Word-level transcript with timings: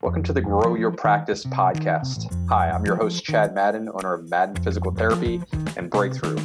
Welcome 0.00 0.22
to 0.22 0.32
the 0.32 0.40
Grow 0.40 0.76
Your 0.76 0.92
Practice 0.92 1.44
podcast. 1.44 2.32
Hi, 2.48 2.70
I'm 2.70 2.86
your 2.86 2.94
host, 2.94 3.24
Chad 3.24 3.52
Madden, 3.52 3.88
owner 3.92 4.14
of 4.14 4.30
Madden 4.30 4.54
Physical 4.62 4.92
Therapy 4.92 5.42
and 5.76 5.90
Breakthrough. 5.90 6.38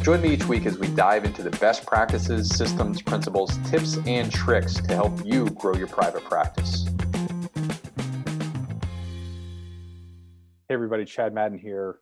Join 0.00 0.22
me 0.22 0.32
each 0.32 0.46
week 0.46 0.64
as 0.64 0.78
we 0.78 0.88
dive 0.88 1.26
into 1.26 1.42
the 1.42 1.50
best 1.50 1.84
practices, 1.84 2.48
systems, 2.48 3.02
principles, 3.02 3.58
tips, 3.68 3.98
and 4.06 4.32
tricks 4.32 4.76
to 4.76 4.94
help 4.94 5.12
you 5.22 5.50
grow 5.50 5.74
your 5.74 5.86
private 5.86 6.24
practice. 6.24 6.88
Hey, 10.66 10.74
everybody, 10.74 11.04
Chad 11.04 11.34
Madden 11.34 11.58
here 11.58 11.98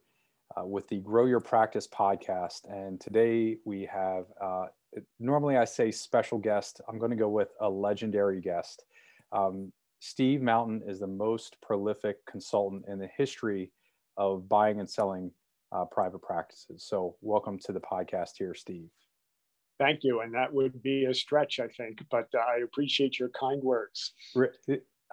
uh, 0.57 0.64
with 0.64 0.87
the 0.87 1.00
Grow 1.00 1.27
Your 1.27 1.41
Practice 1.41 1.89
podcast. 1.89 2.71
And 2.71 3.00
today 3.00 3.57
we 3.64 3.87
have, 3.87 4.27
uh, 4.41 4.66
normally 5.19 5.57
I 5.57 5.64
say 5.64 5.91
special 5.91 6.39
guest, 6.39 6.80
I'm 6.89 7.00
going 7.00 7.11
to 7.11 7.16
go 7.16 7.29
with 7.29 7.48
a 7.61 7.69
legendary 7.69 8.41
guest. 8.41 8.84
Um, 9.32 9.73
Steve 10.05 10.43
Mountain 10.43 10.82
is 10.85 10.99
the 10.99 11.07
most 11.07 11.57
prolific 11.63 12.17
consultant 12.27 12.85
in 12.89 12.99
the 12.99 13.08
history 13.17 13.71
of 14.17 14.49
buying 14.49 14.81
and 14.81 14.90
selling 14.90 15.31
uh, 15.71 15.85
private 15.85 16.21
practices. 16.21 16.85
So, 16.85 17.14
welcome 17.21 17.57
to 17.61 17.72
the 17.72 17.79
podcast 17.79 18.30
here, 18.36 18.53
Steve. 18.53 18.89
Thank 19.79 20.00
you. 20.03 20.22
And 20.22 20.35
that 20.35 20.53
would 20.53 20.82
be 20.82 21.04
a 21.04 21.14
stretch, 21.14 21.61
I 21.61 21.68
think, 21.68 22.04
but 22.11 22.27
uh, 22.35 22.41
I 22.41 22.63
appreciate 22.64 23.21
your 23.21 23.29
kind 23.29 23.63
words. 23.63 24.13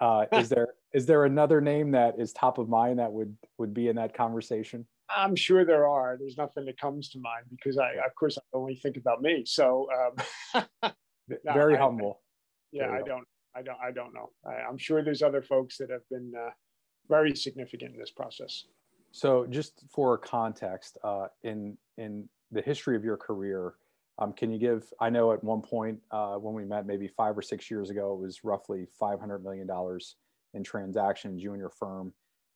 Uh, 0.01 0.25
is 0.31 0.49
there 0.49 0.69
is 0.95 1.05
there 1.05 1.25
another 1.25 1.61
name 1.61 1.91
that 1.91 2.15
is 2.17 2.33
top 2.33 2.57
of 2.57 2.67
mind 2.67 2.97
that 2.97 3.13
would 3.13 3.37
would 3.59 3.75
be 3.75 3.89
in 3.89 3.95
that 3.97 4.15
conversation? 4.15 4.87
I'm 5.15 5.35
sure 5.35 5.65
there 5.65 5.87
are. 5.87 6.17
There's 6.19 6.35
nothing 6.35 6.65
that 6.65 6.79
comes 6.79 7.09
to 7.09 7.19
mind 7.19 7.45
because 7.51 7.77
I, 7.77 7.91
of 8.03 8.15
course, 8.17 8.39
I 8.39 8.57
only 8.57 8.75
think 8.75 8.97
about 8.97 9.21
me. 9.21 9.43
So, 9.45 9.87
um, 10.55 10.63
very 11.45 11.73
no, 11.73 11.79
humble. 11.79 12.21
I, 12.21 12.77
yeah, 12.77 12.87
very 12.87 13.03
I 13.03 13.05
don't. 13.05 13.27
I 13.55 13.61
don't. 13.61 13.77
I 13.83 13.91
don't 13.91 14.13
know. 14.13 14.29
I, 14.45 14.69
am 14.69 14.77
sure 14.77 15.03
there's 15.03 15.21
other 15.21 15.41
folks 15.41 15.77
that 15.77 15.89
have 15.89 16.07
been 16.09 16.31
uh, 16.37 16.49
very 17.09 17.35
significant 17.35 17.93
in 17.93 17.99
this 17.99 18.11
process. 18.11 18.65
So, 19.11 19.45
just 19.49 19.83
for 19.89 20.17
context, 20.17 20.97
uh, 21.03 21.27
in 21.43 21.77
in 21.97 22.29
the 22.51 22.61
history 22.61 22.95
of 22.95 23.03
your 23.03 23.17
career, 23.17 23.73
um, 24.19 24.33
can 24.33 24.51
you 24.51 24.59
give? 24.59 24.91
I 24.99 25.09
know 25.09 25.31
at 25.31 25.43
one 25.43 25.61
point 25.61 25.99
uh, 26.11 26.35
when 26.35 26.53
we 26.53 26.65
met, 26.65 26.85
maybe 26.85 27.07
five 27.07 27.37
or 27.37 27.41
six 27.41 27.71
years 27.71 27.89
ago, 27.89 28.13
it 28.13 28.19
was 28.19 28.43
roughly 28.43 28.85
500 28.99 29.43
million 29.43 29.65
dollars 29.65 30.15
in 30.53 30.63
transactions 30.63 31.43
you 31.43 31.51
and 31.51 31.59
your 31.59 31.69
firm 31.69 32.13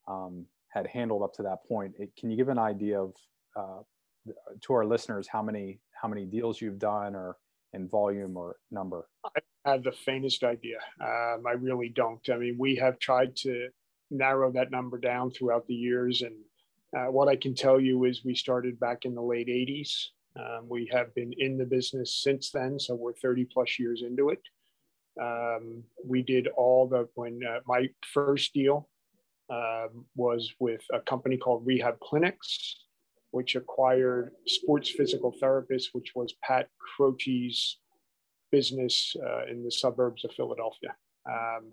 um, 0.08 0.46
had 0.70 0.88
handled 0.88 1.22
up 1.24 1.34
to 1.34 1.44
that 1.44 1.64
point. 1.68 1.94
It, 2.00 2.12
can 2.18 2.32
you 2.32 2.38
give 2.38 2.50
an 2.50 2.60
idea 2.60 3.02
of 3.02 3.14
uh, 3.56 4.32
to 4.62 4.74
our 4.74 4.86
listeners 4.86 5.28
how 5.28 5.42
many 5.42 5.80
how 6.00 6.08
many 6.08 6.26
deals 6.26 6.62
you've 6.62 6.80
done, 6.80 7.16
or 7.16 7.38
in 7.74 7.88
volume 7.88 8.38
or 8.38 8.58
number? 8.70 9.08
I 9.26 9.40
have 9.66 9.84
the 9.84 9.92
faintest 9.92 10.44
idea. 10.44 10.78
Um, 11.02 11.44
I 11.48 11.54
really 11.58 11.90
don't. 11.90 12.22
I 12.30 12.38
mean, 12.38 12.58
we 12.58 12.76
have 12.78 13.00
tried 13.00 13.36
to 13.38 13.70
narrow 14.12 14.52
that 14.52 14.72
number 14.72 14.98
down 14.98 15.32
throughout 15.32 15.68
the 15.68 15.76
years. 15.76 16.22
And 16.22 16.36
uh, 16.96 17.12
what 17.12 17.28
I 17.28 17.36
can 17.36 17.56
tell 17.56 17.80
you 17.80 18.06
is 18.06 18.26
we 18.26 18.36
started 18.36 18.80
back 18.80 19.06
in 19.06 19.16
the 19.16 19.22
late 19.22 19.48
80s. 19.48 20.08
Um, 20.38 20.68
we 20.68 20.90
have 20.92 21.14
been 21.16 21.34
in 21.38 21.58
the 21.58 21.66
business 21.66 22.22
since 22.22 22.52
then. 22.52 22.80
So 22.80 22.96
we're 22.96 23.14
30 23.14 23.46
plus 23.46 23.80
years 23.80 24.04
into 24.06 24.30
it. 24.30 24.42
Um, 25.22 25.84
we 26.04 26.24
did 26.24 26.48
all 26.48 26.88
the, 26.88 27.08
when 27.16 27.42
uh, 27.48 27.60
my 27.68 27.90
first 28.14 28.54
deal 28.54 28.90
um, 29.50 30.06
was 30.16 30.52
with 30.60 30.82
a 30.92 31.00
company 31.00 31.38
called 31.38 31.66
Rehab 31.66 32.00
Clinics 32.00 32.84
which 33.34 33.56
acquired 33.56 34.32
sports 34.46 34.92
physical 34.92 35.34
therapists, 35.42 35.88
which 35.92 36.12
was 36.14 36.36
Pat 36.44 36.70
Croce's 36.78 37.80
business 38.54 39.16
uh, 39.26 39.52
in 39.52 39.64
the 39.64 39.72
suburbs 39.72 40.24
of 40.24 40.32
Philadelphia. 40.32 40.96
Um, 41.28 41.72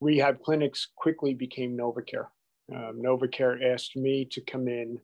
rehab 0.00 0.40
clinics 0.40 0.86
quickly 0.94 1.34
became 1.34 1.76
NovaCare. 1.76 2.28
Um, 2.72 3.02
NovaCare 3.04 3.74
asked 3.74 3.96
me 3.96 4.24
to 4.26 4.40
come 4.40 4.68
in 4.68 5.00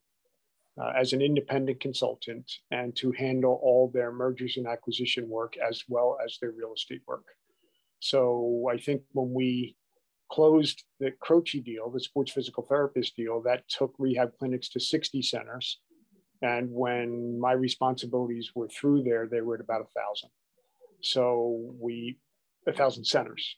uh, 0.81 0.93
as 0.97 1.13
an 1.13 1.21
independent 1.21 1.81
consultant 1.81 2.49
and 2.71 2.95
to 2.95 3.11
handle 3.11 3.59
all 3.65 3.91
their 3.93 4.13
mergers 4.13 4.59
and 4.59 4.69
acquisition 4.69 5.29
work 5.29 5.55
as 5.57 5.83
well 5.89 6.17
as 6.25 6.39
their 6.41 6.53
real 6.53 6.73
estate 6.73 7.03
work. 7.09 7.25
So 7.99 8.71
I 8.73 8.79
think 8.79 9.03
when 9.11 9.33
we 9.35 9.75
closed 10.31 10.85
the 11.01 11.11
Croce 11.21 11.61
deal, 11.61 11.91
the 11.91 11.99
sports 11.99 12.31
physical 12.31 12.63
therapist 12.63 13.17
deal, 13.17 13.43
that 13.43 13.69
took 13.69 13.93
rehab 13.99 14.39
clinics 14.39 14.69
to 14.69 14.79
60 14.79 15.21
centers. 15.23 15.81
And 16.43 16.71
when 16.71 17.41
my 17.41 17.53
responsibilities 17.53 18.53
were 18.55 18.69
through 18.69 19.03
there, 19.03 19.27
they 19.27 19.41
were 19.41 19.57
at 19.57 19.61
about 19.61 19.81
a 19.81 20.01
thousand. 20.01 20.31
So 21.03 21.75
we, 21.81 22.19
a 22.67 22.73
thousand 22.73 23.05
centers. 23.05 23.57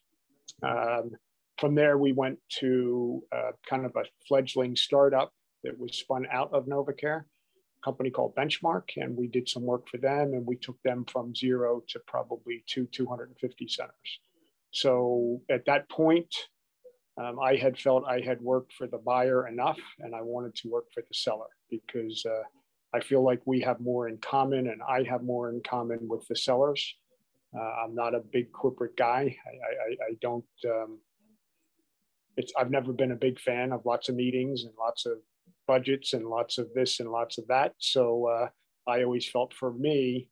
Um, 0.62 1.12
from 1.58 1.74
there, 1.74 1.98
we 1.98 2.12
went 2.12 2.38
to 2.60 3.22
uh, 3.32 3.52
kind 3.68 3.84
of 3.84 3.94
a 3.96 4.04
fledgling 4.26 4.76
startup 4.76 5.32
that 5.62 5.78
was 5.78 5.96
spun 5.98 6.26
out 6.32 6.52
of 6.52 6.66
NovaCare, 6.66 7.20
a 7.20 7.84
company 7.84 8.10
called 8.10 8.34
Benchmark, 8.34 8.84
and 8.96 9.16
we 9.16 9.26
did 9.26 9.48
some 9.48 9.64
work 9.64 9.88
for 9.88 9.98
them, 9.98 10.32
and 10.32 10.46
we 10.46 10.56
took 10.56 10.80
them 10.82 11.04
from 11.04 11.34
zero 11.34 11.82
to 11.88 12.00
probably 12.06 12.64
two 12.66 12.86
250 12.86 13.68
centers. 13.68 13.92
So 14.72 15.42
at 15.50 15.66
that 15.66 15.88
point, 15.90 16.34
um, 17.20 17.38
I 17.38 17.56
had 17.56 17.78
felt 17.78 18.04
I 18.06 18.20
had 18.20 18.40
worked 18.40 18.72
for 18.72 18.86
the 18.86 18.98
buyer 18.98 19.46
enough, 19.48 19.80
and 19.98 20.14
I 20.14 20.22
wanted 20.22 20.54
to 20.56 20.68
work 20.70 20.86
for 20.94 21.02
the 21.02 21.14
seller 21.14 21.48
because 21.70 22.24
uh, 22.24 22.42
I 22.94 23.00
feel 23.00 23.22
like 23.22 23.42
we 23.44 23.60
have 23.60 23.80
more 23.80 24.08
in 24.08 24.16
common, 24.18 24.68
and 24.68 24.80
I 24.82 25.02
have 25.02 25.22
more 25.22 25.50
in 25.50 25.60
common 25.62 26.08
with 26.08 26.26
the 26.28 26.36
sellers. 26.36 26.94
Uh, 27.56 27.84
I'm 27.84 27.94
not 27.94 28.14
a 28.14 28.20
big 28.20 28.52
corporate 28.52 28.96
guy. 28.96 29.36
I, 29.46 29.50
I, 29.50 30.10
I 30.10 30.14
don't. 30.20 30.44
Um, 30.64 31.00
it's. 32.36 32.52
I've 32.58 32.70
never 32.70 32.92
been 32.92 33.12
a 33.12 33.16
big 33.16 33.40
fan 33.40 33.72
of 33.72 33.84
lots 33.84 34.08
of 34.08 34.14
meetings 34.14 34.64
and 34.64 34.72
lots 34.78 35.06
of 35.06 35.18
budgets 35.66 36.12
and 36.12 36.26
lots 36.26 36.58
of 36.58 36.68
this 36.74 37.00
and 37.00 37.10
lots 37.10 37.38
of 37.38 37.46
that. 37.48 37.74
So 37.78 38.26
uh, 38.26 38.48
I 38.90 39.02
always 39.02 39.28
felt 39.28 39.54
for 39.54 39.72
me 39.72 40.28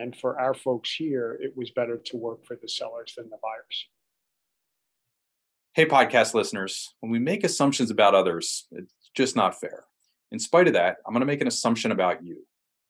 and 0.00 0.16
for 0.16 0.40
our 0.40 0.54
folks 0.54 0.94
here, 0.94 1.38
it 1.40 1.52
was 1.56 1.70
better 1.70 1.98
to 2.06 2.16
work 2.16 2.46
for 2.46 2.56
the 2.60 2.68
sellers 2.68 3.14
than 3.16 3.28
the 3.28 3.36
buyers. 3.42 3.88
Hey, 5.74 5.86
podcast 5.86 6.34
listeners, 6.34 6.94
when 7.00 7.12
we 7.12 7.18
make 7.18 7.44
assumptions 7.44 7.90
about 7.90 8.14
others, 8.14 8.66
it's 8.72 8.92
just 9.14 9.36
not 9.36 9.60
fair. 9.60 9.84
In 10.32 10.38
spite 10.38 10.66
of 10.66 10.72
that, 10.72 10.96
I'm 11.06 11.12
going 11.12 11.20
to 11.20 11.26
make 11.26 11.40
an 11.40 11.46
assumption 11.46 11.92
about 11.92 12.24
you. 12.24 12.46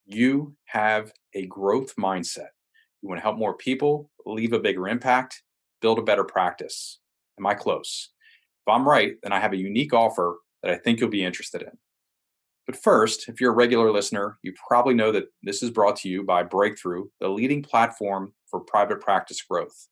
You 0.07 0.55
have 0.67 1.13
a 1.35 1.47
growth 1.47 1.97
mindset. 1.97 2.49
You 3.03 3.09
want 3.09 3.19
to 3.19 3.23
help 3.23 3.39
more 3.39 3.57
people, 3.57 4.11
leave 4.27 4.53
a 4.53 4.59
bigger 4.59 4.89
impact, 4.89 5.43
build 5.81 5.99
a 5.99 6.03
better 6.03 6.25
practice. 6.25 6.99
Am 7.39 7.47
I 7.47 7.55
close? 7.55 8.11
If 8.67 8.73
I'm 8.73 8.87
right, 8.87 9.15
then 9.23 9.33
I 9.33 9.41
have 9.41 9.53
a 9.53 9.59
unique 9.59 9.95
offer 9.95 10.37
that 10.63 10.73
I 10.73 10.77
think 10.77 11.01
you'll 11.01 11.09
be 11.09 11.25
interested 11.25 11.63
in. 11.63 11.71
But 12.67 12.77
first, 12.77 13.29
if 13.29 13.41
you're 13.41 13.53
a 13.53 13.57
regular 13.57 13.91
listener, 13.91 14.39
you 14.43 14.53
probably 14.69 14.95
know 14.95 15.11
that 15.13 15.25
this 15.43 15.63
is 15.63 15.71
brought 15.71 15.97
to 15.97 16.09
you 16.09 16.23
by 16.23 16.43
Breakthrough, 16.43 17.07
the 17.19 17.29
leading 17.29 17.63
platform 17.63 18.33
for 18.49 18.61
private 18.61 19.01
practice 19.01 19.43
growth. 19.43 19.89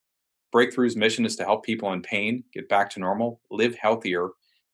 Breakthrough's 0.55 0.97
mission 0.97 1.27
is 1.27 1.37
to 1.37 1.45
help 1.45 1.65
people 1.65 1.93
in 1.93 2.03
pain 2.03 2.45
get 2.53 2.69
back 2.69 2.91
to 2.91 3.01
normal, 3.01 3.41
live 3.51 3.75
healthier, 3.75 4.29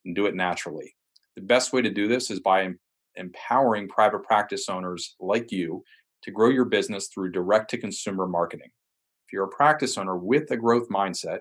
and 0.05 0.15
do 0.15 0.27
it 0.27 0.34
naturally. 0.34 0.95
The 1.37 1.43
best 1.43 1.72
way 1.72 1.83
to 1.83 1.91
do 1.91 2.06
this 2.06 2.31
is 2.31 2.41
by 2.41 2.69
empowering 3.16 3.89
private 3.89 4.22
practice 4.22 4.69
owners 4.69 5.16
like 5.21 5.51
you 5.51 5.83
to 6.25 6.31
grow 6.31 6.49
your 6.49 6.65
business 6.65 7.09
through 7.09 7.31
direct 7.31 7.71
to 7.71 7.79
consumer 7.79 8.27
marketing. 8.27 8.71
If 9.27 9.33
you're 9.33 9.45
a 9.45 9.49
practice 9.49 9.97
owner 9.99 10.17
with 10.17 10.51
a 10.51 10.57
growth 10.57 10.89
mindset, 10.89 11.41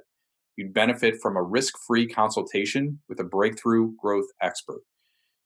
you'd 0.57 0.73
benefit 0.73 1.15
from 1.21 1.37
a 1.37 1.41
risk 1.41 1.73
free 1.87 2.07
consultation 2.07 2.99
with 3.09 3.19
a 3.19 3.23
breakthrough 3.23 3.93
growth 3.95 4.27
expert. 4.41 4.81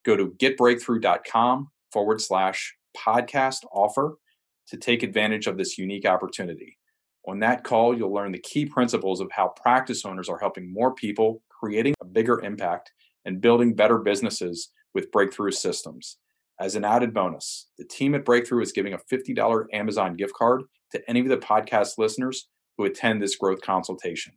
Go 0.05 0.17
to 0.17 0.31
getbreakthrough.com 0.39 1.69
forward 1.91 2.21
slash 2.21 2.75
podcast 2.97 3.63
offer 3.71 4.17
to 4.69 4.77
take 4.77 5.03
advantage 5.03 5.47
of 5.47 5.57
this 5.57 5.77
unique 5.77 6.05
opportunity. 6.05 6.77
On 7.27 7.39
that 7.39 7.63
call, 7.63 7.95
you'll 7.95 8.13
learn 8.13 8.31
the 8.31 8.39
key 8.39 8.65
principles 8.65 9.19
of 9.19 9.29
how 9.31 9.49
practice 9.49 10.05
owners 10.05 10.29
are 10.29 10.39
helping 10.39 10.71
more 10.71 10.93
people, 10.93 11.41
creating 11.49 11.93
a 12.01 12.05
bigger 12.05 12.41
impact, 12.43 12.91
and 13.25 13.41
building 13.41 13.75
better 13.75 13.97
businesses 13.97 14.71
with 14.93 15.11
Breakthrough 15.11 15.51
Systems. 15.51 16.17
As 16.59 16.75
an 16.75 16.83
added 16.83 17.13
bonus, 17.13 17.69
the 17.77 17.85
team 17.85 18.15
at 18.15 18.25
Breakthrough 18.25 18.61
is 18.61 18.71
giving 18.71 18.93
a 18.93 18.99
$50 19.11 19.65
Amazon 19.73 20.15
gift 20.15 20.33
card 20.33 20.63
to 20.91 21.01
any 21.09 21.19
of 21.19 21.27
the 21.27 21.37
podcast 21.37 21.97
listeners 21.97 22.47
who 22.77 22.85
attend 22.85 23.21
this 23.21 23.35
growth 23.35 23.61
consultation. 23.61 24.33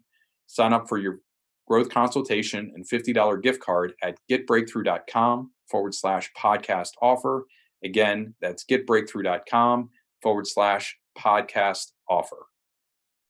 Sign 0.47 0.73
up 0.73 0.89
for 0.89 0.99
your 0.99 1.21
growth 1.67 1.89
consultation 1.89 2.73
and 2.75 2.89
$50 2.89 3.43
gift 3.43 3.61
card 3.61 3.95
at 4.03 4.17
getbreakthrough.com 4.31 5.51
forward 5.71 5.95
slash 5.95 6.31
podcast 6.37 6.91
offer. 7.01 7.47
Again, 7.85 8.35
that's 8.41 8.65
getbreakthrough.com 8.65 9.91
forward 10.23 10.47
slash 10.47 10.97
podcast 11.19 11.93
offer. 12.09 12.47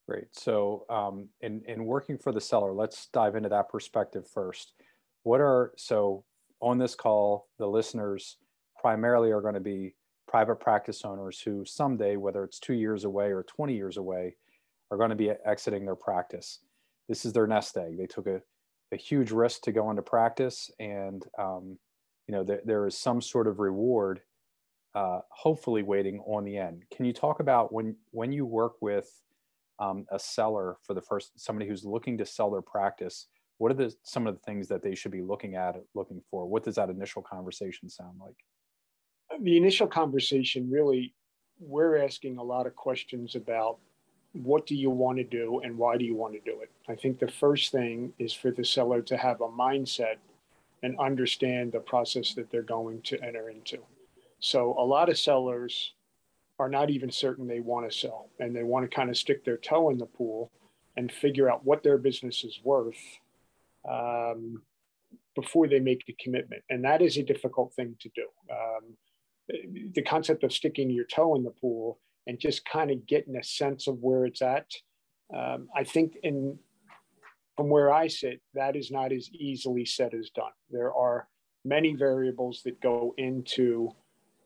Great. 0.09 0.29
So, 0.33 0.87
um, 0.91 1.29
in, 1.41 1.63
in 1.69 1.85
working 1.85 2.19
for 2.19 2.33
the 2.33 2.41
seller, 2.41 2.73
let's 2.73 3.09
dive 3.13 3.37
into 3.37 3.51
that 3.51 3.69
perspective 3.69 4.27
first 4.33 4.73
what 5.23 5.41
are 5.41 5.73
so 5.77 6.25
on 6.61 6.79
this 6.79 6.95
call 6.95 7.49
the 7.59 7.67
listeners 7.67 8.37
primarily 8.81 9.31
are 9.31 9.41
going 9.41 9.55
to 9.55 9.61
be 9.61 9.95
private 10.29 10.57
practice 10.57 11.05
owners 11.05 11.41
who 11.41 11.65
someday 11.65 12.17
whether 12.17 12.45
it's 12.45 12.61
two 12.61 12.75
years 12.75 13.05
away 13.05 13.33
or 13.33 13.43
20 13.43 13.75
years 13.75 13.97
away 13.97 14.37
are 14.91 14.97
going 14.97 15.11
to 15.11 15.17
be 15.17 15.31
exiting 15.45 15.85
their 15.85 15.97
practice 15.97 16.61
this 17.09 17.25
is 17.25 17.33
their 17.33 17.47
nest 17.47 17.77
egg 17.77 17.99
they 17.99 18.07
took 18.07 18.27
a 18.27 18.41
a 18.93 18.97
huge 18.97 19.31
risk 19.31 19.63
to 19.63 19.73
go 19.73 19.91
into 19.91 20.03
practice, 20.03 20.71
and 20.79 21.25
um, 21.39 21.79
you 22.27 22.35
know 22.35 22.45
there, 22.45 22.87
is 22.87 22.97
some 22.97 23.21
sort 23.21 23.47
of 23.47 23.59
reward, 23.59 24.21
uh, 24.95 25.21
hopefully 25.31 25.83
waiting 25.83 26.21
on 26.21 26.45
the 26.45 26.57
end. 26.57 26.85
Can 26.95 27.05
you 27.05 27.13
talk 27.13 27.41
about 27.41 27.73
when 27.73 27.97
when 28.11 28.33
you 28.33 28.45
work 28.45 28.75
with 28.81 29.09
um, 29.79 30.07
a 30.11 30.19
seller 30.19 30.77
for 30.83 30.95
the 30.95 31.03
first 31.03 31.39
somebody 31.39 31.69
who's 31.69 31.85
looking 31.85 32.19
to 32.19 32.27
sell 32.27 32.51
their 32.51 32.63
practice? 32.63 33.27
What 33.59 33.71
are 33.71 33.75
the 33.75 33.95
some 34.03 34.27
of 34.27 34.35
the 34.35 34.41
things 34.41 34.69
that 34.69 34.83
they 34.83 34.95
should 34.95 35.13
be 35.13 35.23
looking 35.23 35.55
at, 35.55 35.77
looking 35.95 36.23
for? 36.31 36.47
What 36.47 36.65
does 36.65 36.77
that 36.77 36.91
initial 36.91 37.23
conversation 37.23 37.89
sound 37.89 38.19
like? 38.21 38.37
The 39.41 39.57
initial 39.57 39.87
conversation 39.87 40.71
really, 40.71 41.15
we're 41.59 41.97
asking 41.97 42.39
a 42.39 42.43
lot 42.43 42.67
of 42.67 42.77
questions 42.77 43.35
about 43.35 43.79
what 44.33 44.67
do 44.67 44.75
you 44.75 44.91
want 44.91 45.19
to 45.19 45.25
do 45.25 45.61
and 45.65 45.77
why 45.77 45.97
do 45.97 46.05
you 46.05 46.15
want 46.15 46.35
to 46.35 46.41
do 46.41 46.61
it? 46.61 46.71
I 46.89 46.95
think 46.95 47.19
the 47.19 47.29
first 47.29 47.73
thing 47.73 48.13
is 48.19 48.33
for 48.33 48.51
the 48.51 48.65
seller 48.65 49.03
to 49.03 49.17
have 49.17 49.41
a 49.41 49.49
mindset 49.49 50.17
and 50.83 50.99
understand 50.99 51.73
the 51.73 51.81
process 51.81 52.35
that 52.35 52.51
they're 52.51 52.63
going 52.63 53.03
to 53.03 53.23
enter 53.23 53.51
into. 53.51 53.79
So 54.39 54.75
a 54.79 54.85
lot 54.85 55.09
of 55.09 55.19
sellers 55.19 55.93
are 56.59 56.69
not 56.69 56.91
even 56.91 57.11
certain 57.11 57.47
they 57.47 57.61
want 57.61 57.91
to 57.91 57.97
sell 57.97 58.29
and 58.39 58.55
they 58.55 58.63
want 58.63 58.89
to 58.89 58.95
kind 58.95 59.11
of 59.11 59.17
stick 59.17 59.45
their 59.45 59.57
toe 59.57 59.91
in 59.91 59.99
the 59.99 60.07
pool 60.07 60.51
and 60.97 61.11
figure 61.11 61.51
out 61.51 61.65
what 61.65 61.83
their 61.83 61.99
business 61.99 62.45
is 62.45 62.61
worth 62.63 62.99
um, 63.91 64.63
before 65.35 65.67
they 65.67 65.81
make 65.81 66.05
a 66.09 66.13
commitment. 66.23 66.63
And 66.71 66.85
that 66.85 67.03
is 67.03 67.17
a 67.17 67.23
difficult 67.23 67.73
thing 67.75 67.97
to 68.01 68.11
do. 68.15 68.27
Um, 68.51 68.97
the 69.93 70.03
concept 70.03 70.45
of 70.45 70.53
sticking 70.53 70.91
your 70.91 71.05
toe 71.05 71.35
in 71.35 71.43
the 71.43 71.51
pool 71.51 71.99
and 72.27 72.39
just 72.39 72.65
kind 72.65 72.91
of 72.91 73.07
getting 73.07 73.37
a 73.37 73.45
sense 73.45 73.87
of 73.87 73.99
where 74.01 74.25
it's 74.25 74.43
at. 74.43 74.71
Um, 75.35 75.69
I 75.75 75.85
think 75.85 76.17
in 76.23 76.59
from 77.57 77.69
where 77.69 77.93
I 77.93 78.07
sit, 78.07 78.41
that 78.55 78.75
is 78.75 78.91
not 78.91 79.13
as 79.13 79.29
easily 79.33 79.85
said 79.85 80.15
as 80.15 80.31
done. 80.31 80.53
There 80.71 80.95
are 80.95 81.29
many 81.65 81.95
variables 81.95 82.63
that 82.65 82.81
go 82.81 83.15
into 83.19 83.91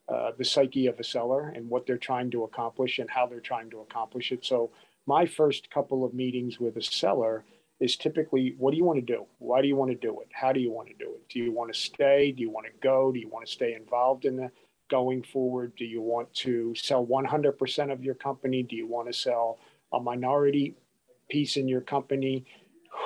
uh, 0.08 0.32
the 0.36 0.44
psyche 0.44 0.86
of 0.88 0.98
a 0.98 1.04
seller 1.04 1.50
and 1.50 1.68
what 1.68 1.86
they're 1.86 1.96
trying 1.96 2.30
to 2.32 2.44
accomplish 2.44 2.98
and 2.98 3.08
how 3.08 3.26
they're 3.26 3.40
trying 3.40 3.70
to 3.70 3.80
accomplish 3.80 4.32
it. 4.32 4.44
So 4.44 4.70
my 5.06 5.26
first 5.26 5.70
couple 5.70 6.04
of 6.04 6.12
meetings 6.12 6.58
with 6.58 6.76
a 6.76 6.82
seller 6.82 7.44
is 7.80 7.96
typically 7.96 8.54
what 8.58 8.70
do 8.72 8.76
you 8.76 8.84
want 8.84 8.98
to 8.98 9.14
do? 9.14 9.26
Why 9.38 9.62
do 9.62 9.68
you 9.68 9.76
want 9.76 9.90
to 9.90 9.96
do 9.96 10.20
it? 10.20 10.28
How 10.32 10.52
do 10.52 10.60
you 10.60 10.72
want 10.72 10.88
to 10.88 10.94
do 10.94 11.10
it? 11.14 11.28
Do 11.28 11.38
you 11.38 11.52
want 11.52 11.72
to 11.72 11.78
stay? 11.78 12.32
Do 12.32 12.42
you 12.42 12.50
want 12.50 12.66
to 12.66 12.72
go? 12.80 13.12
Do 13.12 13.18
you 13.18 13.28
want 13.28 13.46
to 13.46 13.52
stay 13.52 13.74
involved 13.74 14.24
in 14.24 14.36
the 14.36 14.50
going 14.94 15.24
forward? 15.24 15.72
Do 15.76 15.84
you 15.84 16.00
want 16.00 16.32
to 16.34 16.72
sell 16.76 17.04
100% 17.04 17.92
of 17.92 18.04
your 18.04 18.14
company? 18.14 18.62
Do 18.62 18.76
you 18.76 18.86
want 18.86 19.08
to 19.08 19.12
sell 19.12 19.58
a 19.92 19.98
minority 19.98 20.76
piece 21.28 21.56
in 21.56 21.66
your 21.66 21.80
company? 21.80 22.44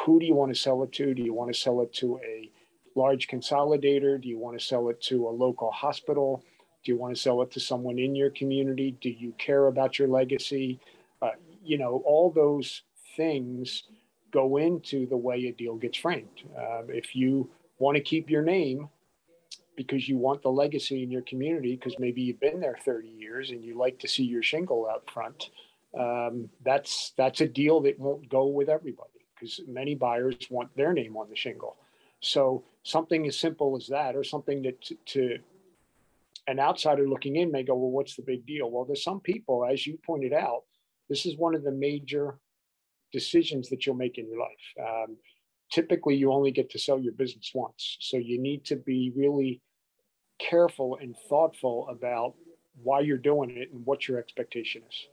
Who 0.04 0.20
do 0.20 0.26
you 0.26 0.34
want 0.34 0.54
to 0.54 0.60
sell 0.60 0.82
it 0.82 0.92
to? 0.92 1.14
Do 1.14 1.22
you 1.22 1.32
want 1.32 1.50
to 1.50 1.58
sell 1.58 1.80
it 1.80 1.90
to 1.94 2.20
a 2.22 2.50
large 2.94 3.26
consolidator? 3.26 4.20
Do 4.20 4.28
you 4.28 4.36
want 4.36 4.58
to 4.60 4.62
sell 4.62 4.90
it 4.90 5.00
to 5.04 5.28
a 5.28 5.30
local 5.30 5.70
hospital? 5.70 6.44
Do 6.84 6.92
you 6.92 6.98
want 6.98 7.16
to 7.16 7.22
sell 7.22 7.40
it 7.40 7.50
to 7.52 7.60
someone 7.60 7.98
in 7.98 8.14
your 8.14 8.28
community? 8.28 8.94
Do 9.00 9.08
you 9.08 9.32
care 9.38 9.68
about 9.68 9.98
your 9.98 10.08
legacy? 10.08 10.80
Uh, 11.22 11.30
you 11.64 11.78
know, 11.78 12.02
all 12.04 12.30
those 12.30 12.82
things 13.16 13.84
go 14.30 14.58
into 14.58 15.06
the 15.06 15.16
way 15.16 15.46
a 15.46 15.52
deal 15.52 15.76
gets 15.76 15.96
framed. 15.96 16.42
Um, 16.54 16.88
if 16.90 17.16
you 17.16 17.48
want 17.78 17.96
to 17.96 18.02
keep 18.02 18.28
your 18.28 18.42
name, 18.42 18.90
because 19.78 20.08
you 20.08 20.18
want 20.18 20.42
the 20.42 20.50
legacy 20.50 21.04
in 21.04 21.10
your 21.10 21.22
community 21.22 21.76
because 21.76 21.94
maybe 22.00 22.20
you've 22.20 22.40
been 22.40 22.58
there 22.58 22.76
30 22.84 23.06
years 23.06 23.50
and 23.50 23.64
you 23.64 23.78
like 23.78 23.96
to 24.00 24.08
see 24.08 24.24
your 24.24 24.42
shingle 24.42 24.88
out 24.92 25.08
front. 25.08 25.50
Um, 25.96 26.50
that's 26.64 27.12
that's 27.16 27.42
a 27.42 27.46
deal 27.46 27.80
that 27.82 27.96
won't 27.96 28.28
go 28.28 28.48
with 28.48 28.68
everybody 28.68 29.24
because 29.34 29.60
many 29.68 29.94
buyers 29.94 30.34
want 30.50 30.76
their 30.76 30.92
name 30.92 31.16
on 31.16 31.30
the 31.30 31.36
shingle. 31.36 31.76
So 32.20 32.64
something 32.82 33.24
as 33.28 33.38
simple 33.38 33.76
as 33.76 33.86
that 33.86 34.16
or 34.16 34.24
something 34.24 34.62
that 34.62 34.82
to, 34.82 34.96
to 35.06 35.38
an 36.48 36.58
outsider 36.58 37.08
looking 37.08 37.36
in 37.36 37.52
may 37.52 37.62
go 37.62 37.76
well 37.76 37.92
what's 37.92 38.16
the 38.16 38.22
big 38.22 38.44
deal? 38.46 38.68
Well 38.68 38.84
there's 38.84 39.04
some 39.04 39.20
people 39.20 39.64
as 39.64 39.86
you 39.86 39.96
pointed 40.04 40.32
out 40.32 40.62
this 41.08 41.24
is 41.24 41.38
one 41.38 41.54
of 41.54 41.62
the 41.62 41.70
major 41.70 42.40
decisions 43.12 43.68
that 43.68 43.86
you'll 43.86 43.94
make 43.94 44.18
in 44.18 44.28
your 44.28 44.40
life. 44.40 44.88
Um, 44.88 45.16
typically 45.70 46.16
you 46.16 46.32
only 46.32 46.50
get 46.50 46.68
to 46.70 46.80
sell 46.80 46.98
your 46.98 47.12
business 47.12 47.52
once 47.54 47.96
so 48.00 48.16
you 48.16 48.40
need 48.40 48.64
to 48.64 48.74
be 48.74 49.12
really 49.14 49.60
careful 50.38 50.98
and 51.00 51.16
thoughtful 51.28 51.88
about 51.88 52.34
why 52.82 53.00
you're 53.00 53.18
doing 53.18 53.50
it 53.50 53.72
and 53.72 53.84
what 53.84 54.08
your 54.08 54.18
expectation 54.18 54.82
is. 54.88 55.08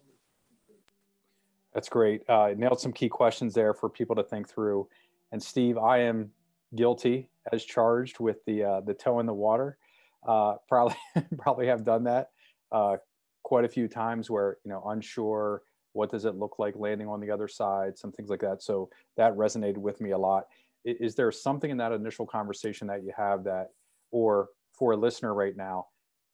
That's 1.74 1.90
great. 1.90 2.28
Uh, 2.30 2.54
nailed 2.56 2.80
some 2.80 2.94
key 2.94 3.10
questions 3.10 3.54
there 3.54 3.74
for 3.74 3.90
people 3.90 4.16
to 4.16 4.24
think 4.24 4.48
through. 4.48 4.88
And 5.32 5.42
Steve, 5.42 5.78
I 5.78 6.00
am 6.00 6.32
guilty 6.76 7.30
as 7.52 7.64
charged 7.64 8.20
with 8.20 8.44
the 8.46 8.64
uh, 8.64 8.82
the 8.82 8.94
toe 8.94 9.20
in 9.20 9.26
the 9.26 9.34
water. 9.34 9.78
Uh, 10.26 10.56
probably 10.70 10.96
probably 11.38 11.68
have 11.68 11.84
done 11.84 12.04
that 12.06 12.30
uh, 12.72 12.98
quite 13.44 13.66
a 13.66 13.70
few 13.70 13.88
times 13.88 14.30
where 14.30 14.58
you 14.64 14.72
know 14.72 14.84
unsure 14.88 15.64
what 15.94 16.12
does 16.12 16.26
it 16.26 16.36
look 16.36 16.60
like 16.60 16.76
landing 16.76 17.08
on 17.08 17.22
the 17.22 17.32
other 17.32 17.48
side, 17.48 17.98
some 17.98 18.12
things 18.12 18.30
like 18.30 18.42
that. 18.42 18.62
So 18.62 18.90
that 19.16 19.34
resonated 19.36 19.78
with 19.78 20.02
me 20.02 20.12
a 20.12 20.18
lot. 20.18 20.46
Is, 20.84 21.16
there 21.16 21.32
something 21.32 21.72
in 21.72 21.78
that 21.78 21.94
initial 21.94 22.28
conversation 22.28 22.86
that 22.88 23.02
you 23.02 23.14
have 23.18 23.46
that, 23.46 23.70
or 24.12 24.50
for 24.78 24.94
a 24.94 24.98
listener 24.98 25.34
right 25.34 25.56
now, 25.56 25.88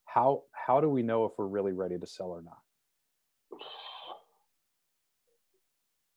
how 0.05 0.43
how 0.51 0.81
do 0.81 0.89
we 0.89 1.03
know 1.03 1.25
if 1.25 1.31
we're 1.37 1.47
really 1.47 1.73
ready 1.73 1.97
to 1.97 2.07
sell 2.07 2.27
or 2.27 2.41
not? 2.41 2.57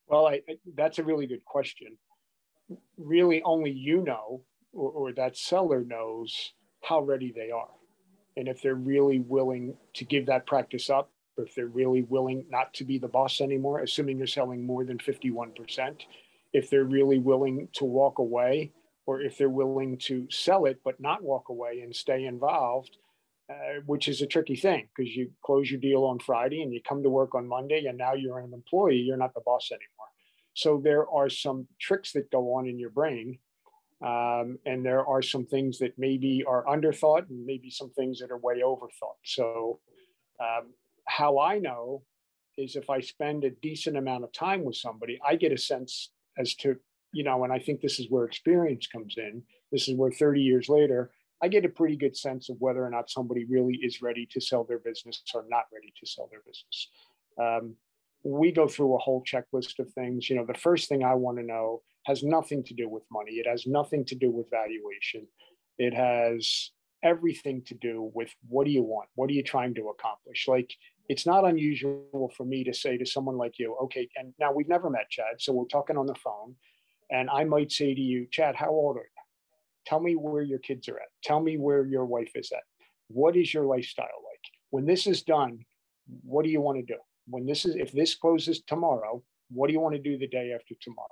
Well, 0.07 0.27
I, 0.27 0.43
that's 0.77 0.99
a 0.99 1.05
really 1.05 1.27
good 1.27 1.45
question. 1.45 1.97
Really, 2.97 3.43
only 3.43 3.71
you 3.71 4.03
know, 4.03 4.43
or, 4.73 4.91
or 4.91 5.13
that 5.13 5.37
seller 5.37 5.85
knows 5.85 6.53
how 6.83 7.01
ready 7.01 7.33
they 7.35 7.51
are, 7.51 7.71
and 8.37 8.49
if 8.49 8.63
they're 8.63 8.75
really 8.75 9.21
willing 9.21 9.77
to 9.95 10.05
give 10.05 10.27
that 10.27 10.47
practice 10.47 10.91
up, 10.91 11.11
or 11.37 11.45
if 11.45 11.55
they're 11.55 11.67
really 11.67 12.03
willing 12.03 12.47
not 12.51 12.75
to 12.75 12.85
be 12.85 12.99
the 12.99 13.09
boss 13.09 13.41
anymore, 13.41 13.81
assuming 13.81 14.19
you're 14.19 14.27
selling 14.27 14.65
more 14.65 14.85
than 14.85 14.99
51%, 14.99 16.03
if 16.53 16.71
they're 16.71 16.85
really 16.85 17.19
willing 17.19 17.69
to 17.75 17.85
walk 17.85 18.19
away 18.19 18.73
or 19.07 19.21
if 19.21 19.37
they're 19.37 19.49
willing 19.49 19.99
to 19.99 20.27
sell 20.31 20.65
it 20.65 20.81
but 20.85 21.01
not 21.01 21.23
walk 21.23 21.49
away 21.49 21.81
and 21.81 21.95
stay 21.95 22.25
involved, 22.25 22.97
uh, 23.51 23.81
which 23.87 24.09
is 24.09 24.23
a 24.23 24.27
tricky 24.27 24.57
thing 24.57 24.89
because 24.97 25.15
you 25.15 25.31
close 25.45 25.71
your 25.71 25.81
deal 25.81 26.05
on 26.05 26.19
Friday 26.19 26.63
and 26.63 26.73
you 26.73 26.81
come 26.87 27.03
to 27.03 27.11
work 27.11 27.35
on 27.35 27.47
Monday 27.47 27.85
and 27.87 27.99
now 27.99 28.15
you're 28.15 28.39
an 28.39 28.55
employee, 28.55 28.97
you're 28.97 29.17
not 29.17 29.35
the 29.35 29.43
boss 29.45 29.71
anymore. 29.71 30.09
So 30.55 30.81
there 30.83 31.09
are 31.11 31.29
some 31.29 31.67
tricks 31.81 32.13
that 32.13 32.31
go 32.31 32.55
on 32.55 32.67
in 32.67 32.79
your 32.79 32.91
brain. 32.91 33.39
Um, 34.03 34.59
and 34.67 34.85
there 34.85 35.07
are 35.07 35.23
some 35.23 35.47
things 35.47 35.79
that 35.79 35.99
maybe 35.99 36.45
are 36.47 36.65
underthought 36.67 37.31
and 37.31 37.47
maybe 37.47 37.71
some 37.71 37.91
things 37.91 38.19
that 38.21 38.31
are 38.31 38.39
way 38.39 38.61
overthought. 38.61 39.19
So, 39.25 39.81
um, 40.41 40.73
how 41.07 41.39
I 41.39 41.59
know 41.59 42.03
is 42.59 42.77
if 42.77 42.91
I 42.91 43.01
spend 43.01 43.45
a 43.45 43.51
decent 43.51 43.97
amount 43.97 44.25
of 44.25 44.33
time 44.33 44.65
with 44.65 44.77
somebody, 44.77 45.19
I 45.27 45.37
get 45.37 45.53
a 45.53 45.59
sense 45.59 46.11
as 46.39 46.55
to 46.57 46.77
you 47.15 47.23
know, 47.23 47.45
and 47.45 47.53
I 47.53 47.59
think 47.59 47.81
this 47.81 48.01
is 48.01 48.11
where 48.11 48.25
experience 48.25 48.87
comes 48.87 49.15
in. 49.17 49.43
This 49.71 49.89
is 49.89 49.97
where 49.97 50.11
30 50.11 50.41
years 50.41 50.69
later, 50.69 51.13
I 51.43 51.49
get 51.49 51.65
a 51.65 51.69
pretty 51.69 51.97
good 51.97 52.17
sense 52.17 52.49
of 52.49 52.57
whether 52.59 52.85
or 52.85 52.91
not 52.91 53.09
somebody 53.09 53.45
really 53.45 53.79
is 53.83 54.03
ready 54.03 54.27
to 54.33 54.41
sell 54.41 54.65
their 54.65 54.79
business 54.79 55.23
or 55.35 55.45
not 55.49 55.65
ready 55.73 55.93
to 56.01 56.07
sell 56.07 56.29
their 56.31 56.41
business. 56.41 56.89
Um, 57.41 57.77
we 58.25 58.51
go 58.51 58.67
through 58.67 58.95
a 58.95 58.99
whole 58.99 59.23
checklist 59.23 59.79
of 59.79 59.93
things. 59.93 60.29
You 60.29 60.37
know, 60.37 60.47
the 60.47 60.59
first 60.59 60.89
thing 60.89 61.05
I 61.05 61.15
want 61.15 61.39
to 61.39 61.45
know 61.45 61.83
has 62.07 62.23
nothing 62.23 62.65
to 62.65 62.75
do 62.75 62.89
with 62.89 63.03
money. 63.13 63.33
It 63.33 63.47
has 63.49 63.67
nothing 63.67 64.05
to 64.07 64.15
do 64.15 64.31
with 64.31 64.51
valuation. 64.51 65.27
It 65.79 65.95
has 65.95 66.71
everything 67.03 67.63
to 67.67 67.75
do 67.75 68.11
with 68.15 68.35
what 68.49 68.65
do 68.65 68.71
you 68.71 68.83
want? 68.83 69.09
What 69.15 69.31
are 69.31 69.35
you 69.35 69.43
trying 69.43 69.75
to 69.75 69.91
accomplish? 69.91 70.47
Like, 70.49 70.73
it's 71.09 71.27
not 71.27 71.45
unusual 71.45 72.33
for 72.37 72.45
me 72.45 72.65
to 72.65 72.73
say 72.73 72.97
to 72.97 73.05
someone 73.05 73.37
like 73.37 73.59
you, 73.59 73.77
okay, 73.83 74.09
and 74.17 74.33
now 74.41 74.53
we've 74.53 74.69
never 74.69 74.89
met, 74.89 75.11
Chad, 75.11 75.37
so 75.39 75.53
we're 75.53 75.67
talking 75.67 75.99
on 75.99 76.07
the 76.07 76.15
phone. 76.15 76.57
And 77.11 77.29
I 77.31 77.45
might 77.45 77.73
say 77.73 77.95
to 77.95 78.01
you, 78.01 78.27
Chad, 78.31 78.55
how 78.57 78.71
old 78.71 78.97
are 78.97 79.01
you? 79.01 79.23
Tell 79.87 80.01
me 80.01 80.15
where 80.15 80.43
your 80.43 80.59
kids 80.59 80.89
are 80.89 80.97
at. 80.97 81.09
Tell 81.23 81.41
me 81.41 81.59
where 81.59 81.85
your 81.85 82.07
wife 82.07 82.33
is 82.35 82.51
at. 82.53 82.63
What 83.09 83.37
is 83.37 83.53
your 83.53 83.65
lifestyle 83.65 84.05
like? 84.05 84.41
When 84.71 84.87
this 84.87 85.07
is 85.07 85.23
done, 85.23 85.59
what 86.23 86.45
do 86.45 86.51
you 86.51 86.61
want 86.61 86.79
to 86.79 86.85
do? 86.85 86.99
When 87.29 87.47
this 87.47 87.65
is, 87.65 87.77
if 87.77 87.93
this 87.93 88.15
closes 88.15 88.63
tomorrow, 88.67 89.23
what 89.51 89.67
do 89.67 89.73
you 89.73 89.81
want 89.81 89.95
to 89.95 90.01
do 90.01 90.19
the 90.19 90.27
day 90.27 90.53
after 90.55 90.75
tomorrow? 90.81 91.09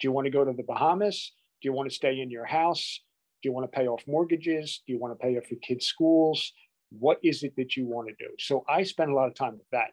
Do 0.00 0.08
you 0.08 0.12
want 0.12 0.26
to 0.26 0.30
go 0.30 0.44
to 0.44 0.52
the 0.52 0.64
Bahamas? 0.64 1.32
Do 1.62 1.68
you 1.68 1.72
want 1.72 1.88
to 1.88 1.94
stay 1.94 2.20
in 2.20 2.30
your 2.30 2.46
house? 2.46 3.00
Do 3.42 3.48
you 3.48 3.52
want 3.52 3.70
to 3.70 3.76
pay 3.76 3.86
off 3.86 4.02
mortgages? 4.06 4.82
Do 4.86 4.92
you 4.92 4.98
want 4.98 5.18
to 5.18 5.22
pay 5.22 5.36
off 5.36 5.50
your 5.50 5.60
kids' 5.60 5.86
schools? 5.86 6.52
What 6.90 7.18
is 7.22 7.42
it 7.42 7.54
that 7.56 7.76
you 7.76 7.86
want 7.86 8.08
to 8.08 8.14
do? 8.18 8.30
So 8.38 8.64
I 8.68 8.82
spend 8.82 9.10
a 9.10 9.14
lot 9.14 9.28
of 9.28 9.34
time 9.34 9.52
with 9.52 9.70
that 9.72 9.92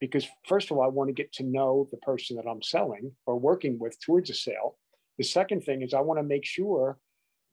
because 0.00 0.26
first 0.46 0.70
of 0.70 0.76
all, 0.76 0.84
I 0.84 0.88
want 0.88 1.08
to 1.08 1.14
get 1.14 1.32
to 1.34 1.42
know 1.42 1.88
the 1.90 1.96
person 1.98 2.36
that 2.36 2.46
I'm 2.46 2.62
selling 2.62 3.12
or 3.26 3.38
working 3.38 3.78
with 3.78 3.98
towards 4.00 4.30
a 4.30 4.34
sale. 4.34 4.76
The 5.18 5.24
second 5.24 5.64
thing 5.64 5.82
is 5.82 5.94
I 5.94 6.00
want 6.00 6.18
to 6.20 6.24
make 6.24 6.44
sure 6.44 6.98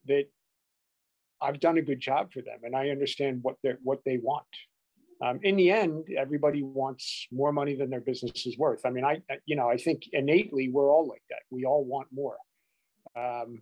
that 0.06 0.25
I've 1.42 1.60
done 1.60 1.78
a 1.78 1.82
good 1.82 2.00
job 2.00 2.32
for 2.32 2.42
them 2.42 2.60
and 2.64 2.75
I 2.75 2.90
understand 2.90 3.40
what 3.42 3.56
they 3.64 3.74
what 3.84 4.00
they 4.06 4.18
want. 4.18 4.46
Um, 5.24 5.40
in 5.44 5.56
the 5.56 5.72
end, 5.72 6.08
everybody 6.18 6.62
wants 6.62 7.28
more 7.32 7.54
money 7.54 7.74
than 7.75 7.90
their 7.90 8.02
business 8.02 8.46
is 8.46 8.58
worth. 8.58 8.86
I 8.86 8.90
mean, 8.90 9.06
I 9.06 9.22
you 9.46 9.56
know 9.56 9.70
I 9.70 9.78
think 9.78 10.04
innately 10.14 10.70
we're 10.70 10.92
all 10.92 11.08
like 11.08 11.24
that. 11.30 11.42
We 11.50 11.66
all 11.66 11.84
want 11.84 12.08
more. 12.14 12.38
Um, 13.16 13.62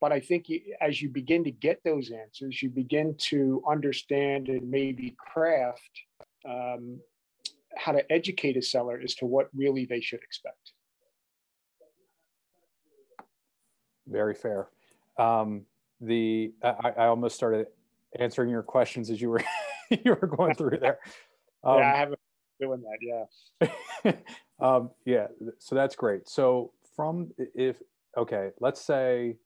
but 0.00 0.10
I 0.10 0.18
think 0.18 0.50
as 0.80 1.00
you 1.00 1.08
begin 1.08 1.44
to 1.44 1.52
get 1.52 1.80
those 1.84 2.10
answers, 2.10 2.60
you 2.60 2.70
begin 2.70 3.14
to 3.30 3.62
understand 3.68 4.48
and 4.48 4.68
maybe 4.68 5.14
craft 5.16 5.90
um, 6.44 6.98
how 7.76 7.92
to 7.92 8.12
educate 8.12 8.56
a 8.56 8.62
seller 8.62 9.00
as 9.02 9.14
to 9.16 9.26
what 9.26 9.48
really 9.54 9.86
they 9.86 10.00
should 10.00 10.22
expect. 10.22 10.72
Very 14.06 14.34
fair. 14.34 14.68
Um, 15.18 15.62
the 16.00 16.52
I, 16.62 16.92
I, 16.96 17.06
almost 17.06 17.36
started 17.36 17.66
answering 18.18 18.50
your 18.50 18.62
questions 18.62 19.10
as 19.10 19.20
you 19.20 19.30
were 19.30 19.44
you 19.90 20.16
were 20.20 20.26
going 20.26 20.54
through 20.54 20.78
there. 20.78 20.98
Um, 21.64 21.78
yeah, 21.78 21.94
I 21.94 21.96
haven't 21.96 22.18
doing 22.60 22.82
that. 22.82 23.28
Yeah. 24.02 24.12
um, 24.60 24.90
yeah. 25.04 25.28
So 25.58 25.76
that's 25.76 25.94
great. 25.94 26.28
So 26.28 26.72
from 26.96 27.30
if 27.54 27.76
okay, 28.16 28.50
let's 28.60 28.80
say 28.80 29.36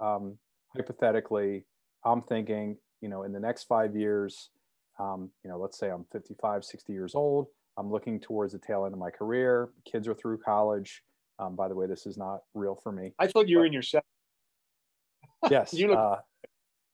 um, 0.00 0.36
hypothetically, 0.76 1.64
I'm 2.04 2.22
thinking, 2.22 2.76
you 3.00 3.08
know, 3.08 3.22
in 3.22 3.32
the 3.32 3.40
next 3.40 3.64
five 3.64 3.96
years, 3.96 4.50
um, 4.98 5.30
you 5.44 5.50
know, 5.50 5.58
let's 5.58 5.78
say 5.78 5.90
I'm 5.90 6.04
55, 6.12 6.64
60 6.64 6.92
years 6.92 7.14
old. 7.14 7.46
I'm 7.78 7.90
looking 7.90 8.20
towards 8.20 8.52
the 8.52 8.58
tail 8.58 8.84
end 8.84 8.92
of 8.92 8.98
my 8.98 9.10
career. 9.10 9.70
Kids 9.84 10.06
are 10.08 10.14
through 10.14 10.38
college. 10.38 11.02
Um, 11.38 11.56
by 11.56 11.68
the 11.68 11.74
way, 11.74 11.86
this 11.86 12.06
is 12.06 12.16
not 12.16 12.40
real 12.54 12.74
for 12.74 12.92
me. 12.92 13.12
I 13.18 13.26
thought 13.26 13.48
you 13.48 13.58
were 13.58 13.66
in 13.66 13.72
your 13.72 13.82
set. 13.82 14.04
Yes. 15.50 15.74
you 15.74 15.88
look- 15.88 15.98
uh, 15.98 16.16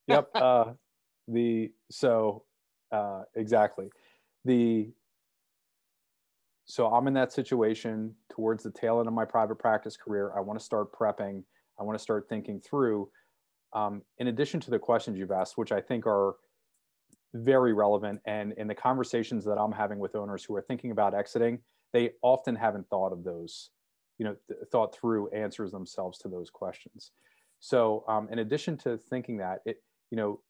yep. 0.06 0.30
Uh, 0.34 0.72
the 1.26 1.70
so 1.90 2.44
uh, 2.90 3.24
exactly 3.34 3.90
the 4.46 4.90
so 6.64 6.86
I'm 6.86 7.06
in 7.06 7.14
that 7.14 7.32
situation 7.32 8.14
towards 8.30 8.62
the 8.62 8.70
tail 8.70 8.98
end 8.98 9.08
of 9.08 9.14
my 9.14 9.24
private 9.24 9.58
practice 9.58 9.96
career. 9.96 10.32
I 10.36 10.40
want 10.40 10.58
to 10.58 10.64
start 10.64 10.92
prepping. 10.92 11.42
I 11.78 11.82
want 11.82 11.98
to 11.98 12.02
start 12.02 12.26
thinking 12.28 12.60
through. 12.60 13.08
Um, 13.74 14.02
in 14.18 14.28
addition 14.28 14.60
to 14.60 14.70
the 14.70 14.78
questions 14.78 15.18
you've 15.18 15.30
asked, 15.30 15.58
which 15.58 15.72
I 15.72 15.80
think 15.80 16.06
are 16.06 16.36
very 17.34 17.72
relevant, 17.72 18.20
and 18.26 18.52
in 18.54 18.66
the 18.68 18.74
conversations 18.74 19.44
that 19.44 19.58
I'm 19.58 19.72
having 19.72 19.98
with 19.98 20.14
owners 20.14 20.44
who 20.44 20.54
are 20.56 20.62
thinking 20.62 20.90
about 20.90 21.14
exiting, 21.14 21.60
they 21.92 22.12
often 22.22 22.56
haven't 22.56 22.88
thought 22.88 23.12
of 23.12 23.24
those, 23.24 23.70
you 24.18 24.24
know, 24.24 24.36
th- 24.48 24.60
thought 24.70 24.94
through 24.94 25.28
answers 25.30 25.70
themselves 25.72 26.18
to 26.18 26.28
those 26.28 26.50
questions. 26.50 27.12
So, 27.60 28.04
um, 28.08 28.28
in 28.30 28.38
addition 28.38 28.76
to 28.78 28.96
thinking 28.96 29.38
that, 29.38 29.60
it, 29.66 29.82
you 30.10 30.16
know, 30.16 30.40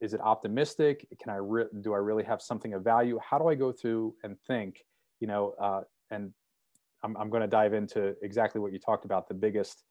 is 0.00 0.14
it 0.14 0.20
optimistic? 0.20 1.06
Can 1.20 1.32
I 1.32 1.36
re- 1.36 1.66
do 1.80 1.92
I 1.92 1.98
really 1.98 2.24
have 2.24 2.42
something 2.42 2.74
of 2.74 2.82
value? 2.82 3.18
How 3.18 3.38
do 3.38 3.48
I 3.48 3.54
go 3.54 3.72
through 3.72 4.14
and 4.22 4.36
think? 4.46 4.84
You 5.20 5.28
know, 5.28 5.54
uh, 5.60 5.82
and 6.10 6.32
I'm, 7.02 7.16
I'm 7.16 7.30
going 7.30 7.42
to 7.42 7.48
dive 7.48 7.74
into 7.74 8.14
exactly 8.22 8.60
what 8.60 8.72
you 8.72 8.78
talked 8.78 9.04
about. 9.04 9.28
The 9.28 9.34
biggest 9.34 9.84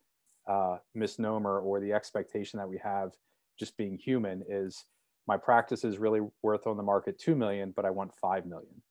uh, 0.48 0.78
misnomer 0.94 1.60
or 1.60 1.80
the 1.80 1.92
expectation 1.92 2.58
that 2.58 2.68
we 2.68 2.78
have, 2.78 3.12
just 3.58 3.76
being 3.76 3.96
human, 3.96 4.42
is 4.48 4.84
my 5.26 5.36
practice 5.36 5.84
is 5.84 5.98
really 5.98 6.20
worth 6.42 6.66
on 6.66 6.76
the 6.76 6.82
market 6.82 7.18
two 7.18 7.34
million, 7.34 7.72
but 7.74 7.84
I 7.84 7.90
want 7.90 8.12
five 8.20 8.46
million. 8.46 8.82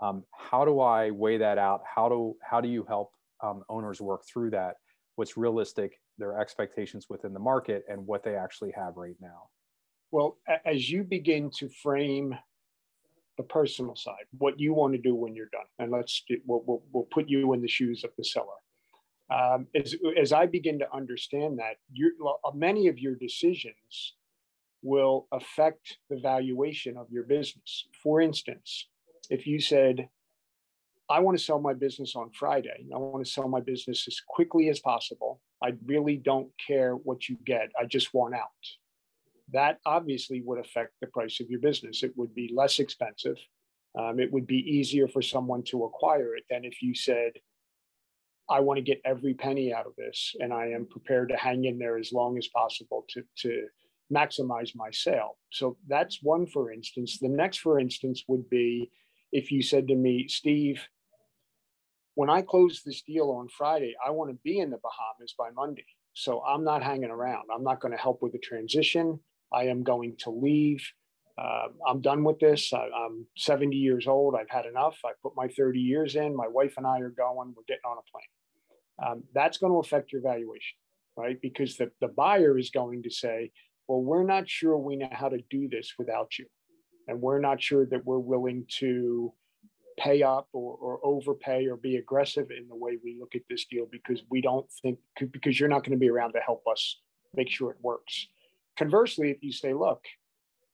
Um, 0.00 0.24
how 0.32 0.64
do 0.64 0.80
I 0.80 1.10
weigh 1.10 1.38
that 1.38 1.58
out? 1.58 1.82
How 1.84 2.08
do 2.08 2.36
how 2.42 2.60
do 2.60 2.68
you 2.68 2.84
help 2.84 3.12
um, 3.42 3.62
owners 3.68 4.00
work 4.00 4.22
through 4.26 4.50
that? 4.50 4.76
What's 5.16 5.36
realistic, 5.36 6.00
their 6.18 6.40
expectations 6.40 7.06
within 7.10 7.32
the 7.32 7.40
market, 7.40 7.84
and 7.88 8.06
what 8.06 8.22
they 8.22 8.36
actually 8.36 8.72
have 8.76 8.96
right 8.96 9.16
now? 9.20 9.48
Well, 10.10 10.38
as 10.64 10.90
you 10.90 11.04
begin 11.04 11.50
to 11.58 11.68
frame 11.68 12.34
the 13.36 13.42
personal 13.44 13.96
side, 13.96 14.26
what 14.38 14.58
you 14.58 14.74
want 14.74 14.94
to 14.94 14.98
do 14.98 15.14
when 15.14 15.34
you're 15.34 15.48
done, 15.52 15.66
and 15.78 15.90
let's 15.90 16.22
we'll, 16.46 16.62
we'll, 16.66 16.82
we'll 16.92 17.08
put 17.10 17.28
you 17.28 17.52
in 17.52 17.62
the 17.62 17.68
shoes 17.68 18.04
of 18.04 18.10
the 18.16 18.24
seller. 18.24 18.46
Um, 19.30 19.68
as, 19.76 19.94
as 20.20 20.32
I 20.32 20.46
begin 20.46 20.80
to 20.80 20.92
understand 20.92 21.58
that, 21.60 21.76
many 22.54 22.88
of 22.88 22.98
your 22.98 23.14
decisions 23.14 24.14
will 24.82 25.26
affect 25.32 25.98
the 26.08 26.18
valuation 26.18 26.96
of 26.96 27.06
your 27.10 27.24
business. 27.24 27.86
For 28.02 28.20
instance, 28.20 28.88
if 29.28 29.46
you 29.46 29.60
said, 29.60 30.08
I 31.08 31.20
want 31.20 31.36
to 31.36 31.44
sell 31.44 31.60
my 31.60 31.74
business 31.74 32.14
on 32.16 32.30
Friday, 32.30 32.86
I 32.94 32.98
want 32.98 33.24
to 33.24 33.30
sell 33.30 33.48
my 33.48 33.60
business 33.60 34.06
as 34.06 34.20
quickly 34.26 34.68
as 34.68 34.80
possible. 34.80 35.40
I 35.62 35.72
really 35.84 36.16
don't 36.16 36.50
care 36.64 36.94
what 36.94 37.28
you 37.28 37.36
get, 37.44 37.70
I 37.78 37.84
just 37.84 38.14
want 38.14 38.34
out 38.34 38.48
that 39.52 39.78
obviously 39.86 40.42
would 40.42 40.58
affect 40.58 40.92
the 41.00 41.06
price 41.06 41.40
of 41.40 41.50
your 41.50 41.60
business. 41.60 42.02
It 42.02 42.16
would 42.16 42.34
be 42.34 42.50
less 42.54 42.78
expensive. 42.78 43.36
Um, 43.98 44.20
it 44.20 44.32
would 44.32 44.46
be 44.46 44.58
easier 44.58 45.08
for 45.08 45.22
someone 45.22 45.62
to 45.64 45.84
acquire 45.84 46.36
it 46.36 46.44
than 46.48 46.64
if 46.64 46.82
you 46.82 46.94
said, 46.94 47.32
I 48.48 48.60
want 48.60 48.78
to 48.78 48.82
get 48.82 49.00
every 49.04 49.34
penny 49.34 49.72
out 49.72 49.86
of 49.86 49.94
this 49.96 50.34
and 50.40 50.52
I 50.52 50.68
am 50.68 50.86
prepared 50.86 51.28
to 51.30 51.36
hang 51.36 51.64
in 51.64 51.78
there 51.78 51.96
as 51.96 52.12
long 52.12 52.38
as 52.38 52.48
possible 52.48 53.04
to, 53.10 53.22
to 53.38 53.66
maximize 54.12 54.70
my 54.74 54.90
sale. 54.90 55.38
So 55.50 55.76
that's 55.88 56.18
one, 56.22 56.46
for 56.46 56.72
instance. 56.72 57.18
The 57.20 57.28
next, 57.28 57.58
for 57.58 57.78
instance, 57.78 58.24
would 58.28 58.48
be 58.50 58.90
if 59.32 59.52
you 59.52 59.62
said 59.62 59.88
to 59.88 59.94
me, 59.94 60.26
Steve, 60.28 60.82
when 62.14 62.28
I 62.28 62.42
close 62.42 62.82
this 62.84 63.02
deal 63.02 63.30
on 63.30 63.48
Friday, 63.48 63.94
I 64.04 64.10
want 64.10 64.30
to 64.30 64.38
be 64.42 64.58
in 64.58 64.70
the 64.70 64.78
Bahamas 64.82 65.34
by 65.38 65.50
Monday. 65.54 65.86
So 66.12 66.42
I'm 66.42 66.64
not 66.64 66.82
hanging 66.82 67.10
around. 67.10 67.44
I'm 67.54 67.62
not 67.62 67.80
going 67.80 67.92
to 67.92 67.98
help 67.98 68.20
with 68.20 68.32
the 68.32 68.38
transition. 68.38 69.20
I 69.52 69.64
am 69.64 69.82
going 69.82 70.16
to 70.20 70.30
leave. 70.30 70.84
Uh, 71.38 71.68
I'm 71.86 72.00
done 72.00 72.24
with 72.24 72.38
this. 72.38 72.72
I, 72.72 72.88
am 73.06 73.26
70 73.36 73.76
years 73.76 74.06
old. 74.06 74.34
I've 74.34 74.50
had 74.50 74.66
enough. 74.66 74.98
I 75.04 75.12
put 75.22 75.32
my 75.36 75.48
30 75.48 75.78
years 75.78 76.16
in. 76.16 76.36
My 76.36 76.48
wife 76.48 76.74
and 76.76 76.86
I 76.86 77.00
are 77.00 77.10
going. 77.10 77.54
We're 77.56 77.62
getting 77.66 77.86
on 77.86 77.96
a 77.96 78.10
plane. 78.10 79.12
Um, 79.12 79.22
that's 79.32 79.58
going 79.58 79.72
to 79.72 79.78
affect 79.78 80.12
your 80.12 80.20
valuation, 80.20 80.76
right? 81.16 81.40
Because 81.40 81.76
the, 81.76 81.90
the 82.00 82.08
buyer 82.08 82.58
is 82.58 82.70
going 82.70 83.02
to 83.04 83.10
say, 83.10 83.52
well, 83.90 84.02
we're 84.02 84.22
not 84.22 84.48
sure 84.48 84.78
we 84.78 84.94
know 84.94 85.08
how 85.10 85.28
to 85.28 85.40
do 85.50 85.68
this 85.68 85.94
without 85.98 86.38
you. 86.38 86.46
And 87.08 87.20
we're 87.20 87.40
not 87.40 87.60
sure 87.60 87.84
that 87.86 88.04
we're 88.04 88.20
willing 88.20 88.64
to 88.78 89.32
pay 89.98 90.22
up 90.22 90.46
or, 90.52 90.76
or 90.76 91.00
overpay 91.02 91.66
or 91.66 91.76
be 91.76 91.96
aggressive 91.96 92.52
in 92.56 92.68
the 92.68 92.76
way 92.76 92.98
we 93.02 93.16
look 93.18 93.34
at 93.34 93.42
this 93.50 93.64
deal 93.64 93.88
because 93.90 94.22
we 94.30 94.40
don't 94.40 94.70
think, 94.80 95.00
because 95.32 95.58
you're 95.58 95.68
not 95.68 95.82
going 95.82 95.90
to 95.90 95.98
be 95.98 96.08
around 96.08 96.34
to 96.34 96.38
help 96.38 96.62
us 96.70 97.00
make 97.34 97.50
sure 97.50 97.72
it 97.72 97.78
works. 97.82 98.28
Conversely, 98.78 99.32
if 99.32 99.38
you 99.42 99.50
say, 99.50 99.74
look, 99.74 100.04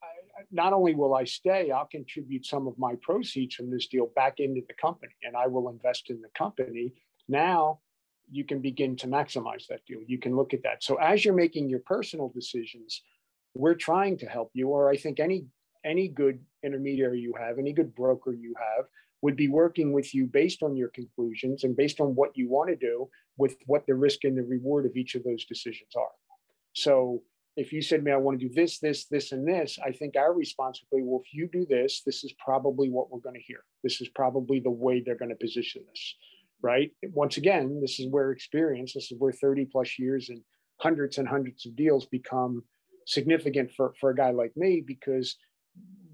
I, 0.03 0.43
not 0.53 0.75
only 0.75 0.95
will 0.95 1.15
I 1.15 1.25
stay, 1.25 1.71
I'll 1.71 1.87
contribute 1.87 2.45
some 2.45 2.67
of 2.67 2.79
my 2.79 2.97
proceeds 3.01 3.55
from 3.55 3.71
this 3.71 3.87
deal 3.87 4.11
back 4.15 4.41
into 4.41 4.61
the 4.69 4.75
company 4.75 5.15
and 5.23 5.35
I 5.35 5.47
will 5.47 5.71
invest 5.71 6.11
in 6.11 6.21
the 6.21 6.29
company. 6.37 6.93
Now 7.31 7.81
you 8.31 8.45
can 8.45 8.61
begin 8.61 8.97
to 8.97 9.07
maximize 9.07 9.67
that 9.69 9.85
deal. 9.87 10.01
You 10.07 10.19
can 10.19 10.37
look 10.37 10.55
at 10.55 10.63
that. 10.63 10.83
So 10.83 10.97
as 10.97 11.25
you're 11.25 11.35
making 11.35 11.69
your 11.69 11.81
personal 11.81 12.31
decisions, 12.35 13.03
we're 13.55 13.75
trying 13.75 14.19
to 14.19 14.27
help 14.27 14.51
you, 14.55 14.69
or 14.69 14.91
I 14.91 14.97
think 14.97 15.21
any 15.21 15.47
any 15.85 16.09
good 16.09 16.41
intermediary 16.65 17.21
you 17.21 17.33
have, 17.39 17.59
any 17.59 17.73
good 17.73 17.95
broker 17.95 18.33
you 18.33 18.55
have, 18.59 18.87
would 19.23 19.37
be 19.37 19.49
working 19.49 19.93
with 19.93 20.15
you 20.15 20.27
based 20.27 20.63
on 20.63 20.77
your 20.77 20.89
conclusions 20.89 21.65
and 21.65 21.77
based 21.77 22.01
on 22.01 22.15
what 22.15 22.37
you 22.37 22.49
want 22.49 22.69
to 22.71 22.77
do 22.77 23.09
with 23.39 23.57
what 23.67 23.87
the 23.87 23.95
risk 23.95 24.25
and 24.25 24.37
the 24.37 24.43
reward 24.43 24.85
of 24.85 24.97
each 24.97 25.15
of 25.15 25.23
those 25.23 25.45
decisions 25.45 25.91
are. 25.97 26.11
So 26.73 27.23
if 27.57 27.73
you 27.73 27.81
said 27.81 27.99
to 27.99 28.03
me, 28.03 28.13
I 28.13 28.17
want 28.17 28.39
to 28.39 28.49
do 28.49 28.53
this, 28.53 28.79
this, 28.79 29.07
this, 29.07 29.33
and 29.33 29.49
this, 29.49 29.79
I 29.85 29.91
think 29.91 30.17
our 30.17 30.35
response 30.35 30.83
would 30.83 30.99
be, 30.99 31.03
well, 31.03 31.23
if 31.25 31.33
you 31.33 31.49
do 31.51 31.65
this, 31.65 32.03
this 32.05 32.23
is 32.23 32.35
probably 32.45 32.91
what 32.91 33.11
we're 33.11 33.21
going 33.21 33.35
to 33.35 33.41
hear. 33.41 33.65
This 33.83 34.01
is 34.01 34.09
probably 34.09 34.61
the 34.61 34.71
way 34.71 35.01
they're 35.01 35.17
going 35.17 35.31
to 35.31 35.37
position 35.37 35.83
this, 35.89 36.15
right? 36.67 36.91
Once 37.13 37.37
again, 37.37 37.79
this 37.81 38.01
is 38.01 38.09
where 38.11 38.33
experience, 38.33 38.93
this 38.93 39.13
is 39.13 39.19
where 39.19 39.33
30 39.33 39.67
plus 39.67 40.01
years 40.01 40.31
and 40.31 40.43
hundreds 40.79 41.17
and 41.17 41.29
hundreds 41.29 41.65
of 41.65 41.77
deals 41.77 42.07
become 42.07 42.65
significant 43.07 43.71
for, 43.71 43.95
for 44.01 44.11
a 44.11 44.17
guy 44.17 44.33
like 44.33 44.53
me 44.57 44.83
because 44.85 45.37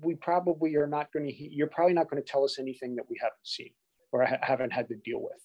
we 0.03 0.15
probably 0.15 0.77
are 0.77 0.87
not 0.87 1.11
going 1.11 1.27
to, 1.27 1.35
you're 1.35 1.69
probably 1.69 1.95
not 1.95 2.11
going 2.11 2.23
to 2.23 2.29
tell 2.31 2.45
us 2.45 2.59
anything 2.59 2.95
that 2.97 3.05
we 3.09 3.17
haven't 3.19 3.45
seen 3.45 3.71
or 4.13 4.27
ha- 4.27 4.37
haven't 4.43 4.75
had 4.75 4.89
to 4.89 4.95
deal 4.97 5.23
with. 5.23 5.41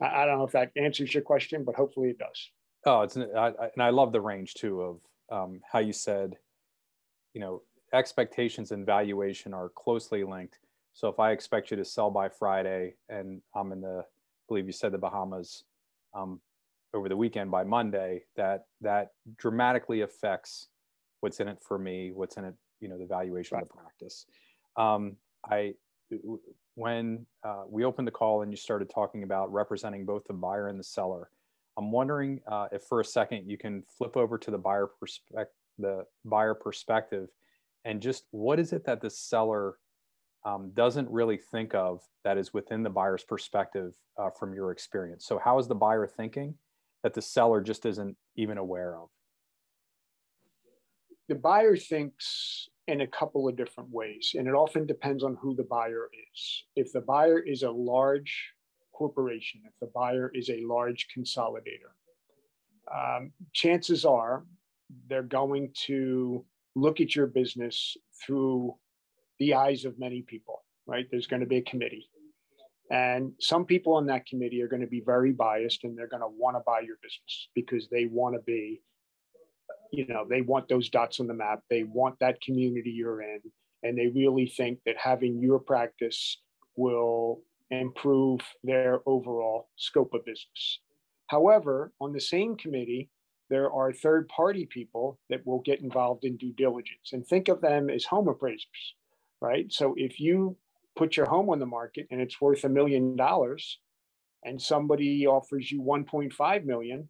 I, 0.00 0.22
I 0.22 0.26
don't 0.26 0.38
know 0.38 0.44
if 0.44 0.52
that 0.52 0.70
answers 0.76 1.12
your 1.12 1.24
question, 1.24 1.64
but 1.64 1.74
hopefully 1.74 2.10
it 2.10 2.18
does. 2.18 2.50
Oh, 2.86 3.00
it's 3.02 3.16
I, 3.16 3.48
I, 3.48 3.70
and 3.74 3.82
I 3.82 3.90
love 3.90 4.12
the 4.12 4.20
range 4.20 4.54
too 4.54 4.82
of 4.82 5.00
um, 5.32 5.60
how 5.70 5.80
you 5.80 5.92
said, 5.92 6.36
you 7.32 7.40
know, 7.40 7.62
expectations 7.92 8.70
and 8.70 8.86
valuation 8.86 9.52
are 9.52 9.70
closely 9.70 10.22
linked. 10.22 10.60
So 10.94 11.08
if 11.08 11.18
I 11.18 11.32
expect 11.32 11.70
you 11.70 11.76
to 11.76 11.84
sell 11.84 12.10
by 12.10 12.28
Friday, 12.28 12.94
and 13.08 13.42
I'm 13.54 13.72
in 13.72 13.80
the, 13.80 13.98
I 14.00 14.44
believe 14.48 14.66
you 14.66 14.72
said 14.72 14.92
the 14.92 14.98
Bahamas, 14.98 15.64
um, 16.14 16.40
over 16.94 17.08
the 17.08 17.16
weekend 17.16 17.50
by 17.50 17.64
Monday, 17.64 18.22
that 18.36 18.66
that 18.80 19.10
dramatically 19.36 20.02
affects 20.02 20.68
what's 21.20 21.40
in 21.40 21.48
it 21.48 21.58
for 21.60 21.76
me, 21.78 22.12
what's 22.14 22.36
in 22.36 22.44
it, 22.44 22.54
you 22.80 22.88
know, 22.88 22.96
the 22.96 23.06
valuation 23.06 23.56
right. 23.56 23.62
of 23.62 23.68
the 23.68 23.74
practice. 23.74 24.26
Um, 24.76 25.16
I 25.50 25.74
when 26.76 27.26
uh, 27.42 27.64
we 27.68 27.84
opened 27.84 28.06
the 28.06 28.12
call 28.12 28.42
and 28.42 28.52
you 28.52 28.56
started 28.56 28.88
talking 28.88 29.24
about 29.24 29.52
representing 29.52 30.04
both 30.04 30.22
the 30.26 30.32
buyer 30.32 30.68
and 30.68 30.78
the 30.78 30.84
seller 30.84 31.30
I'm 31.76 31.90
wondering 31.90 32.40
uh, 32.46 32.68
if 32.72 32.84
for 32.84 33.00
a 33.00 33.04
second 33.04 33.50
you 33.50 33.58
can 33.58 33.82
flip 33.98 34.16
over 34.16 34.38
to 34.38 34.50
the 34.50 34.58
buyer 34.58 34.86
perspective, 34.86 35.54
the 35.78 36.06
buyer 36.24 36.54
perspective, 36.54 37.28
and 37.84 38.00
just 38.00 38.24
what 38.30 38.60
is 38.60 38.72
it 38.72 38.84
that 38.86 39.00
the 39.00 39.10
seller 39.10 39.78
um, 40.44 40.70
doesn't 40.74 41.08
really 41.10 41.38
think 41.38 41.74
of 41.74 42.02
that 42.24 42.38
is 42.38 42.52
within 42.52 42.82
the 42.82 42.90
buyer's 42.90 43.24
perspective 43.24 43.94
uh, 44.18 44.30
from 44.30 44.54
your 44.54 44.70
experience. 44.70 45.26
So 45.26 45.38
how 45.38 45.58
is 45.58 45.68
the 45.68 45.74
buyer 45.74 46.06
thinking, 46.06 46.54
that 47.02 47.14
the 47.14 47.22
seller 47.22 47.60
just 47.60 47.86
isn't 47.86 48.16
even 48.36 48.58
aware 48.58 48.96
of? 48.96 49.08
The 51.28 51.34
buyer 51.34 51.76
thinks 51.76 52.68
in 52.86 53.00
a 53.00 53.06
couple 53.06 53.48
of 53.48 53.56
different 53.56 53.90
ways, 53.90 54.34
and 54.38 54.46
it 54.46 54.54
often 54.54 54.86
depends 54.86 55.22
on 55.22 55.38
who 55.40 55.54
the 55.54 55.64
buyer 55.64 56.10
is. 56.12 56.64
If 56.76 56.92
the 56.92 57.00
buyer 57.00 57.38
is 57.38 57.62
a 57.62 57.70
large 57.70 58.52
corporation, 58.92 59.62
if 59.64 59.72
the 59.80 59.90
buyer 59.94 60.30
is 60.34 60.50
a 60.50 60.60
large 60.66 61.06
consolidator, 61.16 61.92
um, 62.94 63.32
chances 63.52 64.04
are 64.04 64.44
they're 65.08 65.22
going 65.22 65.72
to 65.86 66.44
look 66.74 67.00
at 67.00 67.16
your 67.16 67.26
business 67.26 67.96
through 68.22 68.74
the 69.38 69.54
eyes 69.54 69.84
of 69.84 69.98
many 69.98 70.22
people, 70.22 70.64
right? 70.86 71.06
There's 71.10 71.26
going 71.26 71.40
to 71.40 71.46
be 71.46 71.58
a 71.58 71.62
committee. 71.62 72.08
And 72.90 73.32
some 73.40 73.64
people 73.64 73.94
on 73.94 74.06
that 74.06 74.26
committee 74.26 74.62
are 74.62 74.68
going 74.68 74.82
to 74.82 74.86
be 74.88 75.02
very 75.04 75.32
biased 75.32 75.84
and 75.84 75.96
they're 75.96 76.08
going 76.08 76.22
to 76.22 76.28
want 76.28 76.56
to 76.56 76.62
buy 76.66 76.80
your 76.80 76.96
business 77.02 77.48
because 77.54 77.88
they 77.88 78.06
want 78.06 78.34
to 78.34 78.42
be, 78.42 78.82
you 79.90 80.06
know, 80.06 80.26
they 80.28 80.42
want 80.42 80.68
those 80.68 80.90
dots 80.90 81.18
on 81.18 81.26
the 81.26 81.34
map. 81.34 81.60
They 81.70 81.84
want 81.84 82.18
that 82.20 82.40
community 82.42 82.90
you're 82.90 83.22
in. 83.22 83.40
And 83.82 83.98
they 83.98 84.08
really 84.08 84.46
think 84.46 84.80
that 84.86 84.96
having 84.98 85.40
your 85.40 85.58
practice 85.58 86.40
will 86.76 87.42
improve 87.70 88.40
their 88.62 89.00
overall 89.06 89.68
scope 89.76 90.12
of 90.14 90.24
business. 90.24 90.80
However, 91.28 91.92
on 92.00 92.12
the 92.12 92.20
same 92.20 92.56
committee, 92.56 93.08
there 93.50 93.70
are 93.70 93.92
third 93.92 94.28
party 94.28 94.66
people 94.66 95.18
that 95.30 95.46
will 95.46 95.60
get 95.60 95.80
involved 95.80 96.24
in 96.24 96.36
due 96.36 96.52
diligence 96.52 97.12
and 97.12 97.26
think 97.26 97.48
of 97.48 97.60
them 97.60 97.90
as 97.90 98.04
home 98.04 98.28
appraisers, 98.28 98.94
right? 99.44 99.70
So 99.70 99.94
if 99.96 100.18
you 100.18 100.56
put 100.96 101.16
your 101.16 101.26
home 101.26 101.50
on 101.50 101.58
the 101.58 101.66
market 101.66 102.06
and 102.10 102.20
it's 102.20 102.40
worth 102.40 102.64
a 102.64 102.68
million 102.68 103.14
dollars 103.14 103.78
and 104.42 104.60
somebody 104.60 105.26
offers 105.26 105.70
you 105.70 105.82
1.5 105.82 106.64
million 106.64 107.08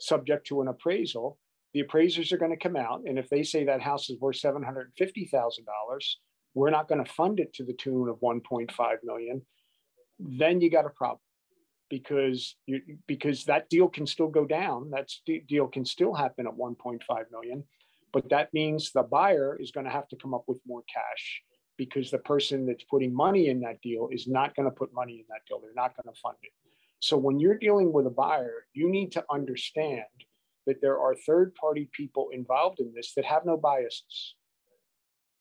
subject 0.00 0.46
to 0.48 0.60
an 0.60 0.68
appraisal, 0.68 1.38
the 1.74 1.80
appraisers 1.80 2.32
are 2.32 2.38
going 2.38 2.50
to 2.50 2.68
come 2.68 2.76
out 2.76 3.02
and 3.06 3.18
if 3.18 3.28
they 3.28 3.42
say 3.42 3.64
that 3.64 3.80
house 3.80 4.10
is 4.10 4.18
worth 4.20 4.40
$750,000, 4.40 6.04
we're 6.54 6.70
not 6.70 6.88
going 6.88 7.04
to 7.04 7.12
fund 7.12 7.38
it 7.38 7.52
to 7.54 7.64
the 7.64 7.74
tune 7.74 8.08
of 8.08 8.16
1.5 8.20 8.96
million, 9.04 9.42
then 10.18 10.60
you 10.60 10.70
got 10.70 10.86
a 10.86 10.90
problem 10.90 11.20
because 11.90 12.56
you 12.66 12.80
because 13.06 13.44
that 13.44 13.68
deal 13.70 13.88
can 13.88 14.06
still 14.06 14.28
go 14.28 14.44
down. 14.44 14.90
That 14.90 15.08
deal 15.46 15.68
can 15.68 15.84
still 15.84 16.12
happen 16.12 16.46
at 16.46 16.52
1.5 16.52 17.00
million, 17.30 17.64
but 18.12 18.28
that 18.30 18.52
means 18.52 18.90
the 18.90 19.04
buyer 19.04 19.56
is 19.60 19.70
going 19.70 19.86
to 19.86 19.92
have 19.92 20.08
to 20.08 20.16
come 20.16 20.34
up 20.34 20.44
with 20.48 20.58
more 20.66 20.82
cash 20.92 21.42
because 21.78 22.10
the 22.10 22.18
person 22.18 22.66
that's 22.66 22.84
putting 22.84 23.14
money 23.14 23.48
in 23.48 23.60
that 23.60 23.80
deal 23.80 24.08
is 24.12 24.26
not 24.26 24.54
going 24.54 24.68
to 24.68 24.74
put 24.74 24.92
money 24.92 25.14
in 25.14 25.24
that 25.30 25.40
deal. 25.48 25.60
They're 25.60 25.72
not 25.74 25.96
going 25.96 26.12
to 26.12 26.20
fund 26.20 26.36
it. 26.42 26.52
So 27.00 27.16
when 27.16 27.38
you're 27.38 27.56
dealing 27.56 27.92
with 27.92 28.06
a 28.06 28.10
buyer, 28.10 28.66
you 28.74 28.90
need 28.90 29.12
to 29.12 29.24
understand 29.30 30.02
that 30.66 30.82
there 30.82 30.98
are 30.98 31.14
third 31.14 31.54
party 31.54 31.88
people 31.92 32.28
involved 32.32 32.80
in 32.80 32.92
this 32.94 33.14
that 33.14 33.24
have 33.24 33.46
no 33.46 33.56
biases. 33.56 34.34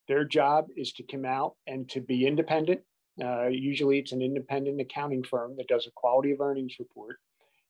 Their 0.07 0.23
job 0.23 0.67
is 0.77 0.93
to 0.93 1.03
come 1.03 1.25
out 1.25 1.55
and 1.65 1.89
to 1.89 1.99
be 1.99 2.25
independent 2.25 2.81
uh, 3.23 3.47
usually, 3.47 3.99
it's 3.99 4.11
an 4.11 4.21
independent 4.21 4.79
accounting 4.79 5.23
firm 5.23 5.55
that 5.57 5.67
does 5.67 5.87
a 5.87 5.91
quality 5.95 6.31
of 6.31 6.41
earnings 6.41 6.75
report, 6.79 7.17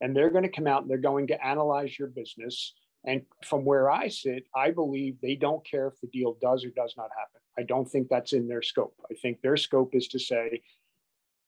and 0.02 0.16
they're 0.16 0.30
going 0.30 0.44
to 0.44 0.50
come 0.50 0.68
out 0.68 0.82
and 0.82 0.92
they're 0.92 0.98
going 0.98 1.28
to 1.28 1.46
analyze 1.46 1.98
your 1.98 2.10
business. 2.10 2.74
And 3.08 3.24
from 3.44 3.66
where 3.66 3.90
I 3.90 4.10
sit, 4.10 4.46
I 4.56 4.70
believe 4.70 5.18
they 5.22 5.36
don't 5.36 5.66
care 5.66 5.88
if 5.88 6.00
the 6.02 6.08
deal 6.08 6.38
does 6.42 6.64
or 6.64 6.70
does 6.70 6.94
not 6.96 7.10
happen. 7.18 7.42
I 7.58 7.64
don't 7.64 7.90
think 7.90 8.10
that's 8.10 8.34
in 8.34 8.48
their 8.48 8.62
scope. 8.62 8.94
I 9.10 9.16
think 9.16 9.42
their 9.42 9.58
scope 9.58 9.96
is 9.96 10.08
to 10.10 10.20
say, 10.20 10.62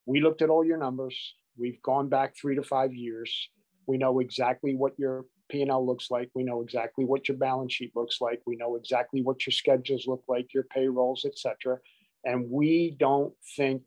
we 0.07 0.21
looked 0.21 0.41
at 0.41 0.49
all 0.49 0.65
your 0.65 0.77
numbers. 0.77 1.35
We've 1.57 1.81
gone 1.83 2.09
back 2.09 2.35
three 2.35 2.55
to 2.55 2.63
five 2.63 2.95
years. 2.95 3.49
We 3.85 3.97
know 3.97 4.19
exactly 4.19 4.73
what 4.73 4.97
your 4.97 5.25
P&L 5.49 5.85
looks 5.85 6.09
like. 6.09 6.31
We 6.33 6.43
know 6.43 6.61
exactly 6.61 7.05
what 7.05 7.27
your 7.27 7.37
balance 7.37 7.73
sheet 7.73 7.95
looks 7.95 8.21
like. 8.21 8.41
We 8.47 8.55
know 8.55 8.75
exactly 8.75 9.21
what 9.21 9.45
your 9.45 9.51
schedules 9.51 10.07
look 10.07 10.23
like, 10.27 10.53
your 10.53 10.63
payrolls, 10.63 11.25
et 11.25 11.37
cetera 11.37 11.77
and 12.23 12.49
we 12.49 12.95
don't 12.99 13.33
think 13.55 13.83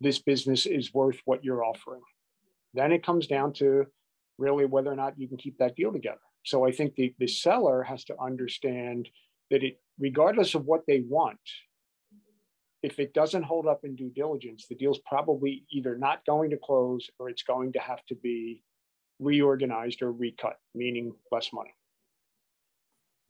this 0.00 0.18
business 0.18 0.66
is 0.66 0.94
worth 0.94 1.20
what 1.24 1.44
you're 1.44 1.64
offering. 1.64 2.00
Then 2.72 2.92
it 2.92 3.04
comes 3.04 3.26
down 3.26 3.52
to 3.54 3.86
really 4.40 4.64
whether 4.64 4.90
or 4.90 4.96
not 4.96 5.18
you 5.18 5.28
can 5.28 5.36
keep 5.36 5.56
that 5.58 5.76
deal 5.76 5.92
together. 5.92 6.18
So 6.44 6.66
I 6.66 6.72
think 6.72 6.94
the, 6.94 7.14
the 7.18 7.28
seller 7.28 7.82
has 7.82 8.02
to 8.04 8.14
understand 8.20 9.08
that 9.50 9.62
it, 9.62 9.78
regardless 9.98 10.54
of 10.54 10.64
what 10.64 10.82
they 10.86 11.04
want, 11.08 11.38
if 12.82 12.98
it 12.98 13.12
doesn't 13.12 13.42
hold 13.42 13.66
up 13.66 13.80
in 13.84 13.94
due 13.94 14.10
diligence, 14.10 14.66
the 14.66 14.74
deal's 14.74 15.00
probably 15.06 15.64
either 15.70 15.98
not 15.98 16.24
going 16.24 16.50
to 16.50 16.56
close 16.56 17.10
or 17.18 17.28
it's 17.28 17.42
going 17.42 17.72
to 17.74 17.78
have 17.78 18.04
to 18.06 18.14
be 18.14 18.62
reorganized 19.18 20.00
or 20.00 20.12
recut, 20.12 20.58
meaning 20.74 21.12
less 21.30 21.50
money. 21.52 21.74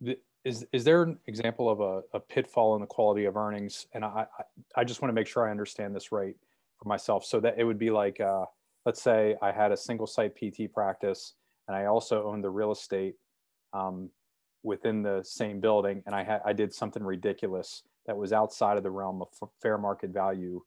The, 0.00 0.16
is 0.44 0.64
is 0.72 0.84
there 0.84 1.02
an 1.02 1.18
example 1.26 1.68
of 1.68 1.80
a, 1.80 2.02
a 2.14 2.20
pitfall 2.20 2.74
in 2.76 2.80
the 2.80 2.86
quality 2.86 3.24
of 3.26 3.36
earnings? 3.36 3.86
And 3.92 4.04
I, 4.04 4.26
I, 4.38 4.44
I 4.80 4.84
just 4.84 5.02
want 5.02 5.10
to 5.10 5.14
make 5.14 5.26
sure 5.26 5.46
I 5.46 5.50
understand 5.50 5.94
this 5.94 6.12
right 6.12 6.36
for 6.80 6.88
myself. 6.88 7.24
So 7.24 7.40
that 7.40 7.58
it 7.58 7.64
would 7.64 7.78
be 7.78 7.90
like, 7.90 8.20
uh, 8.20 8.46
let's 8.86 9.02
say 9.02 9.36
I 9.42 9.52
had 9.52 9.72
a 9.72 9.76
single 9.76 10.06
site 10.06 10.34
PT 10.36 10.72
practice, 10.72 11.34
and 11.68 11.76
I 11.76 11.86
also 11.86 12.26
owned 12.26 12.44
the 12.44 12.50
real 12.50 12.72
estate 12.72 13.14
um, 13.72 14.10
within 14.62 15.02
the 15.02 15.22
same 15.22 15.60
building, 15.60 16.02
and 16.06 16.14
I 16.14 16.22
had 16.22 16.40
I 16.44 16.52
did 16.52 16.72
something 16.72 17.02
ridiculous 17.02 17.82
that 18.06 18.16
was 18.16 18.32
outside 18.32 18.76
of 18.76 18.82
the 18.82 18.90
realm 18.90 19.22
of 19.22 19.28
fair 19.62 19.78
market 19.78 20.10
value 20.10 20.62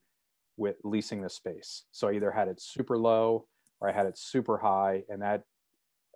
with 0.58 0.76
leasing 0.84 1.22
the 1.22 1.30
space. 1.30 1.86
So 1.92 2.08
I 2.08 2.14
either 2.14 2.32
had 2.32 2.48
it 2.48 2.62
super 2.62 2.98
low 2.98 3.48
or 3.82 3.90
I 3.90 3.92
had 3.92 4.06
it 4.06 4.18
super 4.18 4.58
high, 4.58 5.04
and 5.10 5.22
that 5.22 5.44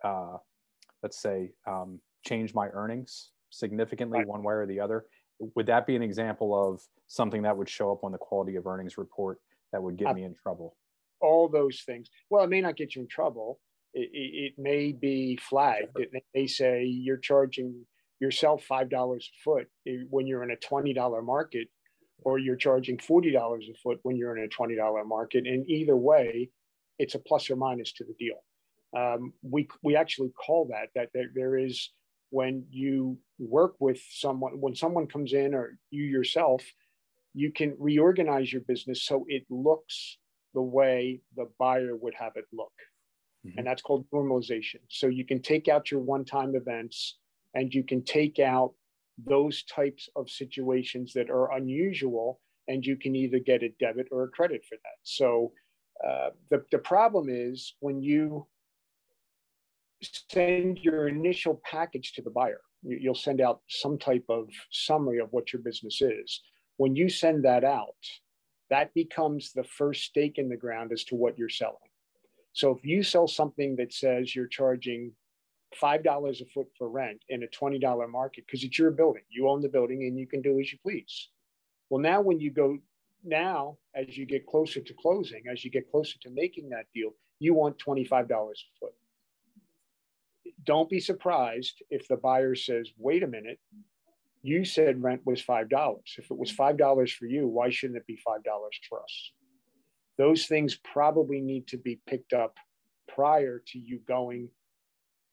uh, 0.04 0.38
let's 1.02 1.20
say 1.20 1.52
um, 1.66 2.00
changed 2.24 2.54
my 2.54 2.68
earnings 2.68 3.30
significantly 3.50 4.24
one 4.24 4.42
way 4.42 4.54
or 4.54 4.66
the 4.66 4.80
other. 4.80 5.06
Would 5.54 5.66
that 5.66 5.86
be 5.86 5.96
an 5.96 6.02
example 6.02 6.54
of 6.54 6.82
something 7.06 7.42
that 7.42 7.56
would 7.56 7.68
show 7.68 7.92
up 7.92 8.04
on 8.04 8.12
the 8.12 8.18
quality 8.18 8.56
of 8.56 8.66
earnings 8.66 8.98
report 8.98 9.38
that 9.72 9.82
would 9.82 9.96
get 9.96 10.14
me 10.14 10.24
in 10.24 10.34
trouble? 10.34 10.76
All 11.20 11.48
those 11.48 11.82
things. 11.84 12.08
Well, 12.30 12.44
it 12.44 12.50
may 12.50 12.60
not 12.60 12.76
get 12.76 12.94
you 12.94 13.02
in 13.02 13.08
trouble. 13.08 13.60
It, 13.94 14.10
it, 14.12 14.44
it 14.44 14.52
may 14.58 14.92
be 14.92 15.36
flagged. 15.36 15.98
It 15.98 16.10
may 16.34 16.46
say 16.46 16.84
you're 16.84 17.16
charging 17.16 17.86
yourself 18.20 18.64
five 18.64 18.90
dollars 18.90 19.30
a 19.32 19.36
foot 19.42 19.68
when 20.10 20.26
you're 20.26 20.42
in 20.42 20.50
a 20.50 20.56
twenty 20.56 20.92
dollar 20.92 21.22
market, 21.22 21.68
or 22.22 22.38
you're 22.38 22.56
charging 22.56 22.98
forty 22.98 23.30
dollars 23.32 23.66
a 23.70 23.76
foot 23.78 23.98
when 24.02 24.16
you're 24.16 24.36
in 24.36 24.44
a 24.44 24.48
twenty 24.48 24.76
dollar 24.76 25.04
market. 25.04 25.46
And 25.46 25.68
either 25.68 25.96
way, 25.96 26.50
it's 26.98 27.14
a 27.14 27.18
plus 27.18 27.50
or 27.50 27.56
minus 27.56 27.92
to 27.94 28.04
the 28.04 28.14
deal. 28.18 28.42
Um, 28.96 29.32
we 29.42 29.68
we 29.82 29.96
actually 29.96 30.30
call 30.30 30.68
that 30.70 30.88
that 30.94 31.08
there, 31.14 31.30
there 31.34 31.56
is 31.58 31.90
when 32.30 32.64
you 32.70 33.18
work 33.38 33.74
with 33.80 34.00
someone, 34.10 34.60
when 34.60 34.74
someone 34.74 35.06
comes 35.06 35.32
in 35.32 35.54
or 35.54 35.78
you 35.90 36.04
yourself, 36.04 36.62
you 37.34 37.52
can 37.52 37.74
reorganize 37.78 38.52
your 38.52 38.62
business 38.62 39.02
so 39.04 39.24
it 39.28 39.44
looks 39.48 40.18
the 40.58 40.70
way 40.78 41.20
the 41.36 41.48
buyer 41.56 41.94
would 41.94 42.14
have 42.18 42.32
it 42.34 42.46
look. 42.52 42.72
Mm-hmm. 43.46 43.58
And 43.58 43.66
that's 43.68 43.80
called 43.80 44.06
normalization. 44.12 44.80
So 44.88 45.06
you 45.06 45.24
can 45.24 45.40
take 45.40 45.68
out 45.68 45.92
your 45.92 46.00
one 46.00 46.24
time 46.24 46.56
events 46.56 47.18
and 47.54 47.72
you 47.72 47.84
can 47.84 48.02
take 48.02 48.40
out 48.40 48.72
those 49.24 49.62
types 49.64 50.08
of 50.16 50.28
situations 50.28 51.12
that 51.12 51.30
are 51.30 51.52
unusual 51.52 52.40
and 52.66 52.84
you 52.84 52.96
can 52.96 53.14
either 53.14 53.38
get 53.38 53.62
a 53.62 53.68
debit 53.78 54.08
or 54.10 54.24
a 54.24 54.28
credit 54.28 54.62
for 54.68 54.74
that. 54.74 54.98
So 55.04 55.52
uh, 56.04 56.30
the, 56.50 56.64
the 56.72 56.78
problem 56.78 57.28
is 57.30 57.74
when 57.78 58.02
you 58.02 58.48
send 60.02 60.78
your 60.78 61.06
initial 61.06 61.60
package 61.64 62.12
to 62.14 62.22
the 62.22 62.30
buyer. 62.30 62.60
You'll 62.82 63.14
send 63.14 63.40
out 63.40 63.60
some 63.68 63.96
type 63.98 64.24
of 64.28 64.48
summary 64.70 65.18
of 65.18 65.28
what 65.30 65.52
your 65.52 65.62
business 65.62 66.00
is. 66.00 66.40
When 66.78 66.94
you 66.94 67.08
send 67.08 67.44
that 67.44 67.64
out, 67.64 67.96
that 68.70 68.92
becomes 68.94 69.52
the 69.52 69.64
first 69.64 70.04
stake 70.04 70.38
in 70.38 70.48
the 70.48 70.56
ground 70.56 70.92
as 70.92 71.04
to 71.04 71.14
what 71.14 71.38
you're 71.38 71.48
selling. 71.48 71.76
So 72.52 72.70
if 72.72 72.84
you 72.84 73.02
sell 73.02 73.28
something 73.28 73.76
that 73.76 73.92
says 73.92 74.34
you're 74.34 74.46
charging 74.46 75.12
$5 75.80 76.40
a 76.40 76.44
foot 76.46 76.68
for 76.76 76.88
rent 76.88 77.22
in 77.28 77.42
a 77.42 77.46
$20 77.46 78.10
market, 78.10 78.44
because 78.46 78.64
it's 78.64 78.78
your 78.78 78.90
building, 78.90 79.22
you 79.28 79.48
own 79.48 79.60
the 79.60 79.68
building 79.68 80.02
and 80.04 80.18
you 80.18 80.26
can 80.26 80.42
do 80.42 80.58
as 80.58 80.72
you 80.72 80.78
please. 80.82 81.28
Well, 81.90 82.00
now 82.00 82.20
when 82.20 82.40
you 82.40 82.50
go, 82.50 82.78
now 83.24 83.78
as 83.94 84.16
you 84.16 84.26
get 84.26 84.46
closer 84.46 84.80
to 84.80 84.94
closing, 84.94 85.44
as 85.50 85.64
you 85.64 85.70
get 85.70 85.90
closer 85.90 86.18
to 86.22 86.30
making 86.30 86.70
that 86.70 86.86
deal, 86.94 87.10
you 87.38 87.54
want 87.54 87.78
$25 87.78 88.30
a 88.30 88.54
foot 88.80 88.94
don't 90.64 90.90
be 90.90 91.00
surprised 91.00 91.82
if 91.90 92.08
the 92.08 92.16
buyer 92.16 92.54
says, 92.54 92.90
wait 92.98 93.22
a 93.22 93.26
minute, 93.26 93.58
you 94.42 94.64
said 94.64 95.02
rent 95.02 95.22
was 95.24 95.42
$5. 95.42 95.68
If 96.16 96.30
it 96.30 96.36
was 96.36 96.52
$5 96.52 97.12
for 97.12 97.26
you, 97.26 97.46
why 97.46 97.70
shouldn't 97.70 97.98
it 97.98 98.06
be 98.06 98.18
$5 98.26 98.42
for 98.88 99.02
us? 99.02 99.32
Those 100.16 100.46
things 100.46 100.78
probably 100.92 101.40
need 101.40 101.66
to 101.68 101.76
be 101.76 102.00
picked 102.06 102.32
up 102.32 102.56
prior 103.06 103.62
to 103.68 103.78
you 103.78 104.00
going 104.06 104.48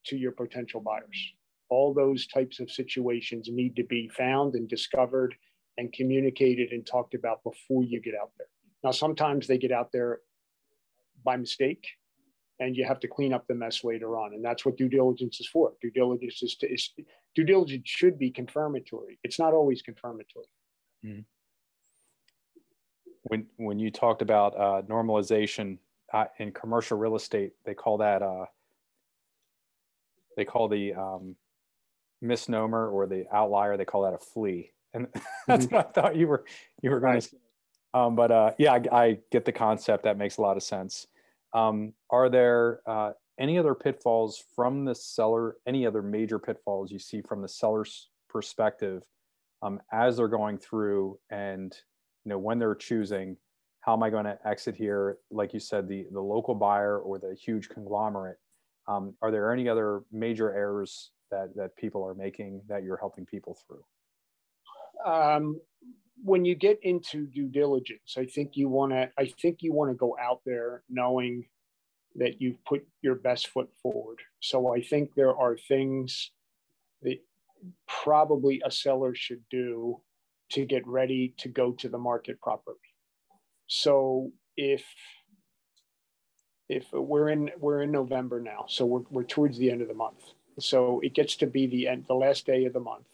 to 0.05 0.17
your 0.17 0.31
potential 0.31 0.79
buyers. 0.79 1.33
All 1.69 1.93
those 1.93 2.27
types 2.27 2.59
of 2.59 2.69
situations 2.69 3.49
need 3.51 3.75
to 3.75 3.83
be 3.83 4.07
found 4.09 4.53
and 4.53 4.67
discovered 4.67 5.35
and 5.77 5.91
communicated 5.91 6.71
and 6.71 6.85
talked 6.85 7.15
about 7.15 7.43
before 7.43 7.83
you 7.83 7.99
get 7.99 8.13
out 8.19 8.31
there. 8.37 8.47
Now, 8.83 8.91
sometimes 8.91 9.47
they 9.47 9.57
get 9.57 9.71
out 9.71 9.91
there 9.91 10.19
by 11.23 11.37
mistake 11.37 11.87
and 12.59 12.75
you 12.75 12.85
have 12.85 12.99
to 13.01 13.07
clean 13.07 13.33
up 13.33 13.45
the 13.47 13.55
mess 13.55 13.83
later 13.83 14.17
on. 14.17 14.33
And 14.33 14.43
that's 14.43 14.65
what 14.65 14.77
due 14.77 14.89
diligence 14.89 15.39
is 15.39 15.47
for. 15.47 15.73
Due 15.81 15.91
diligence 15.91 16.41
is 16.41 16.55
to 16.55 16.71
is, 16.71 16.89
due 17.35 17.43
diligence 17.43 17.83
should 17.85 18.17
be 18.17 18.31
confirmatory. 18.31 19.19
It's 19.23 19.39
not 19.39 19.53
always 19.53 19.81
confirmatory. 19.81 20.45
Mm-hmm. 21.05 21.21
When 23.23 23.47
when 23.57 23.79
you 23.79 23.91
talked 23.91 24.21
about 24.21 24.55
uh, 24.55 24.81
normalization 24.87 25.79
uh, 26.13 26.25
in 26.39 26.51
commercial 26.51 26.97
real 26.97 27.15
estate, 27.15 27.53
they 27.65 27.73
call 27.73 27.97
that 27.97 28.21
uh, 28.21 28.45
they 30.37 30.45
call 30.45 30.67
the 30.67 30.93
um, 30.93 31.35
misnomer 32.21 32.89
or 32.89 33.07
the 33.07 33.25
outlier. 33.33 33.77
They 33.77 33.85
call 33.85 34.03
that 34.03 34.13
a 34.13 34.17
flea, 34.17 34.71
and 34.93 35.07
that's 35.47 35.65
mm-hmm. 35.65 35.75
what 35.75 35.87
I 35.87 35.91
thought 35.91 36.15
you 36.15 36.27
were 36.27 36.45
you 36.81 36.91
were 36.91 36.99
going 36.99 37.15
to 37.15 37.21
say. 37.21 37.37
Um, 37.93 38.15
but 38.15 38.29
uh, 38.29 38.51
yeah, 38.57 38.73
I, 38.73 38.81
I, 38.91 39.17
get 39.31 39.45
the 39.45 39.53
concept. 39.53 40.03
That 40.03 40.17
makes 40.17 40.35
a 40.35 40.41
lot 40.41 40.57
of 40.57 40.63
sense. 40.63 41.07
Um, 41.55 41.93
are 42.09 42.27
there 42.29 42.81
uh, 42.85 43.13
any 43.39 43.57
other 43.57 43.73
pitfalls 43.73 44.43
from 44.55 44.83
the 44.83 44.93
seller? 44.93 45.55
Any 45.65 45.87
other 45.87 46.01
major 46.01 46.37
pitfalls 46.37 46.91
you 46.91 46.99
see 46.99 47.21
from 47.21 47.41
the 47.41 47.47
seller's 47.47 48.09
perspective 48.29 49.03
um, 49.61 49.79
as 49.91 50.17
they're 50.17 50.27
going 50.27 50.57
through 50.57 51.17
and 51.31 51.73
you 52.25 52.29
know 52.29 52.37
when 52.37 52.59
they're 52.59 52.75
choosing? 52.75 53.37
How 53.79 53.93
am 53.93 54.03
I 54.03 54.09
going 54.09 54.25
to 54.25 54.37
exit 54.45 54.75
here? 54.75 55.17
Like 55.31 55.53
you 55.53 55.61
said, 55.61 55.87
the 55.87 56.07
the 56.11 56.19
local 56.19 56.55
buyer 56.55 56.99
or 56.99 57.19
the 57.19 57.33
huge 57.33 57.69
conglomerate. 57.69 58.37
Um, 58.87 59.15
are 59.21 59.31
there 59.31 59.53
any 59.53 59.69
other 59.69 60.01
major 60.11 60.53
errors 60.53 61.11
that 61.31 61.55
that 61.55 61.77
people 61.77 62.05
are 62.05 62.15
making 62.15 62.63
that 62.67 62.83
you're 62.83 62.97
helping 62.97 63.25
people 63.25 63.57
through? 63.65 63.83
Um, 65.03 65.59
when 66.23 66.43
you 66.43 66.55
get 66.55 66.79
into 66.81 67.27
due 67.27 67.47
diligence, 67.47 68.15
I 68.17 68.25
think 68.25 68.51
you 68.53 68.67
want 68.67 68.91
to 68.93 69.09
I 69.17 69.27
think 69.41 69.61
you 69.61 69.73
want 69.73 69.91
to 69.91 69.95
go 69.95 70.15
out 70.19 70.41
there 70.45 70.83
knowing 70.89 71.45
that 72.15 72.41
you've 72.41 72.63
put 72.65 72.85
your 73.01 73.15
best 73.15 73.47
foot 73.49 73.69
forward. 73.81 74.19
So 74.39 74.73
I 74.73 74.81
think 74.81 75.13
there 75.13 75.35
are 75.35 75.57
things 75.57 76.31
that 77.03 77.19
probably 77.87 78.61
a 78.65 78.71
seller 78.71 79.13
should 79.13 79.43
do 79.51 80.01
to 80.51 80.65
get 80.65 80.87
ready 80.87 81.33
to 81.39 81.49
go 81.49 81.71
to 81.73 81.89
the 81.89 81.97
market 81.97 82.41
properly. 82.41 82.77
So 83.67 84.31
if 84.55 84.83
if 86.69 86.91
we're 86.91 87.29
in 87.29 87.51
we're 87.59 87.81
in 87.81 87.91
November 87.91 88.39
now, 88.39 88.65
so 88.67 88.85
we're 88.85 89.03
we're 89.11 89.23
towards 89.23 89.57
the 89.57 89.69
end 89.69 89.81
of 89.81 89.87
the 89.87 89.93
month. 89.93 90.23
So 90.59 91.01
it 91.01 91.13
gets 91.13 91.35
to 91.37 91.47
be 91.47 91.67
the 91.67 91.87
end 91.87 92.05
the 92.07 92.15
last 92.15 92.45
day 92.45 92.65
of 92.65 92.73
the 92.73 92.79
month 92.79 93.05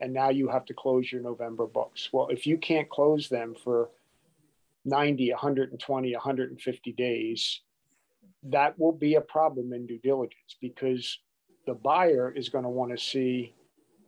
and 0.00 0.12
now 0.12 0.30
you 0.30 0.48
have 0.48 0.64
to 0.66 0.74
close 0.74 1.10
your 1.10 1.22
November 1.22 1.66
books. 1.66 2.08
Well, 2.12 2.28
if 2.28 2.46
you 2.46 2.56
can't 2.58 2.88
close 2.88 3.28
them 3.28 3.54
for 3.62 3.90
90, 4.84 5.30
120, 5.30 6.12
150 6.12 6.92
days, 6.92 7.60
that 8.44 8.78
will 8.78 8.92
be 8.92 9.14
a 9.14 9.20
problem 9.20 9.72
in 9.72 9.86
due 9.86 9.98
diligence 9.98 10.56
because 10.60 11.18
the 11.66 11.74
buyer 11.74 12.32
is 12.34 12.48
going 12.48 12.64
to 12.64 12.70
want 12.70 12.90
to 12.92 12.98
see 12.98 13.54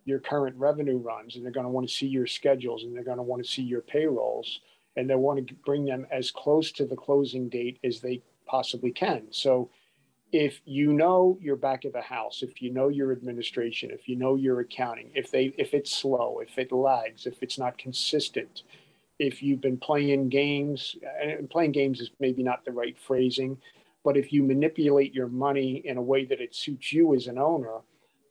your 0.05 0.19
current 0.19 0.57
revenue 0.57 0.99
runs 0.99 1.37
and 1.37 1.45
they're 1.45 1.53
going 1.53 1.67
to 1.67 1.71
want 1.71 1.87
to 1.87 1.95
see 1.95 2.07
your 2.07 2.27
schedules 2.27 2.85
and 2.85 2.95
they're 2.95 3.05
going 3.05 3.17
to 3.17 3.23
want 3.23 3.43
to 3.43 3.49
see 3.49 3.63
your 3.63 3.83
payrolls 3.83 4.61
and 4.97 5.09
they 5.09 5.15
want 5.15 5.47
to 5.47 5.55
bring 5.67 5.85
them 5.85 6.07
as 6.11 6.31
close 6.31 6.73
to 6.73 6.87
the 6.87 6.97
closing 6.97 7.49
date 7.49 7.79
as 7.85 8.01
they 8.01 8.23
possibly 8.47 8.91
can. 8.91 9.27
So 9.31 9.71
if 10.33 10.61
you 10.65 10.93
know 10.93 11.39
your 11.41 11.57
back 11.57 11.85
of 11.85 11.93
the 11.93 12.01
house, 12.01 12.43
if 12.43 12.63
you 12.63 12.71
know 12.71 12.89
your 12.89 13.13
administration, 13.13 13.91
if 13.91 14.09
you 14.09 14.17
know 14.17 14.37
your 14.37 14.61
accounting, 14.61 15.11
if 15.15 15.31
they 15.31 15.53
if 15.59 15.75
it's 15.75 15.91
slow, 15.91 16.41
if 16.41 16.59
it 16.59 16.73
lags, 16.73 17.27
if 17.27 17.43
it's 17.43 17.59
not 17.59 17.79
consistent, 17.79 18.63
if 19.19 19.43
you've 19.43 19.61
been 19.61 19.77
playing 19.77 20.29
games, 20.29 20.97
and 21.23 21.51
playing 21.51 21.73
games 21.73 22.01
is 22.01 22.11
maybe 22.21 22.43
not 22.43 22.65
the 22.65 22.73
right 22.73 22.97
phrasing, 22.99 23.59
but 24.05 24.17
if 24.17 24.33
you 24.33 24.43
manipulate 24.43 25.15
your 25.15 25.29
money 25.29 25.83
in 25.85 25.97
a 25.97 26.03
way 26.03 26.25
that 26.25 26.41
it 26.41 26.55
suits 26.55 26.93
you 26.93 27.15
as 27.15 27.27
an 27.27 27.39
owner, 27.39 27.79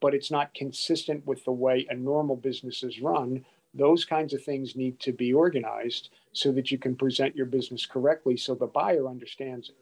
but 0.02 0.14
it's 0.14 0.32
not 0.32 0.54
consistent 0.54 1.26
with 1.28 1.44
the 1.46 1.52
way 1.52 1.86
a 1.90 1.96
normal 1.96 2.36
business 2.36 2.82
is 2.82 3.02
run, 3.02 3.46
those 3.74 4.06
kinds 4.06 4.34
of 4.34 4.44
things 4.44 4.76
need 4.76 5.00
to 5.00 5.12
be 5.12 5.34
organized 5.34 6.10
so 6.32 6.52
that 6.52 6.72
you 6.72 6.78
can 6.78 6.96
present 6.96 7.36
your 7.36 7.46
business 7.46 7.86
correctly 7.86 8.36
so 8.36 8.56
the 8.56 8.66
buyer 8.66 9.08
understands 9.08 9.70
it. 9.70 9.76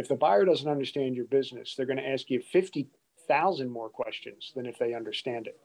If 0.00 0.08
the 0.08 0.16
buyer 0.16 0.44
doesn't 0.44 0.68
understand 0.68 1.14
your 1.14 1.26
business, 1.26 1.74
they're 1.76 1.86
going 1.86 1.98
to 1.98 2.08
ask 2.08 2.30
you 2.30 2.40
50,000 2.40 3.70
more 3.70 3.88
questions 3.88 4.52
than 4.56 4.66
if 4.66 4.78
they 4.78 4.94
understand 4.94 5.46
it. 5.46 5.60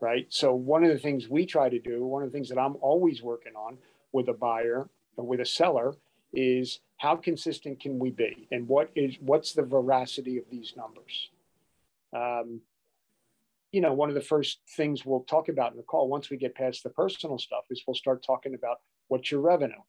Right. 0.00 0.26
So, 0.30 0.52
one 0.54 0.82
of 0.82 0.90
the 0.90 0.98
things 0.98 1.28
we 1.28 1.46
try 1.46 1.68
to 1.68 1.78
do, 1.78 2.04
one 2.04 2.24
of 2.24 2.30
the 2.30 2.36
things 2.36 2.48
that 2.48 2.58
I'm 2.58 2.76
always 2.80 3.22
working 3.22 3.54
on 3.54 3.78
with 4.12 4.28
a 4.28 4.32
buyer 4.32 4.88
or 5.16 5.24
with 5.24 5.40
a 5.40 5.46
seller 5.46 5.94
is 6.32 6.80
how 6.96 7.16
consistent 7.16 7.80
can 7.80 7.98
we 7.98 8.10
be 8.10 8.48
and 8.50 8.66
what 8.68 8.90
is 8.94 9.16
what's 9.20 9.52
the 9.52 9.62
veracity 9.62 10.38
of 10.38 10.44
these 10.50 10.74
numbers 10.76 11.30
um, 12.16 12.60
you 13.70 13.80
know 13.80 13.92
one 13.92 14.08
of 14.08 14.14
the 14.14 14.20
first 14.20 14.60
things 14.76 15.04
we'll 15.04 15.24
talk 15.24 15.48
about 15.48 15.72
in 15.72 15.76
the 15.76 15.82
call 15.82 16.08
once 16.08 16.30
we 16.30 16.36
get 16.36 16.54
past 16.54 16.82
the 16.82 16.90
personal 16.90 17.38
stuff 17.38 17.64
is 17.70 17.82
we'll 17.86 17.94
start 17.94 18.24
talking 18.24 18.54
about 18.54 18.80
what's 19.08 19.30
your 19.30 19.40
revenue 19.40 19.82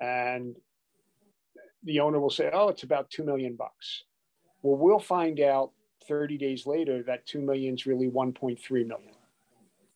and 0.00 0.56
the 1.84 2.00
owner 2.00 2.20
will 2.20 2.30
say, 2.30 2.50
"Oh, 2.52 2.68
it's 2.68 2.82
about 2.82 3.10
two 3.10 3.24
million 3.24 3.56
bucks." 3.56 4.04
Well, 4.62 4.76
we'll 4.76 4.98
find 4.98 5.40
out 5.40 5.72
30 6.06 6.36
days 6.36 6.66
later 6.66 7.02
that 7.04 7.26
two 7.26 7.40
million 7.40 7.74
is 7.74 7.86
really 7.86 8.08
1.3 8.08 8.86
million. 8.86 9.14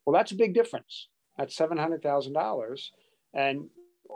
Well, 0.04 0.14
that's 0.14 0.32
a 0.32 0.36
big 0.36 0.54
difference. 0.54 1.08
That's 1.38 1.56
seven 1.56 1.78
hundred 1.78 2.02
thousand 2.02 2.34
dollars. 2.34 2.92
And 3.32 3.68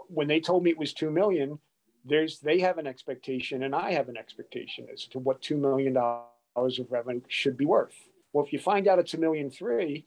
when 0.09 0.29
they 0.29 0.41
told 0.41 0.63
me 0.63 0.71
it 0.71 0.79
was 0.79 0.93
two 0.93 1.11
million, 1.11 1.59
there's 2.05 2.39
they 2.41 2.61
have 2.61 2.79
an 2.79 2.87
expectation, 2.87 3.65
and 3.65 3.75
I 3.75 3.93
have 3.93 4.09
an 4.09 4.17
expectation 4.17 4.87
as 4.93 5.07
to 5.07 5.19
what 5.19 5.43
two 5.43 5.57
million 5.57 5.95
dollars 5.95 6.79
of 6.79 6.91
revenue 6.91 7.21
should 7.29 7.57
be 7.57 7.67
worth. 7.67 7.95
Well, 8.33 8.45
if 8.45 8.53
you 8.53 8.59
find 8.59 8.87
out 8.87 8.99
it's 8.99 9.15
a 9.15 9.19
million 9.19 9.51
three, 9.51 10.07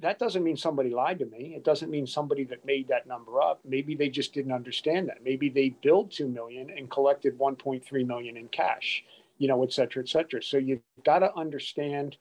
that 0.00 0.18
doesn't 0.18 0.44
mean 0.44 0.56
somebody 0.56 0.90
lied 0.90 1.18
to 1.20 1.26
me. 1.26 1.54
It 1.56 1.64
doesn't 1.64 1.90
mean 1.90 2.06
somebody 2.06 2.44
that 2.44 2.66
made 2.66 2.88
that 2.88 3.06
number 3.06 3.40
up. 3.40 3.60
Maybe 3.64 3.94
they 3.94 4.08
just 4.08 4.34
didn't 4.34 4.52
understand 4.52 5.08
that. 5.08 5.24
Maybe 5.24 5.48
they 5.48 5.70
billed 5.82 6.10
2 6.10 6.28
million 6.28 6.70
and 6.70 6.90
collected 6.90 7.38
1.3 7.38 8.06
million 8.06 8.36
in 8.36 8.48
cash, 8.48 9.04
you 9.38 9.48
know, 9.48 9.62
et 9.62 9.72
cetera, 9.72 10.02
et 10.02 10.08
cetera. 10.08 10.42
So 10.42 10.58
you've 10.58 10.82
got 11.04 11.20
to 11.20 11.34
understand 11.34 12.18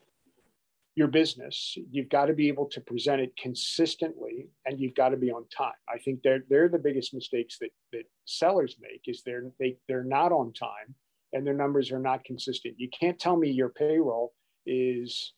your 0.96 1.10
business. 1.10 1.78
You've 1.92 2.08
got 2.08 2.28
to 2.28 2.34
be 2.34 2.48
able 2.48 2.68
to 2.68 2.80
present 2.80 3.20
it 3.20 3.36
consistently 3.36 4.48
and 4.66 4.80
you've 4.80 4.96
got 4.96 5.10
to 5.10 5.18
be 5.18 5.30
on 5.30 5.46
time. 5.50 5.74
I 5.94 5.98
think 5.98 6.22
they're, 6.24 6.44
they're 6.50 6.70
the 6.70 6.80
biggest 6.80 7.14
mistakes 7.14 7.58
that, 7.60 7.72
that 7.92 8.04
sellers 8.24 8.78
make 8.80 9.02
is 9.08 9.22
they're, 9.22 9.52
they, 9.60 9.76
they're 9.90 10.06
not 10.06 10.32
on 10.32 10.54
time 10.54 10.96
and 11.34 11.46
their 11.46 11.54
numbers 11.54 11.92
are 11.92 12.00
not 12.00 12.24
consistent. 12.24 12.76
You 12.78 12.90
can't 12.98 13.20
tell 13.20 13.36
me 13.36 13.50
your 13.50 13.68
payroll 13.68 14.34
is 14.66 15.34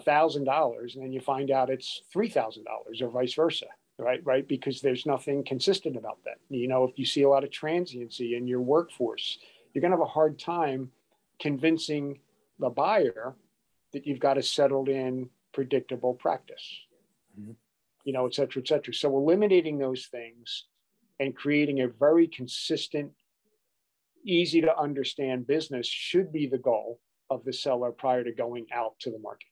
thousand 0.00 0.44
dollars 0.44 0.94
and 0.94 1.04
then 1.04 1.12
you 1.12 1.20
find 1.20 1.50
out 1.50 1.70
it's 1.70 2.02
three 2.12 2.28
thousand 2.28 2.64
dollars 2.64 3.00
or 3.00 3.08
vice 3.08 3.34
versa 3.34 3.66
right 3.98 4.20
right? 4.24 4.48
Because 4.48 4.80
there's 4.80 5.06
nothing 5.06 5.44
consistent 5.44 5.96
about 5.96 6.18
that. 6.24 6.38
You 6.48 6.66
know 6.66 6.84
if 6.84 6.98
you 6.98 7.06
see 7.06 7.22
a 7.22 7.28
lot 7.28 7.44
of 7.44 7.50
transiency 7.50 8.36
in 8.36 8.46
your 8.46 8.60
workforce 8.60 9.38
you're 9.72 9.80
going 9.80 9.92
to 9.92 9.96
have 9.96 10.06
a 10.06 10.10
hard 10.10 10.38
time 10.38 10.90
convincing 11.40 12.18
the 12.58 12.70
buyer 12.70 13.34
that 13.92 14.06
you've 14.06 14.20
got 14.20 14.38
a 14.38 14.42
settled 14.42 14.88
in 14.88 15.28
predictable 15.52 16.14
practice 16.14 16.80
mm-hmm. 17.38 17.52
you 18.04 18.12
know 18.12 18.26
et 18.26 18.34
cetera 18.34 18.62
et 18.62 18.68
cetera. 18.68 18.92
So 18.92 19.16
eliminating 19.16 19.78
those 19.78 20.06
things 20.06 20.64
and 21.20 21.36
creating 21.36 21.80
a 21.80 21.88
very 21.88 22.26
consistent 22.26 23.12
easy 24.24 24.60
to 24.60 24.76
understand 24.76 25.46
business 25.46 25.86
should 25.86 26.32
be 26.32 26.48
the 26.48 26.58
goal 26.58 26.98
of 27.30 27.44
the 27.44 27.52
seller 27.52 27.92
prior 27.92 28.24
to 28.24 28.32
going 28.32 28.66
out 28.72 28.98
to 29.00 29.10
the 29.10 29.18
market 29.18 29.46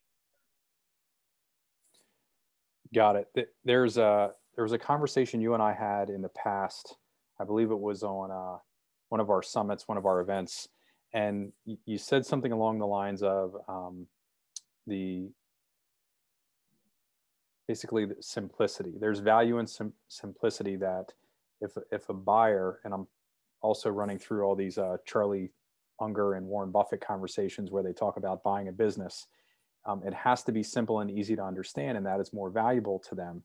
Got 2.95 3.17
it. 3.17 3.49
There's 3.65 3.97
a 3.97 4.33
there 4.55 4.65
was 4.65 4.73
a 4.73 4.79
conversation 4.79 5.41
you 5.41 5.55
and 5.55 5.63
I 5.63 5.73
had 5.73 6.11
in 6.11 6.21
the 6.21 6.29
past. 6.29 6.97
I 7.41 7.45
believe 7.45 7.71
it 7.71 7.79
was 7.79 8.03
on 8.03 8.31
uh, 8.31 8.59
one 9.09 9.21
of 9.21 9.31
our 9.31 9.43
summits, 9.43 9.89
one 9.89 9.97
of 9.97 10.05
our 10.05 10.21
events, 10.21 10.69
and 11.15 11.53
you 11.65 11.97
said 11.97 12.27
something 12.27 12.53
along 12.53 12.79
the 12.79 12.87
lines 12.87 13.23
of 13.23 13.57
um, 13.67 14.07
the 14.87 15.31
basically 17.67 18.05
the 18.05 18.17
simplicity. 18.21 18.93
There's 19.01 19.21
value 19.21 19.59
in 19.59 19.67
sim- 19.67 19.95
simplicity 20.09 20.77
that 20.77 21.13
if 21.63 21.73
if 21.91 22.09
a 22.11 22.15
buyer 22.15 22.81
and 22.85 22.93
I'm 22.93 23.07
also 23.63 23.89
running 23.89 24.19
through 24.19 24.45
all 24.45 24.55
these 24.55 24.77
uh, 24.77 24.99
Charlie 25.07 25.51
Munger 26.01 26.35
and 26.35 26.47
Warren 26.47 26.71
Buffett 26.71 27.01
conversations 27.01 27.71
where 27.71 27.83
they 27.83 27.93
talk 27.93 28.17
about 28.17 28.43
buying 28.43 28.69
a 28.69 28.73
business 28.73 29.29
um, 29.87 30.03
it 30.05 30.15
has 30.15 30.43
to 30.45 30.53
be 30.53 30.63
simple 30.63 31.01
and 31.01 31.11
easy 31.11 31.37
to 31.37 31.43
understand, 31.43 31.97
and 31.97 32.07
that 32.07 32.21
is 32.21 32.33
more 32.33 32.51
valuable 32.51 32.99
to 33.09 33.15
them. 33.15 33.43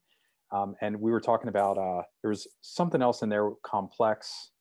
Um, 0.52 0.76
and 0.82 1.00
we 1.00 1.12
were 1.12 1.20
talking 1.20 1.50
about 1.50 1.78
uh, 1.78 2.04
there 2.22 2.30
was 2.30 2.48
something 2.62 3.02
else 3.02 3.22
in 3.22 3.30
there 3.30 3.52
complex, 3.64 4.52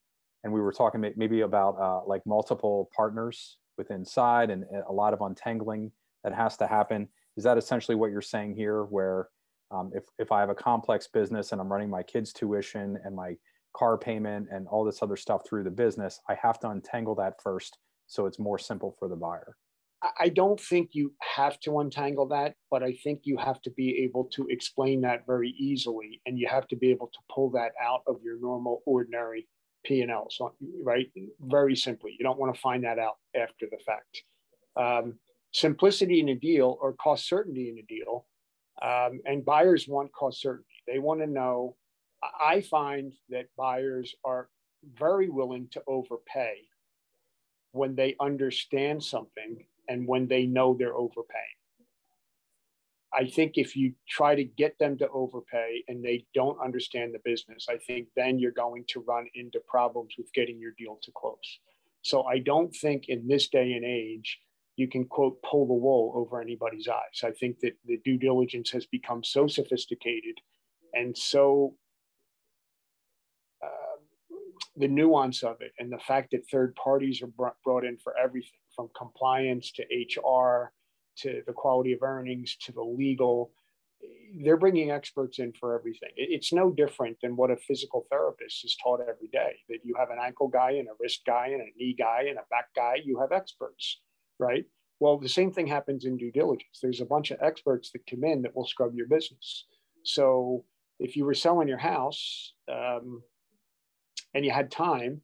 and 0.43 0.53
we 0.53 0.61
were 0.61 0.73
talking 0.73 1.05
maybe 1.17 1.43
about 1.43 1.77
uh, 1.81 2.05
like 2.07 2.23
multiple 2.27 2.91
partners 2.95 3.59
within 3.79 4.05
side 4.05 4.51
and 4.51 4.65
a 4.89 4.93
lot 4.93 5.13
of 5.13 5.21
untangling 5.21 5.93
that 6.25 6.35
has 6.35 6.57
to 6.57 6.67
happen. 6.67 7.09
Is 7.37 7.45
that 7.45 7.59
essentially 7.59 7.95
what 7.95 8.11
you're 8.11 8.23
saying 8.23 8.57
here? 8.57 8.85
Where 8.85 9.29
um, 9.71 9.91
if 9.95 10.05
if 10.19 10.33
I 10.33 10.41
have 10.41 10.51
a 10.51 10.55
complex 10.55 11.07
business 11.07 11.53
and 11.53 11.61
I'm 11.61 11.73
running 11.73 11.91
my 11.91 12.03
kids' 12.03 12.33
tuition 12.33 12.99
and 13.05 13.15
my 13.15 13.37
car 13.77 13.99
payment 13.99 14.49
and 14.51 14.67
all 14.69 14.85
this 14.85 15.03
other 15.03 15.17
stuff 15.17 15.43
through 15.47 15.65
the 15.65 15.71
business, 15.71 16.21
I 16.29 16.35
have 16.35 16.59
to 16.61 16.71
untangle 16.71 17.15
that 17.17 17.35
first 17.43 17.79
so 18.07 18.27
it's 18.27 18.39
more 18.39 18.59
simple 18.59 18.95
for 18.99 19.09
the 19.09 19.17
buyer? 19.17 19.57
I 20.19 20.29
don't 20.29 20.61
think 20.61 20.91
you 20.93 21.13
have 21.21 21.59
to 21.61 21.81
untangle 21.81 22.27
that, 22.29 22.55
but 22.71 22.83
I 22.83 22.93
think 22.93 23.21
you 23.25 23.37
have 23.39 23.61
to 23.63 23.71
be 23.71 23.99
able 24.05 24.25
to 24.35 24.47
explain 24.49 25.01
that 25.03 25.27
very 25.27 25.51
easily, 25.59 26.21
and 26.27 26.39
you 26.39 26.49
have 26.49 26.67
to 26.69 26.77
be 26.77 26.91
able 26.91 27.07
to 27.09 27.19
pull 27.33 27.51
that 27.51 27.73
out 27.83 28.03
of 28.07 28.17
your 28.23 28.39
normal, 28.41 28.83
ordinary 28.85 29.47
P 29.85 30.03
and 30.03 30.11
L. 30.11 30.27
So, 30.31 30.55
right, 30.83 31.11
very 31.41 31.77
simply, 31.77 32.15
you 32.19 32.25
don't 32.25 32.39
want 32.39 32.55
to 32.55 32.61
find 32.61 32.85
that 32.85 32.99
out 32.99 33.17
after 33.35 33.67
the 33.71 33.79
fact. 33.85 34.23
Um, 34.77 35.19
simplicity 35.53 36.21
in 36.21 36.29
a 36.29 36.35
deal 36.35 36.79
or 36.81 36.93
cost 36.95 37.29
certainty 37.29 37.71
in 37.71 37.79
a 37.79 37.83
deal, 37.83 38.27
um, 38.83 39.21
and 39.25 39.45
buyers 39.45 39.87
want 39.89 40.13
cost 40.13 40.41
certainty. 40.41 40.83
They 40.87 40.99
want 40.99 41.21
to 41.21 41.27
know. 41.27 41.77
I 42.23 42.61
find 42.61 43.13
that 43.31 43.47
buyers 43.57 44.15
are 44.25 44.49
very 44.99 45.29
willing 45.29 45.69
to 45.73 45.83
overpay 45.87 46.57
when 47.73 47.95
they 47.95 48.17
understand 48.21 49.03
something 49.03 49.65
and 49.89 50.07
when 50.07 50.27
they 50.29 50.47
know 50.47 50.75
they're 50.75 50.97
overpaying. 50.97 51.57
I 53.13 53.27
think 53.27 53.53
if 53.57 53.77
you 53.77 53.95
try 54.09 54.35
to 54.35 54.45
get 54.45 54.79
them 54.79 54.99
to 54.99 55.09
overpay 55.09 55.85
and 55.89 56.05
they 56.05 56.27
don't 56.35 56.61
understand 56.61 57.15
the 57.15 57.21
business, 57.25 57.67
I 57.71 57.79
think 57.79 58.09
then 58.15 58.39
you're 58.39 58.51
going 58.51 58.85
to 58.89 59.01
run 59.01 59.27
into 59.35 59.61
problems 59.67 60.15
with 60.19 60.33
getting 60.35 60.59
your 60.59 60.73
deal 60.77 60.99
to 61.03 61.13
close. 61.17 61.61
So 62.03 62.25
I 62.25 62.41
don't 62.41 62.75
think 62.75 63.09
in 63.09 63.27
this 63.27 63.49
day 63.49 63.73
and 63.73 63.85
age, 63.85 64.39
you 64.77 64.87
can 64.87 65.07
quote 65.07 65.41
pull 65.43 65.67
the 65.67 65.73
wool 65.73 66.13
over 66.15 66.41
anybody's 66.41 66.89
eyes. 66.89 67.23
I 67.25 67.31
think 67.31 67.61
that 67.61 67.73
the 67.87 67.99
due 68.05 68.19
diligence 68.19 68.71
has 68.73 68.85
become 68.87 69.25
so 69.25 69.47
sophisticated 69.47 70.39
and 70.93 71.17
so 71.17 71.75
uh, 73.65 74.01
the 74.77 74.89
nuance 74.89 75.43
of 75.43 75.61
it 75.61 75.73
and 75.79 75.91
the 75.91 75.99
fact 75.99 76.33
that 76.33 76.49
third 76.51 76.75
parties 76.77 77.23
are 77.23 77.55
brought 77.65 77.85
in 77.85 77.97
for 77.97 78.15
everything 78.19 78.61
from 78.77 78.91
compliance 78.97 79.73
to 79.73 79.83
HR 79.83 80.73
to 81.17 81.43
the 81.47 81.53
quality 81.53 81.95
of 81.95 82.03
earnings 82.03 82.57
to 82.61 82.73
the 82.73 82.83
legal. 82.83 83.51
They're 84.45 84.59
bringing 84.59 84.91
experts 84.91 85.39
in 85.39 85.53
for 85.55 85.77
everything. 85.77 86.11
It's 86.17 86.53
no 86.53 86.71
different 86.71 87.17
than 87.23 87.35
what 87.37 87.51
a 87.51 87.57
physical 87.57 88.07
therapist 88.11 88.65
is 88.65 88.77
taught 88.77 89.01
every 89.01 89.29
day 89.29 89.57
that 89.71 89.79
you 89.83 89.95
have 89.99 90.11
an 90.11 90.19
ankle 90.23 90.49
guy 90.49 90.73
and 90.73 90.89
a 90.89 90.93
wrist 91.01 91.23
guy 91.27 91.49
and 91.49 91.63
a 91.63 91.73
knee 91.77 91.97
guy 91.99 92.27
and 92.29 92.39
a 92.39 92.45
back 92.51 92.67
guy. 92.77 92.97
You 93.03 93.19
have 93.21 93.33
experts, 93.33 94.01
right? 94.39 94.67
Well, 95.01 95.19
the 95.19 95.29
same 95.29 95.51
thing 95.51 95.67
happens 95.67 96.05
in 96.05 96.17
due 96.17 96.31
diligence. 96.31 96.79
There's 96.83 97.01
a 97.01 97.07
bunch 97.07 97.31
of 97.31 97.39
experts 97.41 97.91
that 97.93 98.07
come 98.09 98.25
in 98.25 98.43
that 98.43 98.55
will 98.55 98.67
scrub 98.67 98.95
your 98.95 99.07
business. 99.07 99.65
So 100.05 100.65
if 100.99 101.17
you 101.17 101.25
were 101.25 101.35
selling 101.35 101.69
your 101.69 101.79
house 101.79 102.53
um, 102.71 103.23
and 104.35 104.45
you 104.45 104.51
had 104.51 104.71
time 104.71 105.23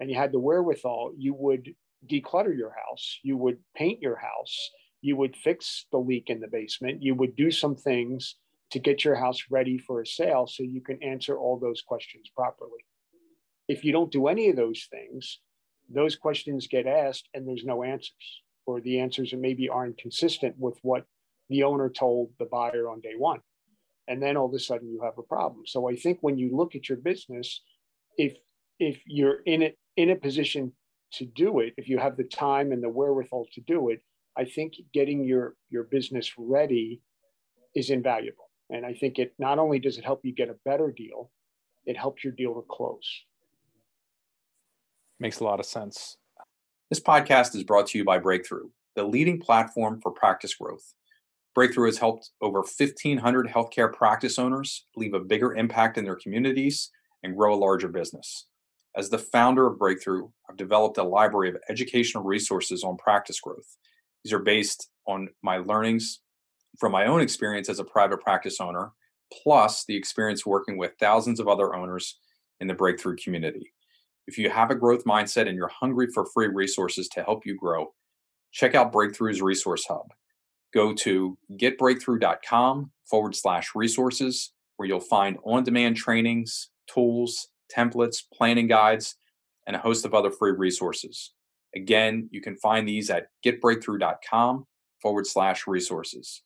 and 0.00 0.10
you 0.10 0.16
had 0.16 0.32
the 0.32 0.38
wherewithal, 0.38 1.12
you 1.16 1.34
would 1.34 1.74
declutter 2.10 2.56
your 2.56 2.74
house, 2.86 3.18
you 3.22 3.36
would 3.36 3.58
paint 3.76 4.00
your 4.00 4.16
house, 4.16 4.70
you 5.00 5.16
would 5.16 5.36
fix 5.36 5.86
the 5.92 5.98
leak 5.98 6.30
in 6.30 6.40
the 6.40 6.48
basement, 6.48 7.02
you 7.02 7.14
would 7.14 7.36
do 7.36 7.50
some 7.50 7.76
things 7.76 8.36
to 8.70 8.78
get 8.78 9.04
your 9.04 9.14
house 9.14 9.44
ready 9.50 9.78
for 9.78 10.00
a 10.00 10.06
sale 10.06 10.46
so 10.46 10.62
you 10.62 10.80
can 10.80 11.02
answer 11.02 11.38
all 11.38 11.58
those 11.58 11.82
questions 11.82 12.30
properly. 12.34 12.84
If 13.68 13.84
you 13.84 13.92
don't 13.92 14.10
do 14.10 14.28
any 14.28 14.48
of 14.48 14.56
those 14.56 14.88
things, 14.90 15.40
those 15.90 16.16
questions 16.16 16.66
get 16.68 16.86
asked 16.86 17.28
and 17.34 17.46
there's 17.46 17.64
no 17.64 17.82
answers, 17.82 18.42
or 18.66 18.80
the 18.80 19.00
answers 19.00 19.34
maybe 19.36 19.68
aren't 19.68 19.98
consistent 19.98 20.56
with 20.58 20.78
what 20.82 21.04
the 21.50 21.64
owner 21.64 21.90
told 21.90 22.30
the 22.38 22.46
buyer 22.46 22.88
on 22.88 23.00
day 23.00 23.14
one. 23.16 23.40
And 24.08 24.22
then 24.22 24.36
all 24.36 24.46
of 24.46 24.54
a 24.54 24.58
sudden 24.58 24.90
you 24.90 25.02
have 25.02 25.18
a 25.18 25.22
problem. 25.22 25.62
So 25.66 25.88
I 25.88 25.96
think 25.96 26.18
when 26.22 26.38
you 26.38 26.56
look 26.56 26.74
at 26.74 26.88
your 26.88 26.98
business, 26.98 27.60
if 28.16 28.36
if 28.78 29.00
you're 29.06 29.40
in 29.46 29.62
it 29.62 29.78
in 29.96 30.10
a 30.10 30.16
position 30.16 30.72
to 31.14 31.26
do 31.26 31.60
it, 31.60 31.74
if 31.76 31.88
you 31.88 31.98
have 31.98 32.16
the 32.16 32.24
time 32.24 32.72
and 32.72 32.82
the 32.82 32.88
wherewithal 32.88 33.46
to 33.54 33.60
do 33.62 33.90
it, 33.90 34.02
I 34.36 34.44
think 34.44 34.74
getting 34.94 35.24
your 35.24 35.54
your 35.70 35.84
business 35.84 36.32
ready 36.38 37.00
is 37.74 37.90
invaluable. 37.90 38.50
And 38.70 38.86
I 38.86 38.94
think 38.94 39.18
it 39.18 39.34
not 39.38 39.58
only 39.58 39.78
does 39.78 39.98
it 39.98 40.04
help 40.04 40.20
you 40.24 40.32
get 40.32 40.48
a 40.48 40.56
better 40.64 40.90
deal, 40.90 41.30
it 41.84 41.96
helps 41.96 42.24
your 42.24 42.32
deal 42.32 42.54
to 42.54 42.62
close. 42.68 43.24
Makes 45.20 45.40
a 45.40 45.44
lot 45.44 45.60
of 45.60 45.66
sense. 45.66 46.16
This 46.88 47.00
podcast 47.00 47.54
is 47.54 47.64
brought 47.64 47.86
to 47.88 47.98
you 47.98 48.04
by 48.04 48.18
Breakthrough, 48.18 48.68
the 48.96 49.04
leading 49.04 49.40
platform 49.40 50.00
for 50.00 50.10
practice 50.10 50.54
growth. 50.54 50.94
Breakthrough 51.54 51.86
has 51.86 51.98
helped 51.98 52.30
over 52.40 52.60
1,500 52.60 53.46
healthcare 53.48 53.92
practice 53.92 54.38
owners 54.38 54.86
leave 54.96 55.12
a 55.12 55.20
bigger 55.20 55.54
impact 55.54 55.98
in 55.98 56.04
their 56.04 56.16
communities 56.16 56.90
and 57.22 57.36
grow 57.36 57.54
a 57.54 57.56
larger 57.56 57.88
business. 57.88 58.46
As 58.94 59.08
the 59.08 59.18
founder 59.18 59.66
of 59.66 59.78
Breakthrough, 59.78 60.28
I've 60.48 60.56
developed 60.56 60.98
a 60.98 61.02
library 61.02 61.48
of 61.48 61.56
educational 61.68 62.24
resources 62.24 62.84
on 62.84 62.96
practice 62.98 63.40
growth. 63.40 63.76
These 64.22 64.32
are 64.32 64.38
based 64.38 64.90
on 65.06 65.28
my 65.42 65.58
learnings 65.58 66.20
from 66.78 66.92
my 66.92 67.06
own 67.06 67.20
experience 67.20 67.68
as 67.68 67.78
a 67.78 67.84
private 67.84 68.20
practice 68.20 68.60
owner, 68.60 68.92
plus 69.42 69.84
the 69.86 69.96
experience 69.96 70.44
working 70.44 70.76
with 70.76 70.92
thousands 71.00 71.40
of 71.40 71.48
other 71.48 71.74
owners 71.74 72.18
in 72.60 72.66
the 72.66 72.74
Breakthrough 72.74 73.16
community. 73.16 73.72
If 74.26 74.38
you 74.38 74.50
have 74.50 74.70
a 74.70 74.76
growth 74.76 75.04
mindset 75.04 75.48
and 75.48 75.56
you're 75.56 75.68
hungry 75.68 76.08
for 76.12 76.26
free 76.26 76.48
resources 76.48 77.08
to 77.08 77.22
help 77.22 77.44
you 77.46 77.56
grow, 77.56 77.92
check 78.52 78.74
out 78.74 78.92
Breakthrough's 78.92 79.42
Resource 79.42 79.86
Hub. 79.88 80.12
Go 80.72 80.92
to 80.94 81.36
getbreakthrough.com 81.52 82.92
forward 83.08 83.34
slash 83.34 83.74
resources, 83.74 84.52
where 84.76 84.88
you'll 84.88 85.00
find 85.00 85.38
on 85.44 85.64
demand 85.64 85.96
trainings, 85.96 86.70
tools, 86.86 87.48
templates, 87.76 88.22
planning 88.32 88.66
guides, 88.66 89.16
and 89.66 89.76
a 89.76 89.78
host 89.78 90.04
of 90.04 90.14
other 90.14 90.30
free 90.30 90.52
resources. 90.52 91.32
Again, 91.74 92.28
you 92.30 92.40
can 92.40 92.56
find 92.56 92.86
these 92.86 93.10
at 93.10 93.28
getbreakthrough.com 93.44 94.66
forward 95.00 95.26
slash 95.26 95.66
resources. 95.66 96.42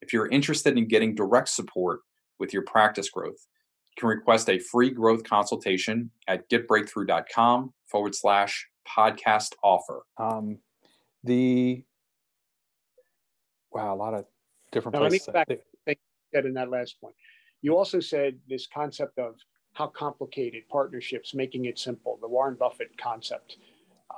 If 0.00 0.12
you're 0.12 0.28
interested 0.28 0.76
in 0.76 0.88
getting 0.88 1.14
direct 1.14 1.48
support 1.48 2.00
with 2.38 2.52
your 2.52 2.62
practice 2.62 3.08
growth, 3.08 3.46
you 3.90 4.00
can 4.00 4.08
request 4.08 4.50
a 4.50 4.58
free 4.58 4.90
growth 4.90 5.24
consultation 5.24 6.10
at 6.26 6.48
getbreakthrough.com 6.50 7.72
forward 7.86 8.14
slash 8.14 8.66
podcast 8.86 9.52
offer. 9.62 10.02
Um, 10.18 10.58
the 11.22 11.84
wow, 13.72 13.94
a 13.94 13.96
lot 13.96 14.14
of 14.14 14.26
different 14.72 14.94
now, 14.94 15.00
places. 15.08 15.28
Let 15.32 15.48
me 15.48 15.56
back, 15.86 15.98
that 16.32 16.44
in 16.44 16.54
that 16.54 16.70
last 16.70 17.00
point. 17.00 17.14
You 17.62 17.76
also 17.76 18.00
said 18.00 18.38
this 18.48 18.66
concept 18.66 19.18
of 19.18 19.36
how 19.74 19.88
complicated 19.88 20.62
partnerships, 20.68 21.34
making 21.34 21.66
it 21.66 21.78
simple, 21.78 22.18
the 22.20 22.28
Warren 22.28 22.54
Buffett 22.54 22.96
concept. 22.96 23.58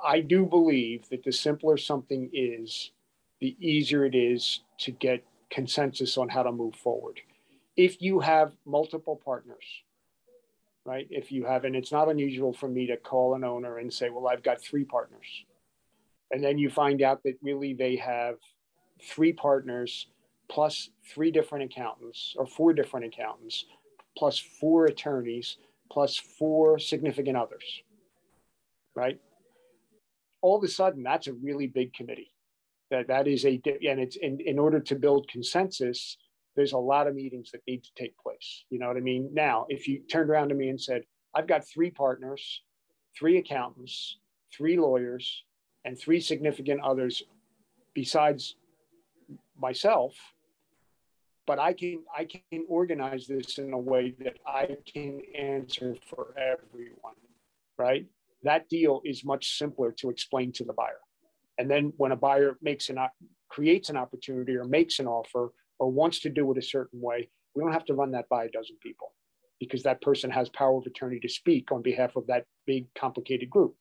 I 0.03 0.21
do 0.21 0.45
believe 0.45 1.09
that 1.09 1.23
the 1.23 1.31
simpler 1.31 1.77
something 1.77 2.29
is, 2.31 2.91
the 3.41 3.57
easier 3.59 4.05
it 4.05 4.15
is 4.15 4.61
to 4.79 4.91
get 4.91 5.25
consensus 5.49 6.17
on 6.17 6.29
how 6.29 6.43
to 6.43 6.51
move 6.51 6.75
forward. 6.75 7.19
If 7.75 8.01
you 8.01 8.19
have 8.19 8.53
multiple 8.65 9.19
partners, 9.23 9.63
right? 10.85 11.07
If 11.09 11.31
you 11.31 11.45
have, 11.45 11.65
and 11.65 11.75
it's 11.75 11.91
not 11.91 12.09
unusual 12.09 12.53
for 12.53 12.69
me 12.69 12.87
to 12.87 12.97
call 12.97 13.35
an 13.35 13.43
owner 13.43 13.79
and 13.79 13.93
say, 13.93 14.09
well, 14.09 14.27
I've 14.27 14.43
got 14.43 14.61
three 14.61 14.85
partners. 14.85 15.27
And 16.31 16.43
then 16.43 16.57
you 16.57 16.69
find 16.69 17.01
out 17.01 17.23
that 17.23 17.37
really 17.41 17.73
they 17.73 17.97
have 17.97 18.35
three 19.01 19.33
partners 19.33 20.07
plus 20.49 20.89
three 21.05 21.31
different 21.31 21.65
accountants 21.65 22.35
or 22.37 22.45
four 22.45 22.73
different 22.73 23.05
accountants 23.05 23.65
plus 24.17 24.39
four 24.39 24.87
attorneys 24.87 25.57
plus 25.91 26.17
four 26.17 26.79
significant 26.79 27.37
others, 27.37 27.63
right? 28.95 29.19
All 30.41 30.57
of 30.57 30.63
a 30.63 30.67
sudden, 30.67 31.03
that's 31.03 31.27
a 31.27 31.33
really 31.33 31.67
big 31.67 31.93
committee. 31.93 32.33
That 32.89 33.07
that 33.07 33.27
is 33.27 33.45
a 33.45 33.61
and 33.65 33.99
it's 33.99 34.15
in, 34.15 34.39
in 34.39 34.57
order 34.59 34.79
to 34.79 34.95
build 34.95 35.29
consensus. 35.29 36.17
There's 36.55 36.73
a 36.73 36.77
lot 36.77 37.07
of 37.07 37.15
meetings 37.15 37.51
that 37.51 37.61
need 37.67 37.83
to 37.83 37.91
take 37.95 38.17
place. 38.17 38.63
You 38.69 38.79
know 38.79 38.87
what 38.87 38.97
I 38.97 39.01
mean? 39.01 39.29
Now, 39.33 39.65
if 39.69 39.87
you 39.87 39.99
turned 39.99 40.29
around 40.29 40.49
to 40.49 40.55
me 40.55 40.69
and 40.69 40.81
said, 40.81 41.03
"I've 41.33 41.47
got 41.47 41.67
three 41.67 41.91
partners, 41.91 42.63
three 43.17 43.37
accountants, 43.37 44.17
three 44.55 44.77
lawyers, 44.77 45.43
and 45.85 45.99
three 45.99 46.19
significant 46.19 46.81
others 46.81 47.23
besides 47.93 48.55
myself," 49.59 50.15
but 51.47 51.57
I 51.57 51.73
can 51.73 52.03
I 52.15 52.25
can 52.25 52.65
organize 52.67 53.25
this 53.25 53.57
in 53.57 53.73
a 53.73 53.77
way 53.77 54.13
that 54.19 54.37
I 54.45 54.77
can 54.85 55.21
answer 55.35 55.95
for 56.09 56.35
everyone, 56.37 57.15
right? 57.77 58.05
That 58.43 58.69
deal 58.69 59.01
is 59.05 59.25
much 59.25 59.57
simpler 59.57 59.91
to 59.93 60.09
explain 60.09 60.51
to 60.53 60.65
the 60.65 60.73
buyer. 60.73 60.99
And 61.57 61.71
then 61.71 61.93
when 61.97 62.11
a 62.11 62.15
buyer 62.15 62.57
makes 62.61 62.89
an 62.89 62.99
creates 63.49 63.89
an 63.89 63.97
opportunity 63.97 64.55
or 64.55 64.65
makes 64.65 64.99
an 64.99 65.07
offer 65.07 65.53
or 65.79 65.89
wants 65.89 66.19
to 66.19 66.29
do 66.29 66.51
it 66.51 66.57
a 66.57 66.61
certain 66.61 67.01
way, 67.01 67.29
we 67.55 67.63
don't 67.63 67.71
have 67.71 67.85
to 67.85 67.93
run 67.93 68.11
that 68.11 68.27
by 68.27 68.43
a 68.43 68.49
dozen 68.49 68.75
people 68.83 69.13
because 69.59 69.83
that 69.83 70.01
person 70.01 70.29
has 70.29 70.49
power 70.49 70.77
of 70.77 70.85
attorney 70.85 71.19
to 71.19 71.29
speak 71.29 71.71
on 71.71 71.81
behalf 71.81 72.15
of 72.15 72.27
that 72.27 72.45
big 72.67 72.85
complicated 72.93 73.49
group. 73.49 73.73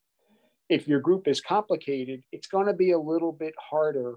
If 0.68 0.88
your 0.88 1.00
group 1.00 1.28
is 1.28 1.40
complicated, 1.40 2.22
it's 2.32 2.46
going 2.46 2.66
to 2.66 2.72
be 2.72 2.92
a 2.92 2.98
little 2.98 3.32
bit 3.32 3.54
harder 3.58 4.14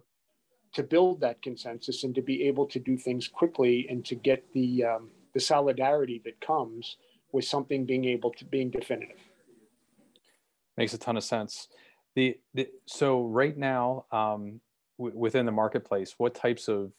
to 0.74 0.84
build 0.84 1.22
that 1.22 1.42
consensus 1.42 2.04
and 2.04 2.14
to 2.16 2.22
be 2.22 2.44
able 2.44 2.66
to 2.68 2.80
do 2.80 2.98
things 2.98 3.28
quickly 3.28 3.88
and 3.90 4.06
to 4.06 4.16
get 4.16 4.44
the 4.54 4.84
um, 4.84 5.10
the 5.34 5.40
solidarity 5.40 6.22
that 6.26 6.40
comes 6.42 6.98
with 7.32 7.46
something 7.46 7.86
being 7.86 8.06
able 8.06 8.32
to 8.32 8.46
being 8.46 8.70
definitive. 8.70 9.18
Makes 10.78 10.94
a 10.94 10.98
ton 10.98 11.18
of 11.18 11.24
sense. 11.24 11.68
The, 12.16 12.38
the 12.54 12.68
so 12.86 13.26
right 13.26 13.56
now 13.56 14.06
um, 14.12 14.62
w- 14.98 15.18
within 15.18 15.46
the 15.46 15.52
marketplace, 15.52 16.16
what 16.18 16.34
types 16.34 16.68
of 16.68 16.92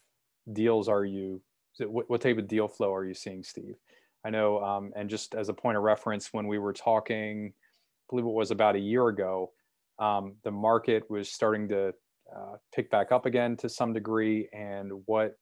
deals 0.52 0.88
are 0.88 1.04
you? 1.04 1.42
What, 1.78 2.08
what 2.10 2.20
type 2.20 2.38
of 2.38 2.46
deal 2.46 2.68
flow 2.68 2.94
are 2.94 3.04
you 3.04 3.14
seeing, 3.14 3.42
Steve? 3.42 3.76
I 4.24 4.30
know, 4.30 4.62
um, 4.62 4.92
and 4.94 5.08
just 5.08 5.34
as 5.34 5.48
a 5.48 5.54
point 5.54 5.78
of 5.78 5.82
reference, 5.82 6.32
when 6.32 6.46
we 6.46 6.58
were 6.58 6.74
talking, 6.74 7.52
I 7.54 8.04
believe 8.10 8.26
it 8.26 8.32
was 8.32 8.50
about 8.50 8.76
a 8.76 8.80
year 8.80 9.08
ago, 9.08 9.52
um, 9.98 10.34
the 10.44 10.50
market 10.50 11.08
was 11.10 11.30
starting 11.30 11.68
to 11.68 11.94
uh, 12.34 12.56
pick 12.74 12.90
back 12.90 13.12
up 13.12 13.26
again 13.26 13.56
to 13.58 13.68
some 13.68 13.92
degree, 13.92 14.48
and 14.52 14.92
what 15.06 15.36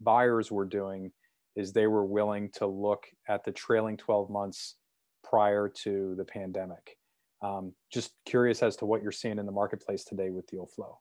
buyers 0.00 0.50
were 0.50 0.64
doing 0.64 1.12
is 1.56 1.72
they 1.72 1.86
were 1.86 2.04
willing 2.04 2.50
to 2.54 2.66
look 2.66 3.06
at 3.28 3.44
the 3.44 3.52
trailing 3.52 3.96
12 3.96 4.30
months 4.30 4.76
prior 5.24 5.68
to 5.68 6.14
the 6.16 6.24
pandemic. 6.24 6.96
Um, 7.42 7.72
just 7.92 8.12
curious 8.26 8.62
as 8.62 8.76
to 8.76 8.86
what 8.86 9.02
you're 9.02 9.12
seeing 9.12 9.38
in 9.38 9.46
the 9.46 9.52
marketplace 9.52 10.04
today 10.04 10.30
with 10.30 10.46
deal 10.46 10.66
flow. 10.66 10.98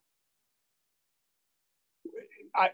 I 2.56 2.70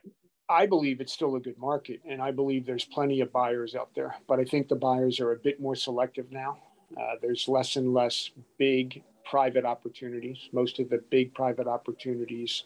I 0.47 0.67
believe 0.67 1.01
it's 1.01 1.13
still 1.13 1.35
a 1.35 1.39
good 1.39 1.57
market, 1.57 2.01
and 2.07 2.21
I 2.21 2.31
believe 2.31 2.65
there's 2.65 2.85
plenty 2.85 3.21
of 3.21 3.31
buyers 3.31 3.73
out 3.73 3.89
there. 3.95 4.15
But 4.27 4.39
I 4.39 4.45
think 4.45 4.67
the 4.67 4.75
buyers 4.75 5.19
are 5.19 5.31
a 5.31 5.37
bit 5.37 5.59
more 5.59 5.75
selective 5.75 6.31
now. 6.31 6.59
Uh, 6.95 7.15
there's 7.21 7.47
less 7.47 7.75
and 7.77 7.93
less 7.93 8.29
big 8.59 9.03
private 9.25 9.65
opportunities. 9.65 10.37
Most 10.51 10.79
of 10.79 10.89
the 10.89 11.03
big 11.09 11.33
private 11.33 11.67
opportunities 11.67 12.63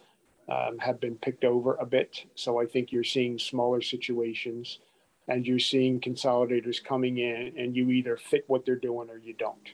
um, 0.49 0.77
have 0.79 0.99
been 0.99 1.15
picked 1.15 1.43
over 1.43 1.75
a 1.75 1.85
bit. 1.85 2.25
So 2.35 2.59
I 2.59 2.65
think 2.65 2.91
you're 2.91 3.03
seeing 3.03 3.39
smaller 3.39 3.81
situations 3.81 4.79
and 5.27 5.45
you're 5.45 5.59
seeing 5.59 6.01
consolidators 6.01 6.83
coming 6.83 7.19
in 7.19 7.53
and 7.57 7.75
you 7.75 7.89
either 7.91 8.17
fit 8.17 8.43
what 8.47 8.65
they're 8.65 8.75
doing 8.75 9.09
or 9.09 9.17
you 9.17 9.33
don't. 9.33 9.69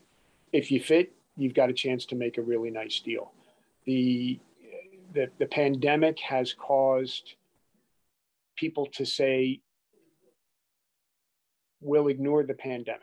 If 0.52 0.72
you 0.72 0.80
fit, 0.80 1.14
you've 1.38 1.54
got 1.54 1.70
a 1.70 1.74
chance 1.74 2.06
to 2.08 2.16
make 2.16 2.38
a 2.38 2.42
really 2.42 2.72
nice 2.72 3.00
deal. 3.00 3.32
The, 3.86 4.40
the, 5.14 5.30
the 5.40 5.46
pandemic 5.46 6.20
has 6.20 6.54
caused 6.54 7.36
people 8.56 8.88
to 8.94 9.06
say, 9.06 9.62
we'll 11.82 12.08
ignore 12.08 12.44
the 12.44 12.54
pandemic. 12.54 13.02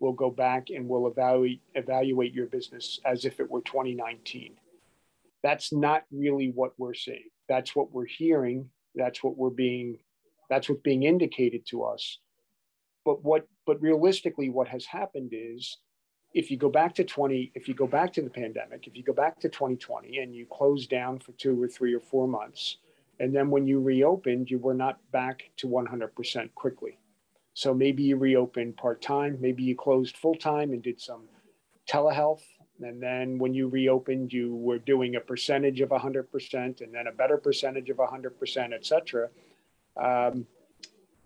We'll 0.00 0.12
go 0.12 0.30
back 0.30 0.70
and 0.70 0.88
we'll 0.88 1.06
evaluate, 1.06 1.62
evaluate 1.74 2.34
your 2.34 2.46
business 2.46 3.00
as 3.04 3.24
if 3.24 3.40
it 3.40 3.50
were 3.50 3.62
2019. 3.62 4.54
That's 5.42 5.72
not 5.72 6.04
really 6.10 6.50
what 6.54 6.72
we're 6.78 6.94
seeing. 6.94 7.28
That's 7.48 7.76
what 7.76 7.92
we're 7.92 8.06
hearing. 8.06 8.70
That's 8.94 9.22
what 9.22 9.36
we're 9.36 9.50
being 9.50 9.98
that's 10.50 10.68
what's 10.68 10.82
being 10.82 11.04
indicated 11.04 11.66
to 11.66 11.84
us. 11.84 12.18
But 13.04 13.24
what 13.24 13.46
but 13.66 13.80
realistically 13.80 14.50
what 14.50 14.68
has 14.68 14.84
happened 14.84 15.30
is 15.32 15.78
if 16.32 16.50
you 16.50 16.56
go 16.56 16.68
back 16.68 16.94
to 16.96 17.04
20 17.04 17.52
if 17.54 17.68
you 17.68 17.74
go 17.74 17.86
back 17.86 18.12
to 18.14 18.22
the 18.22 18.30
pandemic, 18.30 18.86
if 18.86 18.96
you 18.96 19.02
go 19.02 19.12
back 19.12 19.38
to 19.40 19.48
2020 19.48 20.18
and 20.18 20.34
you 20.34 20.46
closed 20.50 20.90
down 20.90 21.18
for 21.18 21.32
2 21.32 21.62
or 21.62 21.68
3 21.68 21.94
or 21.94 22.00
4 22.00 22.28
months 22.28 22.78
and 23.20 23.34
then 23.34 23.50
when 23.50 23.66
you 23.66 23.80
reopened 23.80 24.50
you 24.50 24.58
were 24.58 24.74
not 24.74 24.98
back 25.12 25.50
to 25.58 25.68
100% 25.68 26.54
quickly. 26.54 26.98
So 27.54 27.72
maybe 27.72 28.02
you 28.02 28.16
reopened 28.16 28.76
part-time, 28.76 29.38
maybe 29.40 29.62
you 29.62 29.76
closed 29.76 30.16
full-time 30.16 30.72
and 30.72 30.82
did 30.82 31.00
some 31.00 31.22
telehealth 31.88 32.42
and 32.82 33.00
then 33.00 33.38
when 33.38 33.54
you 33.54 33.68
reopened 33.68 34.32
you 34.32 34.56
were 34.56 34.78
doing 34.78 35.14
a 35.14 35.20
percentage 35.20 35.80
of 35.80 35.90
100% 35.90 36.80
and 36.80 36.94
then 36.94 37.06
a 37.06 37.12
better 37.12 37.36
percentage 37.36 37.88
of 37.88 37.98
100% 37.98 38.72
et 38.72 38.84
cetera 38.84 39.28
um, 39.96 40.46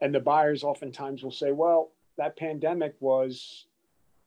and 0.00 0.14
the 0.14 0.20
buyers 0.20 0.62
oftentimes 0.62 1.22
will 1.22 1.32
say, 1.32 1.52
well, 1.52 1.92
that 2.16 2.36
pandemic 2.36 2.94
was 3.00 3.66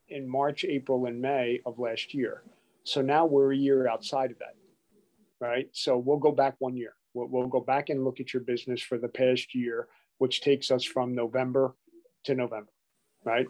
in 0.10 0.28
March, 0.28 0.66
April, 0.66 1.06
and 1.06 1.22
May 1.22 1.60
of 1.66 1.80
last 1.80 2.14
year. 2.14 2.44
So 2.84 3.02
now 3.02 3.26
we're 3.26 3.54
a 3.54 3.58
year 3.58 3.88
outside 3.88 4.32
of 4.32 4.40
that, 4.40 4.56
right? 5.40 5.70
So 5.72 5.98
we'll 5.98 6.18
go 6.18 6.32
back 6.32 6.56
one 6.60 6.76
year. 6.76 6.96
We'll, 7.14 7.28
we'll 7.28 7.48
go 7.48 7.60
back 7.60 7.90
and 7.90 8.04
look 8.04 8.20
at 8.20 8.34
your 8.34 8.42
business 8.42 8.82
for 8.82 8.98
the 8.98 9.08
past 9.08 9.54
year, 9.54 9.88
which 10.18 10.42
takes 10.42 10.72
us 10.72 10.84
from 10.84 11.16
November 11.16 11.76
to 12.24 12.36
November, 12.36 12.72
right? 13.24 13.48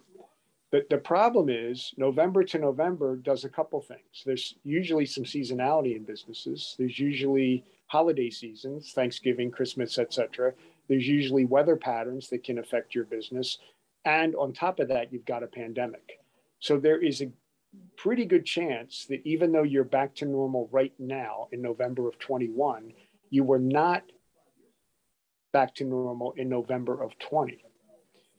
The, 0.71 0.86
the 0.89 0.97
problem 0.97 1.49
is 1.49 1.93
November 1.97 2.43
to 2.45 2.57
November 2.57 3.17
does 3.17 3.43
a 3.43 3.49
couple 3.49 3.81
things. 3.81 4.23
There's 4.25 4.55
usually 4.63 5.05
some 5.05 5.25
seasonality 5.25 5.97
in 5.97 6.03
businesses. 6.03 6.75
There's 6.79 6.97
usually 6.97 7.65
holiday 7.88 8.29
seasons, 8.29 8.93
Thanksgiving, 8.93 9.51
Christmas, 9.51 9.99
etc. 9.99 10.53
There's 10.88 11.07
usually 11.07 11.45
weather 11.45 11.75
patterns 11.75 12.29
that 12.29 12.45
can 12.45 12.60
affect 12.60 12.95
your 12.95 13.03
business. 13.03 13.57
And 14.05 14.34
on 14.36 14.53
top 14.53 14.79
of 14.79 14.88
that, 14.88 15.12
you've 15.12 15.25
got 15.25 15.43
a 15.43 15.47
pandemic. 15.47 16.19
So 16.60 16.79
there 16.79 17.01
is 17.01 17.21
a 17.21 17.31
pretty 17.97 18.25
good 18.25 18.45
chance 18.45 19.05
that 19.10 19.21
even 19.25 19.51
though 19.51 19.63
you're 19.63 19.84
back 19.84 20.15
to 20.15 20.25
normal 20.25 20.69
right 20.71 20.93
now 20.99 21.47
in 21.51 21.62
November 21.62 22.07
of 22.07 22.17
21, 22.19 22.93
you 23.29 23.43
were 23.43 23.60
not 23.60 24.03
back 25.51 25.75
to 25.75 25.84
normal 25.84 26.34
in 26.38 26.47
November 26.47 27.01
of 27.01 27.17
20. 27.19 27.63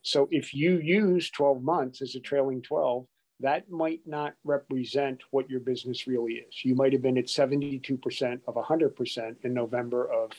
So 0.02 0.28
if 0.30 0.54
you 0.54 0.78
use 0.78 1.30
12 1.30 1.62
months 1.62 2.02
as 2.02 2.14
a 2.14 2.20
trailing 2.20 2.62
12, 2.62 3.06
that 3.40 3.70
might 3.70 4.00
not 4.06 4.34
represent 4.44 5.20
what 5.30 5.50
your 5.50 5.60
business 5.60 6.06
really 6.06 6.34
is. 6.34 6.64
You 6.64 6.74
might 6.74 6.92
have 6.92 7.02
been 7.02 7.18
at 7.18 7.26
72% 7.26 8.40
of 8.46 8.54
100% 8.54 9.36
in 9.44 9.54
November 9.54 10.12
of 10.12 10.30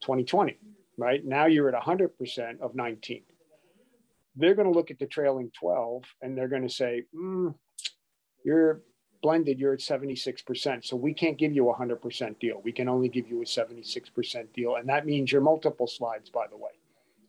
2020 0.00 0.56
right? 1.00 1.24
Now 1.24 1.46
you're 1.46 1.74
at 1.74 1.82
100% 1.82 2.60
of 2.60 2.74
19. 2.74 3.22
They're 4.36 4.54
going 4.54 4.70
to 4.70 4.78
look 4.78 4.90
at 4.90 4.98
the 4.98 5.06
trailing 5.06 5.50
12 5.58 6.04
and 6.22 6.36
they're 6.36 6.46
going 6.46 6.62
to 6.62 6.68
say, 6.68 7.04
mm, 7.14 7.54
you're 8.44 8.82
blended, 9.22 9.58
you're 9.58 9.72
at 9.72 9.80
76%. 9.80 10.84
So 10.84 10.96
we 10.96 11.14
can't 11.14 11.38
give 11.38 11.52
you 11.52 11.70
a 11.70 11.74
100% 11.74 12.38
deal. 12.38 12.60
We 12.62 12.72
can 12.72 12.88
only 12.88 13.08
give 13.08 13.28
you 13.28 13.40
a 13.40 13.44
76% 13.44 14.52
deal. 14.52 14.76
And 14.76 14.88
that 14.88 15.06
means 15.06 15.32
your 15.32 15.40
multiple 15.40 15.86
slides, 15.86 16.28
by 16.30 16.46
the 16.48 16.56
way. 16.56 16.70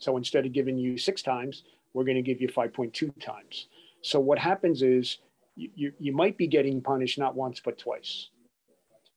So 0.01 0.17
instead 0.17 0.45
of 0.45 0.51
giving 0.51 0.77
you 0.77 0.97
six 0.97 1.21
times, 1.21 1.63
we're 1.93 2.03
going 2.03 2.17
to 2.17 2.21
give 2.21 2.41
you 2.41 2.49
5.2 2.49 3.11
times. 3.21 3.67
So 4.01 4.19
what 4.19 4.39
happens 4.39 4.81
is 4.81 5.19
you, 5.55 5.69
you, 5.75 5.93
you 5.99 6.13
might 6.13 6.37
be 6.37 6.47
getting 6.47 6.81
punished 6.81 7.17
not 7.17 7.35
once, 7.35 7.61
but 7.63 7.77
twice. 7.77 8.29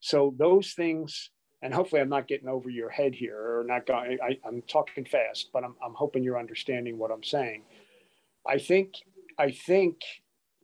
So 0.01 0.35
those 0.39 0.73
things 0.73 1.31
and 1.65 1.73
hopefully 1.73 2.03
I'm 2.03 2.11
not 2.11 2.29
getting 2.29 2.47
over 2.47 2.69
your 2.69 2.91
head 2.91 3.15
here 3.15 3.39
or 3.39 3.65
not 3.67 3.87
going, 3.87 4.19
I, 4.23 4.37
am 4.47 4.63
talking 4.69 5.07
fast, 5.07 5.49
but 5.51 5.65
I'm, 5.65 5.75
I'm 5.83 5.95
hoping 5.95 6.23
you're 6.23 6.39
understanding 6.39 6.99
what 6.99 7.11
I'm 7.11 7.25
saying. 7.25 7.63
I 8.47 8.59
think, 8.59 8.97
I 9.39 9.51
think 9.51 10.03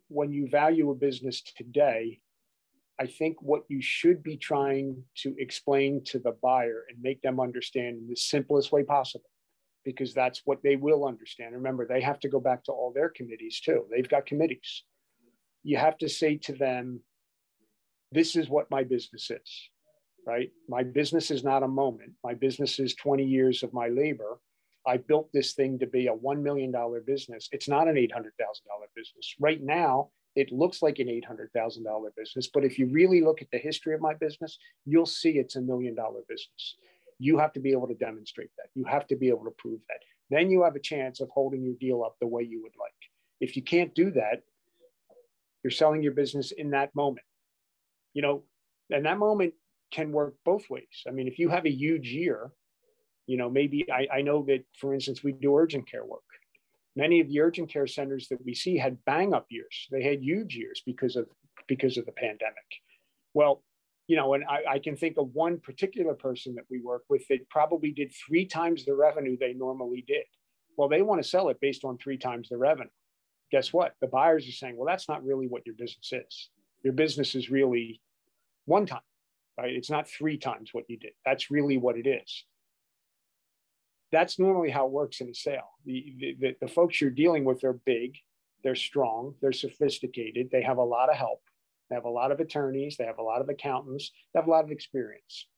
when 0.09 0.31
you 0.31 0.47
value 0.47 0.91
a 0.91 0.95
business 0.95 1.41
today, 1.41 2.21
I 3.01 3.07
think 3.07 3.41
what 3.41 3.63
you 3.69 3.81
should 3.81 4.23
be 4.23 4.37
trying 4.37 5.03
to 5.23 5.35
explain 5.39 6.05
to 6.05 6.19
the 6.19 6.37
buyer 6.43 6.85
and 6.91 7.03
make 7.03 7.23
them 7.23 7.41
understand 7.41 7.97
in 7.97 8.07
the 8.07 8.17
simplest 8.17 8.71
way 8.71 8.83
possible, 8.83 9.31
because 9.85 10.15
that's 10.15 10.43
what 10.45 10.63
they 10.63 10.77
will 10.77 11.07
understand. 11.07 11.55
Remember, 11.55 11.87
they 11.87 12.01
have 12.01 12.21
to 12.21 12.29
go 12.29 12.41
back 12.41 12.65
to 12.65 12.73
all 12.73 12.93
their 12.93 13.09
committees 13.09 13.61
too. 13.61 13.87
They've 13.91 14.09
got 14.09 14.27
committees. 14.27 14.85
You 15.63 15.77
have 15.79 15.99
to 15.99 16.09
say 16.09 16.37
to 16.45 16.53
them, 16.53 17.01
this 18.13 18.37
is 18.37 18.49
what 18.49 18.71
my 18.71 18.83
business 18.83 19.31
is 19.31 19.71
right? 20.27 20.51
My 20.69 20.83
business 20.83 21.31
is 21.31 21.45
not 21.45 21.63
a 21.63 21.69
moment. 21.69 22.13
My 22.23 22.35
business 22.35 22.79
is 22.79 22.95
20 22.95 23.25
years 23.25 23.63
of 23.63 23.73
my 23.73 23.89
labor. 23.89 24.39
I 24.87 24.97
built 24.97 25.29
this 25.33 25.53
thing 25.55 25.79
to 25.81 25.87
be 25.87 26.07
a 26.07 26.15
$1 26.15 26.43
million 26.43 26.73
business. 27.07 27.49
It's 27.53 27.69
not 27.69 27.89
an 27.89 27.97
$800,000 27.97 28.31
business. 28.97 29.35
Right 29.39 29.63
now, 29.63 30.11
it 30.37 30.53
looks 30.53 30.81
like 30.83 30.99
an 30.99 31.09
$800,000 31.09 31.85
business. 32.17 32.49
But 32.53 32.65
if 32.65 32.79
you 32.79 32.87
really 32.87 33.21
look 33.21 33.43
at 33.43 33.49
the 33.53 33.59
history 33.59 33.95
of 33.95 34.01
my 34.01 34.15
business, 34.15 34.57
you'll 34.87 35.07
see 35.07 35.33
it's 35.33 35.57
a 35.57 35.61
million 35.61 35.95
dollar 35.95 36.21
business. 36.29 36.77
You 37.21 37.39
have 37.39 37.53
to 37.53 37.61
be 37.61 37.73
able 37.73 37.87
to 37.87 37.95
demonstrate 37.95 38.51
that. 38.57 38.71
You 38.75 38.85
have 38.87 39.07
to 39.09 39.17
be 39.17 39.29
able 39.29 39.45
to 39.45 39.55
prove 39.59 39.81
that. 39.89 40.01
Then 40.31 40.51
you 40.51 40.65
have 40.65 40.75
a 40.75 40.81
chance 40.81 41.21
of 41.21 41.29
holding 41.29 41.63
your 41.63 41.75
deal 41.79 42.03
up 42.03 42.17
the 42.19 42.27
way 42.27 42.43
you 42.43 42.63
would 42.63 42.73
like. 42.81 42.93
If 43.41 43.57
you 43.57 43.63
can't 43.63 43.95
do 43.95 44.11
that, 44.13 44.43
you're 45.63 45.71
selling 45.71 46.03
your 46.03 46.13
business 46.13 46.51
in 46.51 46.71
that 46.71 46.95
moment. 46.95 47.27
You 48.15 48.23
know, 48.23 48.43
and 48.91 49.05
that 49.05 49.19
moment 49.19 49.53
can 49.93 50.13
work 50.13 50.35
both 50.45 50.65
ways. 50.71 51.05
I 51.07 51.11
mean, 51.11 51.29
if 51.29 51.39
you 51.39 51.51
have 51.51 51.67
a 51.67 51.71
huge 51.71 52.09
year, 52.09 52.51
you 53.27 53.37
know, 53.37 53.51
maybe 53.51 53.87
I, 53.93 54.19
I 54.19 54.23
know 54.23 54.43
that, 54.47 54.65
for 54.79 54.95
instance, 54.95 55.23
we 55.23 55.33
do 55.33 55.55
urgent 55.55 55.91
care 55.91 56.05
work. 56.05 56.23
Many 56.97 57.21
of 57.21 57.29
the 57.29 57.41
urgent 57.41 57.71
care 57.71 57.87
centers 57.87 58.29
that 58.29 58.45
we 58.45 58.55
see 58.55 58.79
had 58.79 59.05
bang 59.05 59.35
up 59.35 59.47
years. 59.51 59.89
They 59.91 60.03
had 60.03 60.23
huge 60.23 60.57
years 60.57 60.83
because 60.87 61.17
of 61.17 61.27
because 61.69 61.99
of 61.99 62.07
the 62.07 62.13
pandemic. 62.13 62.71
Well, 63.35 63.63
you 64.11 64.17
know, 64.17 64.35
and 64.35 64.45
I, 64.45 64.75
I 64.75 64.79
can 64.79 64.97
think 64.97 65.17
of 65.19 65.35
one 65.35 65.59
particular 65.59 66.15
person 66.15 66.55
that 66.57 66.65
we 66.71 66.81
work 66.81 67.05
with 67.09 67.27
that 67.29 67.49
probably 67.49 67.93
did 67.93 68.13
three 68.27 68.47
times 68.47 68.85
the 68.85 68.95
revenue 68.95 69.37
they 69.39 69.53
normally 69.53 70.05
did. 70.07 70.25
Well, 70.77 70.89
they 70.89 71.03
want 71.03 71.23
to 71.23 71.29
sell 71.29 71.49
it 71.49 71.61
based 71.61 71.85
on 71.85 71.99
three 71.99 72.19
times 72.19 72.49
the 72.49 72.57
revenue. 72.57 72.91
Guess 73.51 73.73
what? 73.73 73.95
The 74.01 74.07
buyers 74.09 74.49
are 74.49 74.53
saying, 74.53 74.77
well, 74.77 74.87
that's 74.87 75.09
not 75.09 75.25
really 75.25 75.47
what 75.47 75.67
your 75.67 75.75
business 75.75 76.13
is. 76.13 76.51
Your 76.83 76.93
business 76.93 77.35
is 77.35 77.51
really 77.51 78.01
one 78.65 78.87
time 78.87 79.01
right? 79.61 79.75
It's 79.75 79.91
not 79.91 80.09
three 80.09 80.39
times 80.39 80.71
what 80.73 80.85
you 80.89 80.97
did. 80.97 81.13
That's 81.25 81.51
really 81.51 81.77
what 81.77 81.97
it 81.97 82.07
is. 82.07 82.45
That's 84.13 84.39
normally 84.39 84.71
how 84.71 84.87
it 84.87 84.93
works 84.93 85.21
in 85.21 85.29
a 85.29 85.35
sale. 85.35 85.71
The, 85.85 86.37
the, 86.41 86.57
the 86.61 86.69
folks 86.69 87.01
you're 87.01 87.11
dealing 87.11 87.45
with 87.45 87.63
are 87.63 87.81
big, 87.85 88.17
they're 88.65 88.75
strong, 88.75 89.35
they're 89.41 89.53
sophisticated, 89.53 90.49
they 90.51 90.63
have 90.63 90.79
a 90.79 90.85
lot 90.85 91.11
of 91.11 91.17
help. 91.17 91.43
They 91.91 91.97
have 91.97 92.05
a 92.05 92.11
lot 92.11 92.31
of 92.31 92.41
attorneys, 92.41 92.97
they 92.97 93.05
have 93.05 93.19
a 93.19 93.23
lot 93.23 93.41
of 93.41 93.49
accountants, 93.49 94.13
they 94.33 94.39
have 94.39 94.47
a 94.47 94.51
lot 94.51 94.65
of 94.65 94.71
experience. 94.71 95.49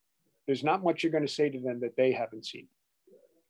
There's 0.47 0.65
not 0.65 0.83
much 0.83 1.03
you're 1.03 1.13
going 1.13 1.27
to 1.27 1.33
say 1.33 1.51
to 1.51 1.61
them 1.61 1.81
that 1.81 1.97
they 1.97 2.11
haven't 2.11 2.47
seen, 2.47 2.67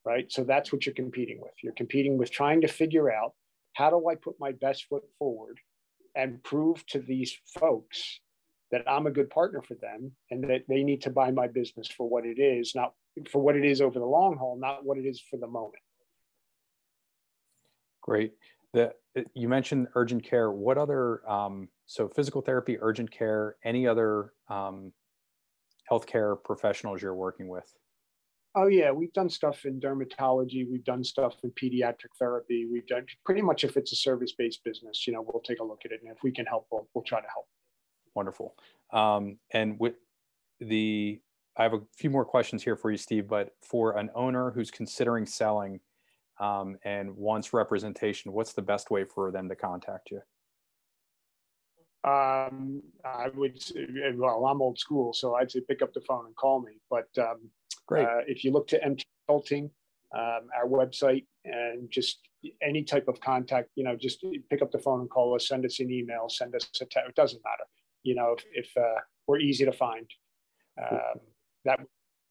right? 0.04 0.30
So 0.30 0.44
that's 0.44 0.72
what 0.72 0.84
you're 0.84 0.94
competing 0.94 1.40
with. 1.40 1.52
You're 1.62 1.72
competing 1.74 2.18
with 2.18 2.30
trying 2.30 2.60
to 2.62 2.68
figure 2.68 3.10
out 3.10 3.32
how 3.74 3.90
do 3.90 4.08
I 4.08 4.16
put 4.16 4.34
my 4.38 4.52
best 4.52 4.86
foot 4.88 5.04
forward 5.18 5.58
and 6.14 6.42
prove 6.42 6.84
to 6.86 6.98
these 6.98 7.34
folks 7.58 8.20
that 8.70 8.82
I'm 8.86 9.06
a 9.06 9.10
good 9.10 9.30
partner 9.30 9.62
for 9.62 9.74
them 9.74 10.12
and 10.30 10.44
that 10.44 10.64
they 10.68 10.82
need 10.82 11.02
to 11.02 11.10
buy 11.10 11.30
my 11.30 11.46
business 11.46 11.88
for 11.88 12.08
what 12.08 12.26
it 12.26 12.38
is, 12.38 12.74
not 12.74 12.94
for 13.30 13.40
what 13.40 13.56
it 13.56 13.64
is 13.64 13.80
over 13.80 13.98
the 13.98 14.04
long 14.04 14.36
haul, 14.36 14.58
not 14.58 14.84
what 14.84 14.98
it 14.98 15.06
is 15.06 15.20
for 15.30 15.36
the 15.36 15.46
moment. 15.46 15.82
Great. 18.00 18.32
The, 18.72 18.94
you 19.34 19.48
mentioned 19.48 19.88
urgent 19.94 20.24
care. 20.24 20.50
What 20.50 20.78
other, 20.78 21.28
um, 21.30 21.68
so 21.92 22.08
physical 22.08 22.40
therapy, 22.40 22.78
urgent 22.80 23.10
care, 23.10 23.56
any 23.64 23.86
other 23.86 24.32
um, 24.48 24.92
healthcare 25.90 26.42
professionals 26.42 27.02
you're 27.02 27.14
working 27.14 27.48
with? 27.48 27.70
Oh 28.54 28.66
yeah, 28.66 28.90
we've 28.90 29.12
done 29.12 29.28
stuff 29.28 29.66
in 29.66 29.78
dermatology. 29.78 30.66
We've 30.70 30.84
done 30.84 31.04
stuff 31.04 31.34
in 31.44 31.50
pediatric 31.50 32.14
therapy. 32.18 32.66
We've 32.70 32.86
done 32.86 33.04
pretty 33.26 33.42
much 33.42 33.64
if 33.64 33.76
it's 33.76 33.92
a 33.92 33.96
service-based 33.96 34.64
business, 34.64 35.06
you 35.06 35.12
know, 35.12 35.22
we'll 35.22 35.42
take 35.42 35.60
a 35.60 35.64
look 35.64 35.80
at 35.84 35.92
it, 35.92 36.00
and 36.02 36.10
if 36.10 36.22
we 36.22 36.32
can 36.32 36.46
help, 36.46 36.66
we'll, 36.72 36.88
we'll 36.94 37.04
try 37.04 37.20
to 37.20 37.28
help. 37.28 37.46
Wonderful. 38.14 38.54
Um, 38.90 39.38
and 39.52 39.78
with 39.78 39.94
the, 40.60 41.20
I 41.58 41.62
have 41.62 41.74
a 41.74 41.80
few 41.98 42.08
more 42.08 42.24
questions 42.24 42.62
here 42.62 42.76
for 42.76 42.90
you, 42.90 42.96
Steve. 42.96 43.28
But 43.28 43.50
for 43.62 43.98
an 43.98 44.08
owner 44.14 44.50
who's 44.50 44.70
considering 44.70 45.26
selling 45.26 45.80
um, 46.40 46.78
and 46.84 47.14
wants 47.14 47.52
representation, 47.52 48.32
what's 48.32 48.54
the 48.54 48.62
best 48.62 48.90
way 48.90 49.04
for 49.04 49.30
them 49.30 49.48
to 49.50 49.56
contact 49.56 50.10
you? 50.10 50.22
Um, 52.04 52.82
I 53.04 53.28
would 53.34 53.62
say, 53.62 53.86
well, 54.14 54.44
I'm 54.46 54.60
old 54.60 54.78
school, 54.78 55.12
so 55.12 55.36
I'd 55.36 55.50
say 55.50 55.60
pick 55.60 55.82
up 55.82 55.92
the 55.92 56.00
phone 56.00 56.26
and 56.26 56.34
call 56.34 56.60
me. 56.60 56.72
But 56.90 57.08
um, 57.18 57.50
Great. 57.86 58.06
Uh, 58.06 58.20
if 58.26 58.44
you 58.44 58.52
look 58.52 58.66
to 58.68 58.84
MT 58.84 59.04
Consulting, 59.26 59.70
um, 60.14 60.48
our 60.56 60.66
website, 60.66 61.26
and 61.44 61.90
just 61.90 62.20
any 62.60 62.82
type 62.82 63.08
of 63.08 63.20
contact, 63.20 63.70
you 63.76 63.84
know, 63.84 63.96
just 63.96 64.24
pick 64.50 64.62
up 64.62 64.70
the 64.70 64.78
phone 64.78 65.00
and 65.00 65.10
call 65.10 65.34
us, 65.34 65.48
send 65.48 65.64
us 65.64 65.80
an 65.80 65.90
email, 65.90 66.28
send 66.28 66.54
us 66.54 66.68
a 66.80 66.84
text. 66.84 67.08
It 67.08 67.14
doesn't 67.14 67.42
matter. 67.44 67.64
You 68.02 68.14
know, 68.14 68.36
if, 68.36 68.44
if 68.66 68.76
uh, 68.76 69.00
we're 69.26 69.38
easy 69.38 69.64
to 69.64 69.72
find, 69.72 70.06
um, 70.80 71.20
that, 71.64 71.80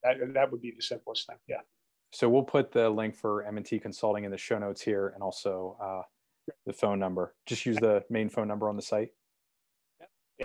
that 0.02 0.16
that 0.34 0.52
would 0.52 0.60
be 0.60 0.72
the 0.76 0.82
simplest 0.82 1.26
thing. 1.26 1.36
Yeah. 1.48 1.60
So 2.12 2.28
we'll 2.28 2.42
put 2.42 2.72
the 2.72 2.90
link 2.90 3.16
for 3.16 3.44
M&T 3.44 3.78
Consulting 3.78 4.24
in 4.24 4.30
the 4.30 4.38
show 4.38 4.58
notes 4.58 4.82
here, 4.82 5.12
and 5.14 5.22
also 5.22 5.76
uh, 5.82 6.02
the 6.66 6.72
phone 6.72 6.98
number. 6.98 7.34
Just 7.46 7.64
use 7.64 7.78
the 7.78 8.04
main 8.10 8.28
phone 8.28 8.48
number 8.48 8.68
on 8.68 8.76
the 8.76 8.82
site. 8.82 9.08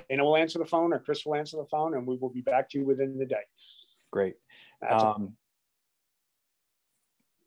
And 0.09 0.21
we'll 0.21 0.37
answer 0.37 0.59
the 0.59 0.65
phone, 0.65 0.93
or 0.93 0.99
Chris 0.99 1.25
will 1.25 1.35
answer 1.35 1.57
the 1.57 1.65
phone, 1.65 1.95
and 1.95 2.05
we 2.05 2.17
will 2.17 2.29
be 2.29 2.41
back 2.41 2.69
to 2.71 2.79
you 2.79 2.85
within 2.85 3.17
the 3.17 3.25
day. 3.25 3.35
Great. 4.11 4.35
Um, 4.89 5.33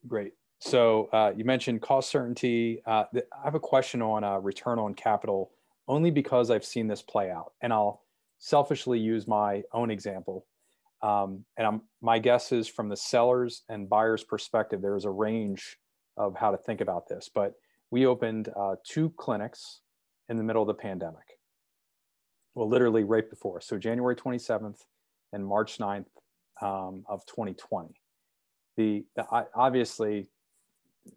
great. 0.06 0.32
So 0.60 1.08
uh, 1.12 1.32
you 1.36 1.44
mentioned 1.44 1.80
cost 1.80 2.10
certainty. 2.10 2.82
Uh, 2.86 3.04
I 3.14 3.44
have 3.44 3.54
a 3.54 3.60
question 3.60 4.02
on 4.02 4.24
uh, 4.24 4.38
return 4.38 4.78
on 4.78 4.94
capital, 4.94 5.52
only 5.88 6.10
because 6.10 6.50
I've 6.50 6.64
seen 6.64 6.86
this 6.86 7.02
play 7.02 7.30
out, 7.30 7.52
and 7.62 7.72
I'll 7.72 8.02
selfishly 8.38 8.98
use 8.98 9.26
my 9.26 9.62
own 9.72 9.90
example. 9.90 10.46
Um, 11.02 11.44
and 11.56 11.66
I'm, 11.66 11.82
my 12.02 12.18
guess 12.18 12.52
is 12.52 12.68
from 12.68 12.90
the 12.90 12.96
sellers 12.96 13.62
and 13.70 13.88
buyers 13.88 14.22
perspective, 14.22 14.82
there 14.82 14.96
is 14.96 15.06
a 15.06 15.10
range 15.10 15.78
of 16.18 16.36
how 16.36 16.50
to 16.50 16.58
think 16.58 16.82
about 16.82 17.08
this. 17.08 17.30
But 17.34 17.54
we 17.90 18.06
opened 18.06 18.50
uh, 18.54 18.76
two 18.84 19.10
clinics 19.16 19.80
in 20.28 20.36
the 20.36 20.42
middle 20.42 20.62
of 20.62 20.68
the 20.68 20.74
pandemic. 20.74 21.39
Well, 22.54 22.68
literally 22.68 23.04
right 23.04 23.28
before. 23.28 23.60
So 23.60 23.78
January 23.78 24.16
27th 24.16 24.80
and 25.32 25.46
March 25.46 25.78
9th 25.78 26.06
um, 26.60 27.04
of 27.08 27.24
2020. 27.26 27.94
The, 28.76 29.04
the 29.16 29.26
obviously 29.54 30.28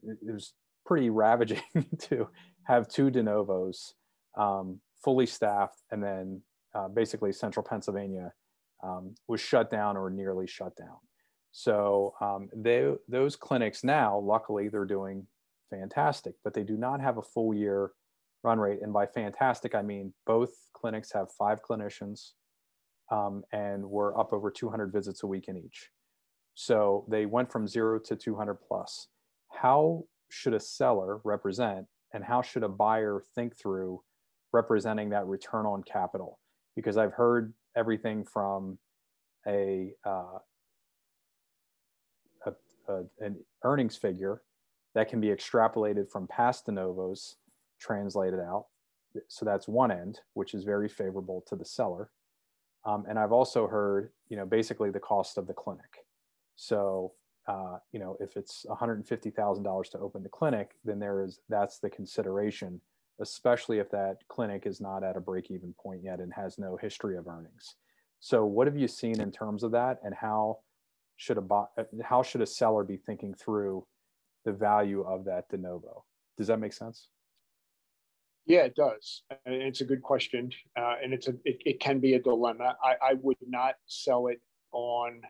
it 0.03 0.33
was 0.33 0.53
pretty 0.85 1.09
ravaging 1.09 1.61
to 1.99 2.29
have 2.63 2.87
two 2.87 3.09
de 3.09 3.23
novos 3.23 3.93
um, 4.37 4.79
fully 5.03 5.25
staffed 5.25 5.81
and 5.91 6.03
then 6.03 6.41
uh, 6.75 6.87
basically 6.87 7.31
central 7.31 7.63
Pennsylvania 7.63 8.31
um, 8.83 9.15
was 9.27 9.41
shut 9.41 9.71
down 9.71 9.97
or 9.97 10.09
nearly 10.09 10.47
shut 10.47 10.75
down. 10.75 10.97
So 11.51 12.15
um, 12.19 12.49
they, 12.55 12.93
those 13.07 13.35
clinics 13.35 13.83
now, 13.83 14.17
luckily, 14.17 14.69
they're 14.69 14.85
doing 14.85 15.27
fantastic, 15.69 16.35
but 16.43 16.53
they 16.53 16.63
do 16.63 16.77
not 16.77 16.99
have 16.99 17.17
a 17.17 17.21
full 17.21 17.53
year 17.53 17.91
run 18.43 18.59
rate. 18.59 18.79
And 18.81 18.93
by 18.93 19.05
fantastic, 19.05 19.75
I 19.75 19.81
mean 19.81 20.13
both 20.25 20.51
clinics 20.73 21.11
have 21.13 21.31
five 21.31 21.59
clinicians 21.61 22.31
um, 23.11 23.43
and 23.51 23.83
we're 23.83 24.17
up 24.17 24.33
over 24.33 24.51
200 24.51 24.91
visits 24.91 25.23
a 25.23 25.27
week 25.27 25.47
in 25.47 25.57
each. 25.57 25.89
So 26.55 27.05
they 27.09 27.25
went 27.25 27.51
from 27.51 27.67
zero 27.67 27.99
to 27.99 28.15
200 28.15 28.55
plus. 28.55 29.07
How 29.49 30.03
should 30.29 30.53
a 30.53 30.59
seller 30.59 31.19
represent 31.23 31.85
and 32.13 32.23
how 32.23 32.41
should 32.41 32.63
a 32.63 32.69
buyer 32.69 33.21
think 33.35 33.57
through 33.57 34.01
representing 34.51 35.09
that 35.09 35.25
return 35.25 35.65
on 35.65 35.83
capital? 35.83 36.39
Because 36.75 36.97
I've 36.97 37.13
heard 37.13 37.53
everything 37.75 38.23
from 38.23 38.77
a, 39.47 39.93
uh, 40.05 40.39
a, 42.45 42.53
a, 42.87 43.03
an 43.19 43.37
earnings 43.63 43.95
figure 43.95 44.41
that 44.95 45.09
can 45.09 45.19
be 45.19 45.27
extrapolated 45.27 46.09
from 46.11 46.27
past 46.27 46.67
de 46.67 46.71
novos 46.71 47.37
translated 47.83 48.39
out. 48.39 48.65
So 49.27 49.45
that's 49.45 49.67
one 49.67 49.91
end, 49.91 50.21
which 50.33 50.53
is 50.53 50.63
very 50.63 50.89
favorable 50.89 51.43
to 51.47 51.55
the 51.55 51.65
seller. 51.65 52.09
Um, 52.85 53.05
and 53.07 53.19
I've 53.19 53.31
also 53.31 53.67
heard, 53.67 54.11
you 54.29 54.37
know, 54.37 54.45
basically 54.45 54.89
the 54.89 54.99
cost 54.99 55.37
of 55.37 55.47
the 55.47 55.53
clinic. 55.53 56.05
So, 56.55 57.13
uh, 57.47 57.77
you 57.91 57.99
know, 57.99 58.17
if 58.19 58.37
it's 58.37 58.65
$150,000 58.69 59.91
to 59.91 59.99
open 59.99 60.23
the 60.23 60.29
clinic, 60.29 60.71
then 60.83 60.99
there 60.99 61.23
is 61.23 61.39
that's 61.49 61.79
the 61.79 61.89
consideration, 61.89 62.81
especially 63.21 63.79
if 63.79 63.89
that 63.91 64.17
clinic 64.29 64.65
is 64.65 64.81
not 64.81 65.03
at 65.03 65.17
a 65.17 65.21
break 65.21 65.51
even 65.51 65.73
point 65.81 66.01
yet 66.03 66.19
and 66.19 66.33
has 66.33 66.57
no 66.57 66.77
history 66.77 67.17
of 67.17 67.27
earnings. 67.27 67.75
So, 68.19 68.45
what 68.45 68.67
have 68.67 68.77
you 68.77 68.87
seen 68.87 69.19
in 69.19 69.31
terms 69.31 69.63
of 69.63 69.71
that, 69.71 69.99
and 70.03 70.15
how 70.15 70.59
should 71.17 71.37
a 71.37 71.67
how 72.03 72.23
should 72.23 72.41
a 72.41 72.45
seller 72.45 72.83
be 72.83 72.97
thinking 72.97 73.33
through 73.33 73.85
the 74.45 74.53
value 74.53 75.01
of 75.01 75.25
that 75.25 75.49
de 75.49 75.57
novo? 75.57 76.05
Does 76.37 76.47
that 76.47 76.59
make 76.59 76.73
sense? 76.73 77.09
Yeah, 78.45 78.61
it 78.61 78.75
does. 78.75 79.23
It's 79.45 79.81
a 79.81 79.85
good 79.85 80.01
question, 80.01 80.51
uh, 80.77 80.95
and 81.01 81.13
it's 81.13 81.27
a 81.27 81.33
it, 81.45 81.61
it, 81.65 81.79
can 81.79 81.99
be 81.99 82.15
a 82.15 82.21
dilemma. 82.21 82.75
I, 82.83 83.11
I 83.11 83.13
would 83.21 83.37
not 83.47 83.75
sell 83.85 84.27
it 84.27 84.41
on 84.73 85.21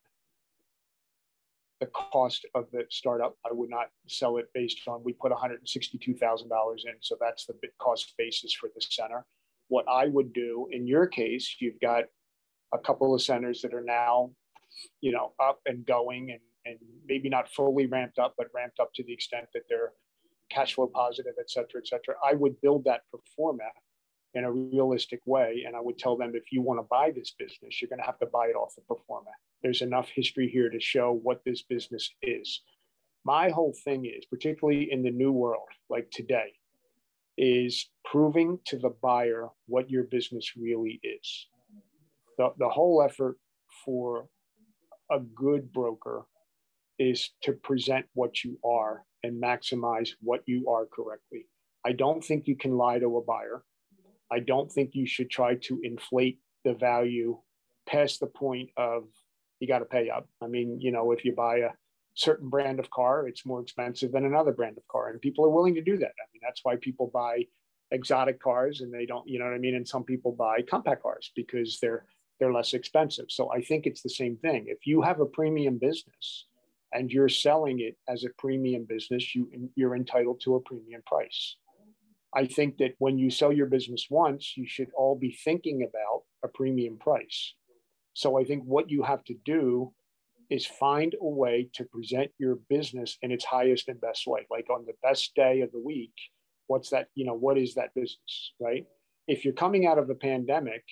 the 1.80 1.86
cost 1.88 2.48
of 2.56 2.66
the 2.72 2.86
startup. 2.90 3.38
I 3.46 3.54
would 3.54 3.70
not 3.70 3.88
sell 4.08 4.38
it 4.38 4.48
based 4.56 4.80
on 4.88 5.04
we 5.04 5.14
put 5.14 5.30
one 5.30 5.40
hundred 5.40 5.68
sixty-two 5.68 6.16
thousand 6.16 6.50
dollars 6.50 6.86
in, 6.88 6.94
so 7.02 7.16
that's 7.22 7.46
the 7.46 7.54
cost 7.80 8.14
basis 8.18 8.54
for 8.54 8.70
the 8.74 8.82
center. 8.82 9.26
What 9.68 9.86
I 9.88 10.08
would 10.08 10.34
do 10.34 10.68
in 10.72 10.88
your 10.88 11.06
case, 11.06 11.58
you've 11.60 11.80
got 11.80 12.06
a 12.74 12.80
couple 12.80 13.14
of 13.14 13.22
centers 13.22 13.62
that 13.62 13.76
are 13.76 13.84
now, 13.86 14.32
you 15.02 15.12
know, 15.12 15.34
up 15.40 15.60
and 15.68 15.86
going 15.86 16.32
and, 16.32 16.40
and 16.66 16.80
maybe 17.08 17.30
not 17.30 17.48
fully 17.50 17.86
ramped 17.86 18.18
up, 18.18 18.34
but 18.40 18.48
ramped 18.56 18.80
up 18.80 18.92
to 18.96 19.04
the 19.04 19.14
extent 19.14 19.46
that 19.54 19.64
they're 19.70 19.92
cash 20.54 20.76
flow 20.76 20.88
positive, 20.88 21.34
et 21.40 21.50
cetera, 21.50 21.82
et 21.82 21.88
cetera. 21.88 22.16
I 22.24 22.34
would 22.34 22.60
build 22.62 22.84
that 22.86 23.02
pro 23.10 23.20
forma 23.36 23.70
in 24.34 24.44
a 24.44 24.52
realistic 24.52 25.22
way. 25.26 25.64
And 25.66 25.76
I 25.76 25.80
would 25.82 25.98
tell 25.98 26.18
them 26.18 26.34
if 26.36 26.52
you 26.52 26.62
want 26.62 26.80
to 26.80 26.88
buy 26.90 27.12
this 27.12 27.34
business, 27.38 27.82
you're 27.82 27.90
going 27.90 28.00
to 28.00 28.06
have 28.06 28.20
to 28.20 28.26
buy 28.26 28.48
it 28.48 28.56
off 28.56 28.76
the 28.76 28.82
pro 28.82 29.00
forma. 29.08 29.32
There's 29.62 29.82
enough 29.82 30.10
history 30.14 30.50
here 30.50 30.70
to 30.70 30.80
show 30.80 31.20
what 31.24 31.42
this 31.46 31.62
business 31.62 32.10
is. 32.22 32.62
My 33.26 33.50
whole 33.50 33.74
thing 33.86 34.06
is, 34.06 34.26
particularly 34.26 34.92
in 34.92 35.02
the 35.04 35.12
new 35.12 35.32
world 35.32 35.70
like 35.90 36.10
today, 36.12 36.54
is 37.38 37.90
proving 38.06 38.60
to 38.66 38.78
the 38.78 38.94
buyer 39.02 39.50
what 39.68 39.90
your 39.90 40.04
business 40.04 40.54
really 40.58 41.00
is 41.04 41.48
the, 42.38 42.50
the 42.58 42.70
whole 42.70 43.02
effort 43.02 43.38
for 43.86 44.28
a 45.12 45.20
good 45.20 45.72
broker 45.72 46.26
is 47.00 47.32
to 47.42 47.54
present 47.54 48.06
what 48.14 48.44
you 48.44 48.58
are 48.64 49.04
and 49.24 49.42
maximize 49.42 50.10
what 50.22 50.44
you 50.46 50.70
are 50.70 50.86
correctly. 50.86 51.48
I 51.86 51.94
don't 51.94 52.24
think 52.24 52.48
you 52.48 52.56
can 52.56 52.78
lie 52.78 53.00
to 53.00 53.18
a 53.18 53.22
buyer. 53.22 53.64
I 54.32 54.40
don't 54.40 54.72
think 54.72 54.92
you 54.94 55.06
should 55.06 55.30
try 55.30 55.56
to 55.56 55.80
inflate 55.84 56.40
the 56.64 56.74
value 56.74 57.38
past 57.88 58.20
the 58.20 58.28
point 58.28 58.70
of 58.78 59.04
you 59.60 59.68
got 59.68 59.80
to 59.80 59.86
pay 59.86 60.10
up. 60.10 60.28
I 60.42 60.48
mean, 60.48 60.80
you 60.80 60.92
know, 60.92 61.12
if 61.12 61.24
you 61.26 61.34
buy 61.34 61.58
a 61.58 61.70
certain 62.16 62.50
brand 62.50 62.80
of 62.80 62.90
car, 62.90 63.28
it's 63.28 63.46
more 63.46 63.62
expensive 63.62 64.12
than 64.12 64.26
another 64.26 64.52
brand 64.52 64.78
of 64.78 64.88
car, 64.88 65.10
and 65.10 65.22
people 65.22 65.46
are 65.46 65.50
willing 65.50 65.76
to 65.76 65.82
do 65.82 65.98
that. 65.98 66.06
I 66.06 66.26
mean, 66.34 66.42
that's 66.42 66.62
why 66.64 66.76
people 66.78 67.12
buy 67.14 67.46
exotic 67.92 68.42
cars 68.42 68.82
and 68.82 68.92
they 68.92 69.06
don't, 69.06 69.28
you 69.28 69.40
know 69.40 69.46
what 69.46 69.54
I 69.54 69.60
mean? 69.60 69.76
And 69.76 69.88
some 69.88 70.04
people 70.04 70.32
buy 70.32 70.62
compact 70.62 71.04
cars 71.04 71.32
because 71.36 71.80
they're 71.80 72.06
they're 72.40 72.54
less 72.54 72.74
expensive. 72.74 73.26
So 73.30 73.52
I 73.52 73.62
think 73.62 73.86
it's 73.86 74.02
the 74.02 74.10
same 74.10 74.38
thing. 74.38 74.66
If 74.68 74.86
you 74.86 75.02
have 75.02 75.20
a 75.20 75.26
premium 75.26 75.78
business 75.78 76.46
and 76.94 77.12
you're 77.12 77.30
selling 77.30 77.80
it 77.80 77.98
as 78.08 78.24
a 78.24 78.30
premium 78.38 78.86
business, 78.88 79.36
you 79.36 79.50
you're 79.76 79.96
entitled 79.96 80.42
to 80.42 80.56
a 80.56 80.62
premium 80.62 81.02
price. 81.06 81.58
I 82.36 82.46
think 82.48 82.78
that 82.78 82.96
when 82.98 83.18
you 83.18 83.30
sell 83.30 83.54
your 83.54 83.68
business 83.68 84.08
once, 84.10 84.54
you 84.58 84.66
should 84.68 84.90
all 84.96 85.16
be 85.16 85.38
thinking 85.44 85.84
about 85.84 86.24
a 86.44 86.48
premium 86.48 86.98
price. 86.98 87.54
So 88.14 88.40
I 88.40 88.44
think 88.44 88.64
what 88.64 88.90
you 88.90 89.04
have 89.04 89.24
to 89.26 89.36
do 89.46 89.94
is 90.50 90.66
find 90.66 91.16
a 91.20 91.28
way 91.28 91.70
to 91.74 91.86
present 91.86 92.32
your 92.38 92.60
business 92.70 93.18
in 93.22 93.32
its 93.32 93.46
highest 93.46 93.88
and 93.88 94.00
best 94.02 94.28
way. 94.28 94.46
Like 94.52 94.68
on 94.70 94.86
the 94.86 94.94
best 95.02 95.34
day 95.36 95.62
of 95.62 95.72
the 95.72 95.80
week, 95.80 96.14
what's 96.68 96.90
that, 96.90 97.08
you 97.16 97.26
know, 97.26 97.34
what 97.34 97.58
is 97.58 97.76
that 97.76 97.94
business, 97.96 98.54
right? 98.60 98.86
If 99.28 99.46
you're 99.46 99.54
coming 99.54 99.86
out 99.86 99.98
of 99.98 100.10
a 100.10 100.16
pandemic, 100.16 100.84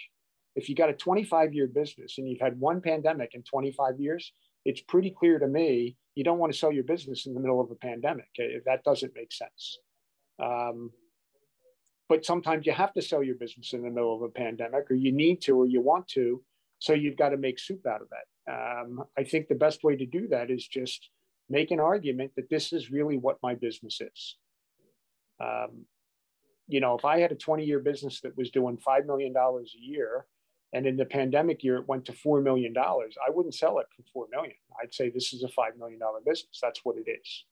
if 0.55 0.69
you 0.69 0.75
got 0.75 0.89
a 0.89 0.93
25 0.93 1.53
year 1.53 1.67
business 1.67 2.17
and 2.17 2.27
you've 2.27 2.41
had 2.41 2.59
one 2.59 2.81
pandemic 2.81 3.31
in 3.33 3.43
25 3.43 3.99
years, 3.99 4.33
it's 4.65 4.81
pretty 4.81 5.09
clear 5.11 5.39
to 5.39 5.47
me 5.47 5.95
you 6.15 6.23
don't 6.23 6.39
want 6.39 6.51
to 6.51 6.59
sell 6.59 6.71
your 6.71 6.83
business 6.83 7.25
in 7.25 7.33
the 7.33 7.39
middle 7.39 7.61
of 7.61 7.71
a 7.71 7.75
pandemic. 7.75 8.27
That 8.65 8.83
doesn't 8.83 9.13
make 9.15 9.31
sense. 9.31 9.79
Um, 10.43 10.91
but 12.09 12.25
sometimes 12.25 12.65
you 12.65 12.73
have 12.73 12.93
to 12.93 13.01
sell 13.01 13.23
your 13.23 13.35
business 13.35 13.71
in 13.73 13.83
the 13.83 13.89
middle 13.89 14.13
of 14.13 14.21
a 14.21 14.29
pandemic, 14.29 14.91
or 14.91 14.95
you 14.95 15.13
need 15.13 15.41
to, 15.43 15.57
or 15.57 15.65
you 15.65 15.81
want 15.81 16.07
to. 16.09 16.43
So 16.79 16.93
you've 16.93 17.15
got 17.15 17.29
to 17.29 17.37
make 17.37 17.59
soup 17.59 17.85
out 17.87 18.01
of 18.01 18.07
that. 18.09 18.51
Um, 18.51 19.03
I 19.17 19.23
think 19.23 19.47
the 19.47 19.55
best 19.55 19.83
way 19.83 19.95
to 19.95 20.05
do 20.05 20.27
that 20.29 20.51
is 20.51 20.67
just 20.67 21.09
make 21.49 21.71
an 21.71 21.79
argument 21.79 22.31
that 22.35 22.49
this 22.49 22.73
is 22.73 22.91
really 22.91 23.17
what 23.17 23.37
my 23.41 23.55
business 23.55 24.01
is. 24.01 24.37
Um, 25.39 25.85
you 26.67 26.79
know, 26.79 26.97
if 26.97 27.05
I 27.05 27.19
had 27.19 27.31
a 27.31 27.35
20 27.35 27.63
year 27.63 27.79
business 27.79 28.19
that 28.21 28.37
was 28.37 28.49
doing 28.49 28.77
$5 28.77 29.05
million 29.05 29.33
a 29.35 29.61
year, 29.79 30.25
and 30.73 30.85
in 30.85 30.95
the 30.95 31.05
pandemic 31.05 31.63
year, 31.63 31.77
it 31.77 31.87
went 31.87 32.05
to 32.05 32.13
$4 32.13 32.41
million, 32.43 32.73
I 32.77 33.29
wouldn't 33.29 33.55
sell 33.55 33.79
it 33.79 33.87
for 33.95 34.03
4 34.13 34.27
million. 34.31 34.55
I'd 34.81 34.93
say 34.93 35.09
this 35.09 35.33
is 35.33 35.43
a 35.43 35.47
$5 35.47 35.77
million 35.77 35.99
business. 36.25 36.59
That's 36.61 36.79
what 36.83 36.95
it 36.97 37.09
is. 37.09 37.45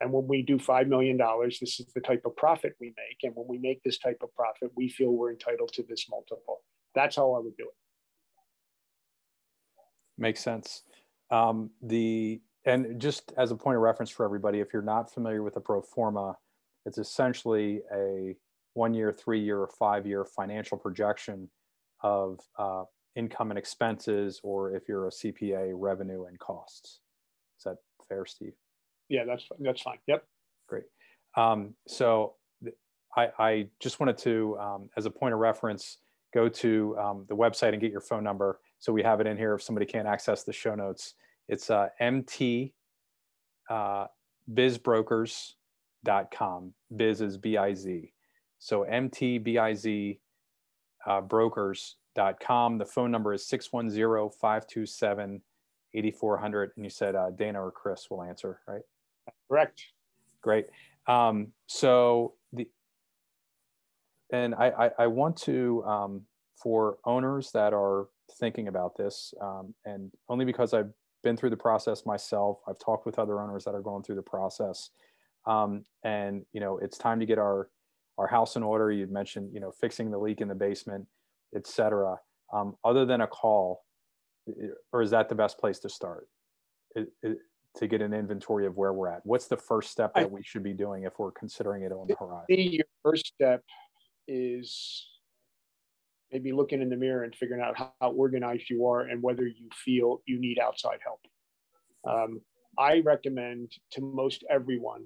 And 0.00 0.12
when 0.12 0.26
we 0.26 0.42
do 0.42 0.56
$5 0.56 0.88
million, 0.88 1.18
this 1.48 1.78
is 1.78 1.86
the 1.94 2.00
type 2.00 2.22
of 2.24 2.34
profit 2.36 2.74
we 2.80 2.88
make. 2.88 3.18
And 3.22 3.32
when 3.36 3.46
we 3.46 3.58
make 3.58 3.82
this 3.84 3.98
type 3.98 4.18
of 4.22 4.34
profit, 4.34 4.72
we 4.74 4.88
feel 4.88 5.10
we're 5.10 5.30
entitled 5.30 5.72
to 5.74 5.84
this 5.88 6.06
multiple. 6.10 6.62
That's 6.94 7.16
how 7.16 7.34
I 7.34 7.38
would 7.38 7.56
do 7.56 7.64
it. 7.64 7.76
Makes 10.18 10.40
sense. 10.40 10.82
Um, 11.30 11.70
the 11.82 12.40
and 12.66 13.00
just 13.00 13.32
as 13.38 13.52
a 13.52 13.56
point 13.56 13.76
of 13.76 13.82
reference 13.82 14.10
for 14.10 14.24
everybody, 14.24 14.60
if 14.60 14.72
you're 14.72 14.82
not 14.82 15.12
familiar 15.12 15.42
with 15.42 15.56
a 15.56 15.60
pro 15.60 15.80
forma, 15.80 16.36
it's 16.84 16.98
essentially 16.98 17.80
a 17.94 18.36
one 18.74 18.92
year, 18.92 19.12
three 19.12 19.40
year, 19.40 19.60
or 19.60 19.70
five 19.78 20.06
year 20.06 20.24
financial 20.24 20.76
projection 20.76 21.48
of 22.02 22.40
uh, 22.58 22.84
income 23.16 23.50
and 23.50 23.58
expenses, 23.58 24.40
or 24.42 24.74
if 24.74 24.88
you're 24.88 25.06
a 25.06 25.10
CPA, 25.10 25.72
revenue 25.74 26.24
and 26.24 26.38
costs. 26.38 27.00
Is 27.58 27.64
that 27.64 27.76
fair, 28.08 28.26
Steve? 28.26 28.54
Yeah, 29.08 29.24
that's 29.24 29.48
that's 29.58 29.82
fine. 29.82 29.98
Yep. 30.06 30.24
Great. 30.68 30.84
Um, 31.36 31.74
so 31.86 32.34
I, 33.16 33.28
I, 33.38 33.68
just 33.80 34.00
wanted 34.00 34.18
to, 34.18 34.58
um, 34.58 34.90
as 34.96 35.06
a 35.06 35.10
point 35.10 35.34
of 35.34 35.40
reference, 35.40 35.98
go 36.32 36.48
to 36.48 36.96
um, 36.98 37.26
the 37.28 37.36
website 37.36 37.72
and 37.72 37.80
get 37.80 37.90
your 37.90 38.00
phone 38.00 38.22
number. 38.22 38.60
So 38.78 38.92
we 38.92 39.02
have 39.02 39.20
it 39.20 39.26
in 39.26 39.36
here 39.36 39.54
if 39.54 39.62
somebody 39.62 39.86
can't 39.86 40.06
access 40.06 40.44
the 40.44 40.52
show 40.52 40.74
notes. 40.74 41.14
It's 41.48 41.70
uh, 41.70 41.88
MT 41.98 42.72
uh, 43.68 44.06
bizbrokers.com. 44.52 46.74
Biz 46.94 47.20
is 47.20 47.36
B 47.36 47.56
I 47.56 47.74
Z. 47.74 48.12
So 48.58 48.84
MTBIZ 48.84 50.18
uh, 51.06 51.20
brokers.com. 51.20 52.78
The 52.78 52.86
phone 52.86 53.10
number 53.10 53.32
is 53.32 53.46
610 53.48 54.30
527 54.40 55.42
8400. 55.94 56.72
And 56.76 56.84
you 56.84 56.90
said 56.90 57.14
uh, 57.14 57.30
Dana 57.30 57.62
or 57.62 57.70
Chris 57.70 58.08
will 58.10 58.22
answer, 58.22 58.60
right? 58.66 58.82
Correct. 59.48 59.82
Great. 60.42 60.66
Um, 61.06 61.48
so 61.66 62.34
the 62.52 62.68
and 64.32 64.54
I, 64.54 64.68
I, 64.68 64.90
I 65.00 65.06
want 65.08 65.36
to 65.38 65.82
um, 65.84 66.22
for 66.56 66.98
owners 67.04 67.50
that 67.52 67.72
are 67.72 68.08
thinking 68.38 68.68
about 68.68 68.96
this, 68.96 69.34
um, 69.40 69.74
and 69.84 70.10
only 70.28 70.44
because 70.44 70.72
I've 70.72 70.90
been 71.24 71.36
through 71.36 71.50
the 71.50 71.56
process 71.56 72.06
myself, 72.06 72.58
I've 72.68 72.78
talked 72.78 73.06
with 73.06 73.18
other 73.18 73.40
owners 73.40 73.64
that 73.64 73.74
are 73.74 73.80
going 73.80 74.04
through 74.04 74.16
the 74.16 74.22
process, 74.22 74.90
um, 75.46 75.84
and 76.04 76.44
you 76.52 76.60
know 76.60 76.78
it's 76.78 76.96
time 76.96 77.18
to 77.20 77.26
get 77.26 77.38
our 77.38 77.68
our 78.20 78.26
house 78.26 78.56
in 78.56 78.62
order. 78.62 78.92
You 78.92 79.06
mentioned 79.06 79.50
you 79.52 79.60
know 79.60 79.72
fixing 79.72 80.10
the 80.10 80.18
leak 80.18 80.40
in 80.40 80.48
the 80.48 80.54
basement, 80.54 81.06
etc. 81.56 82.16
Um, 82.52 82.76
other 82.84 83.06
than 83.06 83.22
a 83.22 83.26
call, 83.26 83.82
or 84.92 85.02
is 85.02 85.10
that 85.10 85.28
the 85.28 85.34
best 85.34 85.58
place 85.58 85.78
to 85.80 85.88
start? 85.88 86.28
It, 86.94 87.08
it, 87.22 87.38
to 87.76 87.86
get 87.86 88.02
an 88.02 88.12
inventory 88.12 88.66
of 88.66 88.76
where 88.76 88.92
we're 88.92 89.08
at? 89.08 89.20
What's 89.24 89.46
the 89.46 89.56
first 89.56 89.90
step 89.90 90.12
that 90.14 90.30
we 90.30 90.42
should 90.42 90.64
be 90.64 90.72
doing 90.72 91.04
if 91.04 91.18
we're 91.18 91.30
considering 91.30 91.84
it 91.84 91.92
on 91.92 92.06
the 92.08 92.16
horizon? 92.18 92.46
Your 92.48 92.84
first 93.04 93.26
step 93.28 93.62
is 94.26 95.06
maybe 96.32 96.52
looking 96.52 96.82
in 96.82 96.88
the 96.88 96.96
mirror 96.96 97.22
and 97.22 97.34
figuring 97.34 97.62
out 97.62 97.76
how, 97.76 98.10
organized 98.10 98.70
you 98.70 98.86
are 98.86 99.02
and 99.02 99.22
whether 99.22 99.46
you 99.46 99.68
feel 99.84 100.20
you 100.26 100.40
need 100.40 100.58
outside 100.58 100.98
help. 101.04 101.20
Um, 102.04 102.40
I 102.78 103.00
recommend 103.00 103.72
to 103.92 104.00
most 104.00 104.44
everyone, 104.50 105.04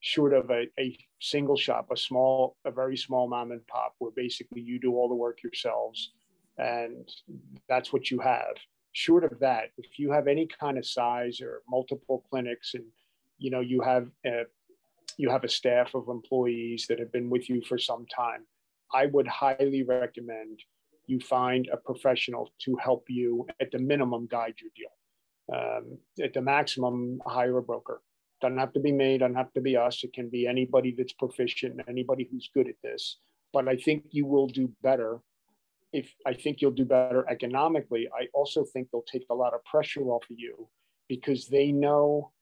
short 0.00 0.32
of 0.32 0.50
a, 0.50 0.66
a 0.78 0.96
single 1.20 1.56
shop, 1.56 1.88
a 1.92 1.96
small, 1.96 2.56
a 2.64 2.70
very 2.70 2.96
small 2.96 3.28
mom 3.28 3.52
and 3.52 3.66
pop, 3.66 3.94
where 3.98 4.12
basically 4.12 4.60
you 4.60 4.78
do 4.78 4.94
all 4.94 5.08
the 5.08 5.14
work 5.14 5.42
yourselves 5.42 6.12
and 6.58 7.08
that's 7.68 7.92
what 7.92 8.10
you 8.10 8.18
have 8.18 8.56
short 8.98 9.24
of 9.24 9.38
that, 9.38 9.70
if 9.78 9.98
you 9.98 10.10
have 10.10 10.26
any 10.26 10.46
kind 10.60 10.76
of 10.76 10.84
size 10.84 11.40
or 11.40 11.62
multiple 11.68 12.24
clinics 12.30 12.74
and 12.74 12.84
you 13.38 13.50
know 13.50 13.60
you 13.60 13.80
have 13.80 14.08
a, 14.26 14.42
you 15.16 15.30
have 15.30 15.44
a 15.44 15.48
staff 15.48 15.94
of 15.94 16.08
employees 16.08 16.86
that 16.88 16.98
have 16.98 17.12
been 17.12 17.30
with 17.30 17.48
you 17.48 17.62
for 17.62 17.78
some 17.78 18.06
time, 18.06 18.44
I 18.92 19.06
would 19.06 19.28
highly 19.28 19.82
recommend 19.82 20.60
you 21.06 21.20
find 21.20 21.68
a 21.72 21.76
professional 21.76 22.50
to 22.64 22.76
help 22.76 23.04
you 23.08 23.46
at 23.60 23.70
the 23.70 23.78
minimum 23.78 24.26
guide 24.26 24.54
your 24.60 24.72
deal. 24.76 24.94
Um, 25.50 25.98
at 26.22 26.34
the 26.34 26.42
maximum, 26.42 27.20
hire 27.24 27.56
a 27.56 27.62
broker. 27.62 28.02
Doesn't 28.40 28.58
have 28.58 28.72
to 28.74 28.80
be 28.80 28.92
me, 28.92 29.18
doesn't 29.18 29.34
have 29.34 29.52
to 29.54 29.60
be 29.60 29.76
us. 29.76 30.04
It 30.04 30.12
can 30.12 30.28
be 30.28 30.46
anybody 30.46 30.94
that's 30.96 31.12
proficient, 31.12 31.80
anybody 31.88 32.28
who's 32.30 32.50
good 32.54 32.68
at 32.68 32.76
this. 32.82 33.18
But 33.52 33.68
I 33.68 33.76
think 33.76 34.04
you 34.10 34.26
will 34.26 34.46
do 34.46 34.70
better 34.82 35.20
if 35.92 36.14
I 36.26 36.34
think 36.34 36.60
you'll 36.60 36.70
do 36.70 36.84
better 36.84 37.28
economically, 37.28 38.08
I 38.12 38.26
also 38.34 38.64
think 38.64 38.88
they'll 38.90 39.02
take 39.02 39.26
a 39.30 39.34
lot 39.34 39.54
of 39.54 39.64
pressure 39.64 40.02
off 40.02 40.24
of 40.30 40.38
you 40.38 40.68
because 41.08 41.46
they 41.46 41.72
know 41.72 42.32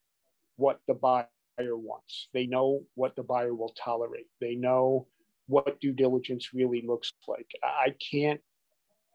what 0.57 0.81
the 0.87 0.93
buyer 0.93 1.27
wants. 1.57 2.27
They 2.33 2.45
know 2.45 2.81
what 2.95 3.15
the 3.15 3.23
buyer 3.23 3.53
will 3.53 3.73
tolerate. 3.81 4.27
They 4.41 4.55
know 4.55 5.07
what 5.47 5.79
due 5.79 5.93
diligence 5.93 6.53
really 6.53 6.83
looks 6.85 7.13
like. 7.27 7.49
I 7.63 7.95
can't 8.11 8.41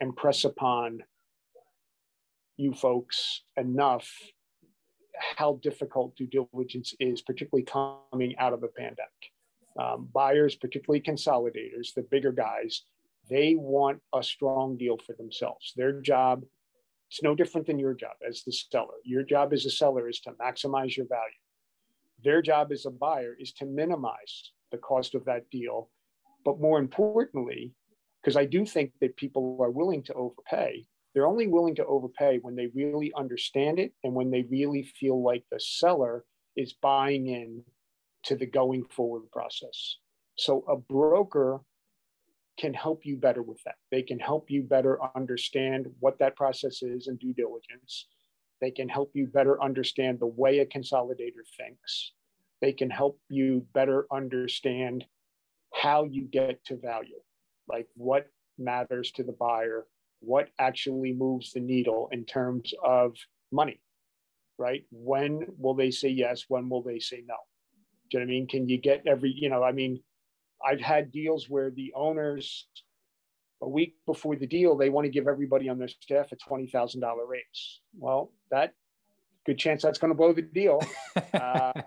impress 0.01 0.45
upon 0.45 1.03
you 2.57 2.73
folks 2.73 3.43
enough 3.57 4.11
how 5.37 5.59
difficult 5.63 6.17
due 6.17 6.27
diligence 6.27 6.95
is, 7.01 7.23
particularly 7.23 7.65
coming 7.65 8.37
out 8.39 8.53
of 8.53 8.63
a 8.63 8.69
pandemic. 8.69 9.33
Um, 9.79 10.09
buyers, 10.13 10.55
particularly 10.55 11.01
consolidators, 11.01 11.95
the 11.95 12.07
bigger 12.11 12.33
guys, 12.33 12.83
they 13.31 13.55
want 13.55 14.01
a 14.15 14.23
strong 14.23 14.77
deal 14.77 14.99
for 14.99 15.15
themselves. 15.15 15.73
Their 15.77 16.01
job, 16.01 16.45
it's 17.11 17.23
no 17.23 17.35
different 17.35 17.67
than 17.67 17.79
your 17.79 17.95
job 17.95 18.17
as 18.27 18.43
the 18.43 18.53
seller. 18.53 18.95
Your 19.05 19.23
job 19.23 19.53
as 19.53 19.65
a 19.65 19.71
seller 19.71 20.09
is 20.09 20.21
to 20.21 20.33
maximize 20.33 20.97
your 20.97 21.07
value. 21.07 21.41
Their 22.25 22.43
job 22.43 22.73
as 22.73 22.87
a 22.87 22.91
buyer 22.91 23.35
is 23.39 23.53
to 23.55 23.67
minimize 23.67 24.53
the 24.71 24.79
cost 24.79 25.15
of 25.15 25.25
that 25.27 25.49
deal. 25.51 25.91
But 26.45 26.61
more 26.61 26.79
importantly, 26.79 27.73
because 28.21 28.37
I 28.37 28.45
do 28.45 28.65
think 28.67 28.93
that 29.01 29.17
people 29.17 29.59
are 29.61 29.71
willing 29.71 30.03
to 30.05 30.15
overpay, 30.15 30.87
they're 31.15 31.27
only 31.27 31.47
willing 31.47 31.75
to 31.77 31.87
overpay 31.87 32.39
when 32.43 32.57
they 32.57 32.69
really 32.75 33.13
understand 33.17 33.79
it 33.79 33.93
and 34.03 34.15
when 34.15 34.31
they 34.31 34.43
really 34.51 34.83
feel 34.83 35.23
like 35.23 35.45
the 35.51 35.61
seller 35.61 36.25
is 36.57 36.73
buying 36.75 37.27
in 37.27 37.63
to 38.25 38.37
the 38.37 38.47
going 38.47 38.85
forward 38.85 39.31
process. 39.31 39.97
So 40.37 40.65
a 40.69 40.77
broker 40.77 41.61
can 42.59 42.75
help 42.75 43.05
you 43.05 43.17
better 43.17 43.43
with 43.43 43.63
that. 43.65 43.77
They 43.91 44.03
can 44.03 44.19
help 44.19 44.51
you 44.51 44.63
better 44.63 44.99
understand 45.17 45.87
what 46.01 46.19
that 46.19 46.37
process 46.37 46.83
is 46.83 47.07
and 47.07 47.19
due 47.19 47.33
diligence. 47.33 48.07
They 48.61 48.71
can 48.71 48.89
help 48.89 49.11
you 49.15 49.27
better 49.27 49.61
understand 49.63 50.21
the 50.21 50.27
way 50.27 50.61
a 50.61 50.67
consolidator 50.67 51.45
thinks. 51.57 52.13
They 52.61 52.73
can 52.73 52.91
help 52.91 53.19
you 53.29 53.67
better 53.75 54.07
understand 54.13 55.05
how 55.75 56.05
you 56.05 56.25
get 56.25 56.65
to 56.67 56.77
value, 56.77 57.21
like 57.67 57.89
what 57.95 58.29
matters 58.59 59.11
to 59.13 59.25
the 59.25 59.33
buyer, 59.33 59.87
what 60.23 60.49
actually 60.59 61.13
moves 61.13 61.53
the 61.53 61.61
needle 61.61 62.09
in 62.13 62.25
terms 62.25 62.73
of 62.85 63.17
money, 63.51 63.81
right? 64.59 64.85
When 64.91 65.47
will 65.59 65.75
they 65.75 65.91
say 65.91 66.09
yes? 66.09 66.45
When 66.49 66.69
will 66.69 66.83
they 66.83 66.99
say 66.99 67.23
no? 67.27 67.35
Do 68.11 68.19
you 68.19 68.21
know 68.21 68.27
what 68.27 68.33
I 68.33 68.35
mean? 68.35 68.47
Can 68.47 68.69
you 68.69 68.79
get 68.79 69.07
every, 69.07 69.31
you 69.31 69.49
know, 69.49 69.63
I 69.63 69.73
mean, 69.73 70.01
I've 70.65 70.81
had 70.81 71.11
deals 71.11 71.49
where 71.49 71.71
the 71.71 71.93
owners, 71.95 72.67
a 73.61 73.69
week 73.69 73.97
before 74.07 74.37
the 74.37 74.47
deal, 74.47 74.77
they 74.77 74.91
want 74.91 75.07
to 75.07 75.11
give 75.11 75.27
everybody 75.29 75.69
on 75.69 75.79
their 75.79 75.89
staff 75.89 76.33
a 76.33 76.37
twenty 76.37 76.67
thousand 76.67 77.01
dollar 77.01 77.27
raise. 77.27 77.81
Well, 77.99 78.33
that 78.51 78.75
good 79.45 79.59
chance 79.59 79.83
that's 79.83 79.99
going 79.99 80.11
to 80.11 80.17
blow 80.17 80.33
the 80.33 80.43
deal. 80.43 80.81
Uh, 81.35 81.73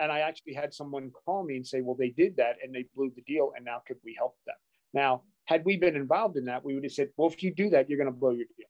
And 0.00 0.12
I 0.12 0.20
actually 0.20 0.54
had 0.54 0.72
someone 0.72 1.10
call 1.24 1.44
me 1.44 1.56
and 1.56 1.66
say, 1.66 1.80
well, 1.80 1.96
they 1.98 2.10
did 2.10 2.36
that 2.36 2.56
and 2.62 2.72
they 2.72 2.86
blew 2.94 3.10
the 3.14 3.22
deal. 3.22 3.52
And 3.56 3.64
now 3.64 3.82
could 3.86 3.96
we 4.04 4.14
help 4.16 4.36
them? 4.46 4.54
Now, 4.94 5.22
had 5.48 5.64
we 5.64 5.78
been 5.78 5.96
involved 5.96 6.36
in 6.36 6.44
that, 6.44 6.62
we 6.62 6.74
would 6.74 6.84
have 6.84 6.92
said, 6.92 7.08
well, 7.16 7.30
if 7.30 7.42
you 7.42 7.54
do 7.54 7.70
that, 7.70 7.88
you're 7.88 7.96
going 7.96 8.12
to 8.12 8.20
blow 8.20 8.32
your 8.32 8.46
deal. 8.56 8.66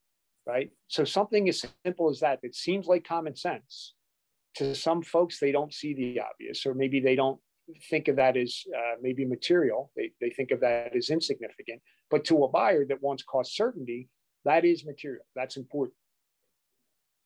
Right. 0.47 0.71
So 0.87 1.05
something 1.05 1.49
as 1.49 1.65
simple 1.85 2.09
as 2.09 2.21
that, 2.21 2.39
that 2.43 2.55
seems 2.55 2.87
like 2.87 3.05
common 3.05 3.35
sense 3.37 3.95
to 4.55 4.75
some 4.75 5.03
folks, 5.03 5.41
they 5.41 5.53
don't 5.53 5.75
see 5.75 5.93
the 5.93 6.21
obvious, 6.21 6.65
or 6.65 6.75
maybe 6.75 7.01
they 7.01 7.17
don't 7.17 7.41
think 7.91 8.09
of 8.09 8.17
that 8.17 8.37
as 8.37 8.63
uh, 8.75 8.95
maybe 9.03 9.25
material. 9.27 9.91
They, 9.97 10.13
they 10.21 10.31
think 10.31 10.53
of 10.53 10.61
that 10.61 10.97
as 10.97 11.11
insignificant. 11.11 11.83
But 12.11 12.25
to 12.27 12.45
a 12.45 12.49
buyer 12.49 12.87
that 12.87 13.03
wants 13.03 13.25
cost 13.25 13.57
certainty, 13.57 14.09
that 14.45 14.65
is 14.65 14.87
material. 14.87 15.25
That's 15.35 15.57
important. 15.57 15.97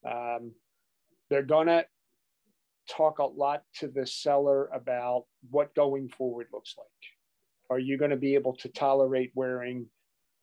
Um, 0.05 0.51
they're 1.29 1.43
going 1.43 1.67
to 1.67 1.85
talk 2.89 3.19
a 3.19 3.25
lot 3.25 3.63
to 3.79 3.87
the 3.87 4.05
seller 4.05 4.65
about 4.73 5.25
what 5.49 5.73
going 5.75 6.09
forward 6.09 6.47
looks 6.51 6.75
like. 6.77 6.87
Are 7.69 7.79
you 7.79 7.97
going 7.97 8.11
to 8.11 8.17
be 8.17 8.35
able 8.35 8.55
to 8.57 8.69
tolerate 8.69 9.31
wearing? 9.35 9.87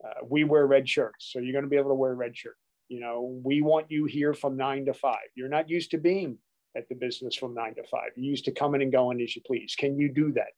Uh, 0.04 0.24
we 0.28 0.44
wear 0.44 0.66
red 0.66 0.88
shirts, 0.88 1.30
so 1.32 1.38
you're 1.38 1.52
going 1.52 1.64
to 1.64 1.70
be 1.70 1.76
able 1.76 1.90
to 1.90 1.94
wear 1.94 2.14
red 2.14 2.36
shirt. 2.36 2.56
You 2.88 3.00
know, 3.00 3.40
we 3.44 3.60
want 3.60 3.90
you 3.90 4.06
here 4.06 4.34
from 4.34 4.56
nine 4.56 4.86
to 4.86 4.94
five. 4.94 5.28
You're 5.34 5.48
not 5.48 5.68
used 5.68 5.90
to 5.92 5.98
being 5.98 6.38
at 6.76 6.88
the 6.88 6.94
business 6.94 7.36
from 7.36 7.54
nine 7.54 7.74
to 7.74 7.84
five. 7.84 8.10
You're 8.16 8.30
used 8.30 8.46
to 8.46 8.52
coming 8.52 8.82
and 8.82 8.92
going 8.92 9.20
as 9.20 9.36
you 9.36 9.42
please. 9.46 9.74
Can 9.78 9.98
you 9.98 10.08
do 10.12 10.32
that? 10.32 10.52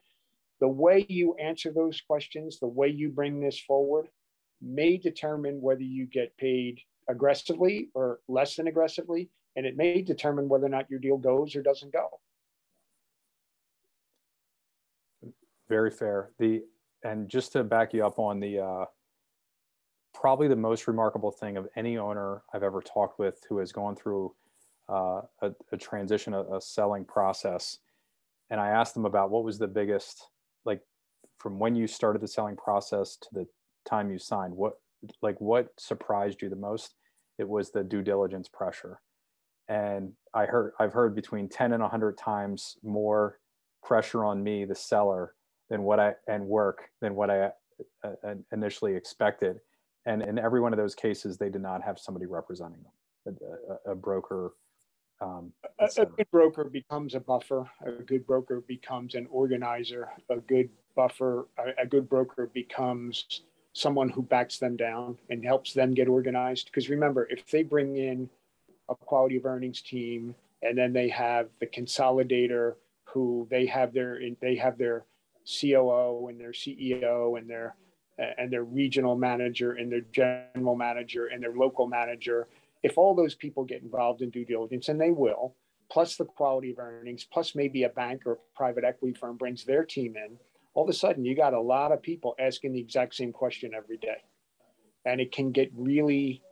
The 0.60 0.68
way 0.68 1.04
you 1.08 1.34
answer 1.34 1.72
those 1.72 2.00
questions, 2.00 2.58
the 2.58 2.68
way 2.68 2.88
you 2.88 3.08
bring 3.08 3.40
this 3.40 3.58
forward, 3.58 4.08
may 4.60 4.96
determine 4.96 5.60
whether 5.60 5.82
you 5.82 6.06
get 6.06 6.36
paid 6.36 6.80
aggressively 7.08 7.88
or 7.94 8.20
less 8.28 8.56
than 8.56 8.68
aggressively, 8.68 9.28
and 9.56 9.66
it 9.66 9.76
may 9.76 10.02
determine 10.02 10.48
whether 10.48 10.66
or 10.66 10.70
not 10.70 10.88
your 10.88 11.00
deal 11.00 11.18
goes 11.18 11.56
or 11.56 11.62
doesn't 11.62 11.92
go. 11.92 12.20
Very 15.72 15.90
fair. 15.90 16.32
The 16.38 16.62
and 17.02 17.30
just 17.30 17.52
to 17.52 17.64
back 17.64 17.94
you 17.94 18.04
up 18.04 18.18
on 18.18 18.40
the 18.40 18.58
uh, 18.58 18.84
probably 20.12 20.46
the 20.46 20.54
most 20.54 20.86
remarkable 20.86 21.30
thing 21.30 21.56
of 21.56 21.66
any 21.76 21.96
owner 21.96 22.42
I've 22.52 22.62
ever 22.62 22.82
talked 22.82 23.18
with 23.18 23.40
who 23.48 23.56
has 23.56 23.72
gone 23.72 23.96
through 23.96 24.34
uh, 24.90 25.22
a, 25.40 25.52
a, 25.72 25.78
transition, 25.78 26.34
a, 26.34 26.42
a 26.42 26.60
selling 26.60 27.06
process, 27.06 27.78
and 28.50 28.60
I 28.60 28.68
asked 28.68 28.92
them 28.92 29.06
about 29.06 29.30
what 29.30 29.44
was 29.44 29.58
the 29.58 29.66
biggest 29.66 30.26
like 30.66 30.82
from 31.38 31.58
when 31.58 31.74
you 31.74 31.86
started 31.86 32.20
the 32.20 32.28
selling 32.28 32.56
process 32.56 33.16
to 33.16 33.28
the 33.32 33.46
time 33.88 34.10
you 34.10 34.18
signed. 34.18 34.54
What 34.54 34.74
like 35.22 35.40
what 35.40 35.68
surprised 35.78 36.42
you 36.42 36.50
the 36.50 36.56
most? 36.56 36.96
It 37.38 37.48
was 37.48 37.70
the 37.70 37.82
due 37.82 38.02
diligence 38.02 38.46
pressure 38.46 39.00
and 39.68 40.12
I 40.34 40.44
heard 40.44 40.74
I've 40.78 40.92
heard 40.92 41.14
between 41.14 41.48
10 41.48 41.72
and 41.72 41.80
100 41.80 42.18
times 42.18 42.76
more 42.82 43.38
pressure 43.82 44.22
on 44.22 44.42
me, 44.42 44.66
the 44.66 44.74
seller, 44.74 45.34
than 45.72 45.82
what 45.84 45.98
I 45.98 46.14
and 46.28 46.46
work 46.46 46.90
than 47.00 47.14
what 47.14 47.30
I 47.30 47.50
uh, 48.04 48.10
uh 48.22 48.34
initially 48.52 48.94
expected. 48.94 49.58
And 50.04 50.22
in 50.22 50.38
every 50.38 50.60
one 50.60 50.72
of 50.72 50.76
those 50.76 50.94
cases, 50.94 51.38
they 51.38 51.48
did 51.48 51.62
not 51.62 51.82
have 51.82 51.98
somebody 51.98 52.26
representing 52.26 52.80
them, 52.82 53.36
a, 53.86 53.90
a, 53.90 53.92
a 53.92 53.94
broker. 53.94 54.52
Um, 55.20 55.52
a, 55.80 56.02
a 56.02 56.06
good 56.06 56.30
broker 56.30 56.64
becomes 56.64 57.14
a 57.14 57.20
buffer. 57.20 57.70
A 57.86 57.90
good 58.02 58.26
broker 58.26 58.60
becomes 58.60 59.14
an 59.14 59.26
organizer. 59.30 60.10
A 60.28 60.36
good 60.36 60.68
buffer, 60.94 61.46
a, 61.56 61.82
a 61.84 61.86
good 61.86 62.08
broker 62.08 62.50
becomes 62.52 63.42
someone 63.72 64.10
who 64.10 64.22
backs 64.22 64.58
them 64.58 64.76
down 64.76 65.16
and 65.30 65.42
helps 65.42 65.72
them 65.72 65.94
get 65.94 66.06
organized. 66.06 66.66
Because 66.66 66.90
remember, 66.90 67.26
if 67.30 67.46
they 67.46 67.62
bring 67.62 67.96
in 67.96 68.28
a 68.90 68.94
quality 68.94 69.38
of 69.38 69.46
earnings 69.46 69.80
team, 69.80 70.34
and 70.60 70.76
then 70.76 70.92
they 70.92 71.08
have 71.08 71.48
the 71.60 71.66
consolidator 71.66 72.74
who 73.04 73.46
they 73.50 73.66
have 73.66 73.92
their 73.92 74.20
they 74.40 74.56
have 74.56 74.78
their 74.78 75.04
COO 75.46 76.28
and 76.28 76.40
their 76.40 76.52
CEO 76.52 77.38
and 77.38 77.48
their 77.48 77.76
and 78.38 78.52
their 78.52 78.64
regional 78.64 79.16
manager 79.16 79.72
and 79.72 79.90
their 79.90 80.02
general 80.12 80.76
manager 80.76 81.26
and 81.26 81.42
their 81.42 81.54
local 81.54 81.86
manager. 81.86 82.46
If 82.82 82.98
all 82.98 83.14
those 83.14 83.34
people 83.34 83.64
get 83.64 83.82
involved 83.82 84.22
in 84.22 84.30
due 84.30 84.44
diligence, 84.44 84.88
and 84.88 85.00
they 85.00 85.10
will, 85.10 85.56
plus 85.90 86.16
the 86.16 86.24
quality 86.24 86.72
of 86.72 86.78
earnings, 86.78 87.24
plus 87.24 87.54
maybe 87.54 87.84
a 87.84 87.88
bank 87.88 88.22
or 88.26 88.32
a 88.32 88.36
private 88.54 88.84
equity 88.84 89.14
firm 89.14 89.36
brings 89.36 89.64
their 89.64 89.84
team 89.84 90.16
in, 90.16 90.36
all 90.74 90.84
of 90.84 90.90
a 90.90 90.92
sudden 90.92 91.24
you 91.24 91.36
got 91.36 91.54
a 91.54 91.60
lot 91.60 91.92
of 91.92 92.02
people 92.02 92.34
asking 92.38 92.72
the 92.72 92.80
exact 92.80 93.14
same 93.14 93.32
question 93.32 93.72
every 93.74 93.98
day. 93.98 94.22
And 95.04 95.20
it 95.20 95.32
can 95.32 95.52
get 95.52 95.70
really 95.74 96.42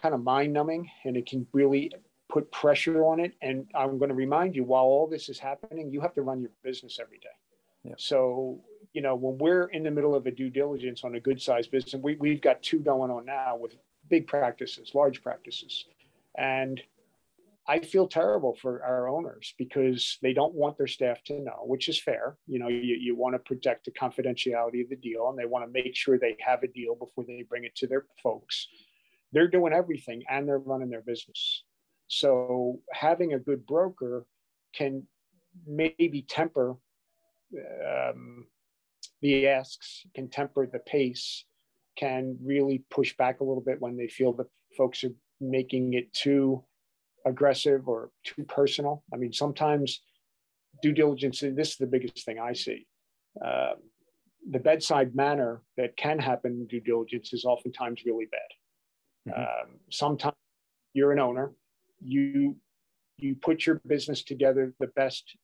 kind 0.00 0.14
of 0.14 0.22
mind 0.22 0.52
numbing 0.52 0.90
and 1.04 1.16
it 1.16 1.26
can 1.26 1.46
really 1.52 1.92
put 2.28 2.50
pressure 2.52 3.04
on 3.04 3.20
it. 3.20 3.34
And 3.42 3.66
I'm 3.74 3.98
going 3.98 4.10
to 4.10 4.14
remind 4.14 4.54
you, 4.54 4.64
while 4.64 4.84
all 4.84 5.06
this 5.06 5.28
is 5.28 5.38
happening, 5.38 5.90
you 5.90 6.00
have 6.00 6.14
to 6.14 6.22
run 6.22 6.40
your 6.40 6.50
business 6.62 6.98
every 7.00 7.18
day. 7.18 7.28
Yeah. 7.84 7.94
So, 7.96 8.60
you 8.92 9.02
know, 9.02 9.14
when 9.14 9.38
we're 9.38 9.66
in 9.66 9.82
the 9.82 9.90
middle 9.90 10.14
of 10.14 10.26
a 10.26 10.30
due 10.30 10.50
diligence 10.50 11.04
on 11.04 11.14
a 11.14 11.20
good 11.20 11.40
sized 11.40 11.70
business, 11.70 12.00
we, 12.02 12.16
we've 12.16 12.40
got 12.40 12.62
two 12.62 12.80
going 12.80 13.10
on 13.10 13.24
now 13.24 13.56
with 13.56 13.76
big 14.08 14.26
practices, 14.26 14.92
large 14.94 15.22
practices. 15.22 15.86
And 16.36 16.80
I 17.66 17.80
feel 17.80 18.08
terrible 18.08 18.56
for 18.60 18.82
our 18.82 19.08
owners 19.08 19.54
because 19.58 20.18
they 20.22 20.32
don't 20.32 20.54
want 20.54 20.78
their 20.78 20.86
staff 20.86 21.22
to 21.24 21.38
know, 21.38 21.64
which 21.64 21.88
is 21.88 22.00
fair. 22.00 22.36
You 22.46 22.58
know, 22.58 22.68
you, 22.68 22.96
you 22.98 23.14
want 23.14 23.34
to 23.34 23.38
protect 23.38 23.84
the 23.84 23.90
confidentiality 23.90 24.82
of 24.82 24.88
the 24.88 24.96
deal 24.96 25.28
and 25.28 25.38
they 25.38 25.44
want 25.44 25.66
to 25.66 25.70
make 25.70 25.94
sure 25.94 26.18
they 26.18 26.36
have 26.40 26.62
a 26.62 26.68
deal 26.68 26.94
before 26.94 27.24
they 27.24 27.44
bring 27.48 27.64
it 27.64 27.76
to 27.76 27.86
their 27.86 28.06
folks 28.22 28.68
they're 29.32 29.48
doing 29.48 29.72
everything 29.72 30.22
and 30.28 30.48
they're 30.48 30.58
running 30.58 30.90
their 30.90 31.02
business. 31.02 31.64
So 32.08 32.80
having 32.92 33.34
a 33.34 33.38
good 33.38 33.66
broker 33.66 34.26
can 34.74 35.06
maybe 35.66 36.22
temper 36.28 36.76
um, 37.54 38.46
the 39.20 39.48
asks, 39.48 40.06
can 40.14 40.28
temper 40.28 40.66
the 40.66 40.78
pace, 40.80 41.44
can 41.96 42.36
really 42.42 42.84
push 42.90 43.16
back 43.16 43.40
a 43.40 43.44
little 43.44 43.62
bit 43.62 43.80
when 43.80 43.96
they 43.96 44.08
feel 44.08 44.32
that 44.34 44.46
folks 44.76 45.02
are 45.04 45.12
making 45.40 45.94
it 45.94 46.12
too 46.12 46.64
aggressive 47.26 47.88
or 47.88 48.10
too 48.24 48.44
personal. 48.44 49.04
I 49.12 49.16
mean, 49.16 49.32
sometimes 49.32 50.02
due 50.82 50.92
diligence, 50.92 51.40
this 51.40 51.70
is 51.70 51.76
the 51.76 51.86
biggest 51.86 52.24
thing 52.24 52.38
I 52.38 52.52
see. 52.52 52.86
Uh, 53.44 53.74
the 54.50 54.58
bedside 54.58 55.14
manner 55.14 55.62
that 55.76 55.96
can 55.96 56.18
happen 56.18 56.52
in 56.52 56.66
due 56.66 56.80
diligence 56.80 57.32
is 57.32 57.44
oftentimes 57.44 58.02
really 58.06 58.26
bad. 58.30 59.32
Mm-hmm. 59.32 59.40
Um, 59.40 59.80
sometimes 59.90 60.36
you're 60.94 61.12
an 61.12 61.18
owner, 61.18 61.52
you 62.00 62.56
you 63.18 63.34
put 63.34 63.66
your 63.66 63.80
business 63.86 64.22
together 64.22 64.72
the 64.78 64.86
best 64.88 65.36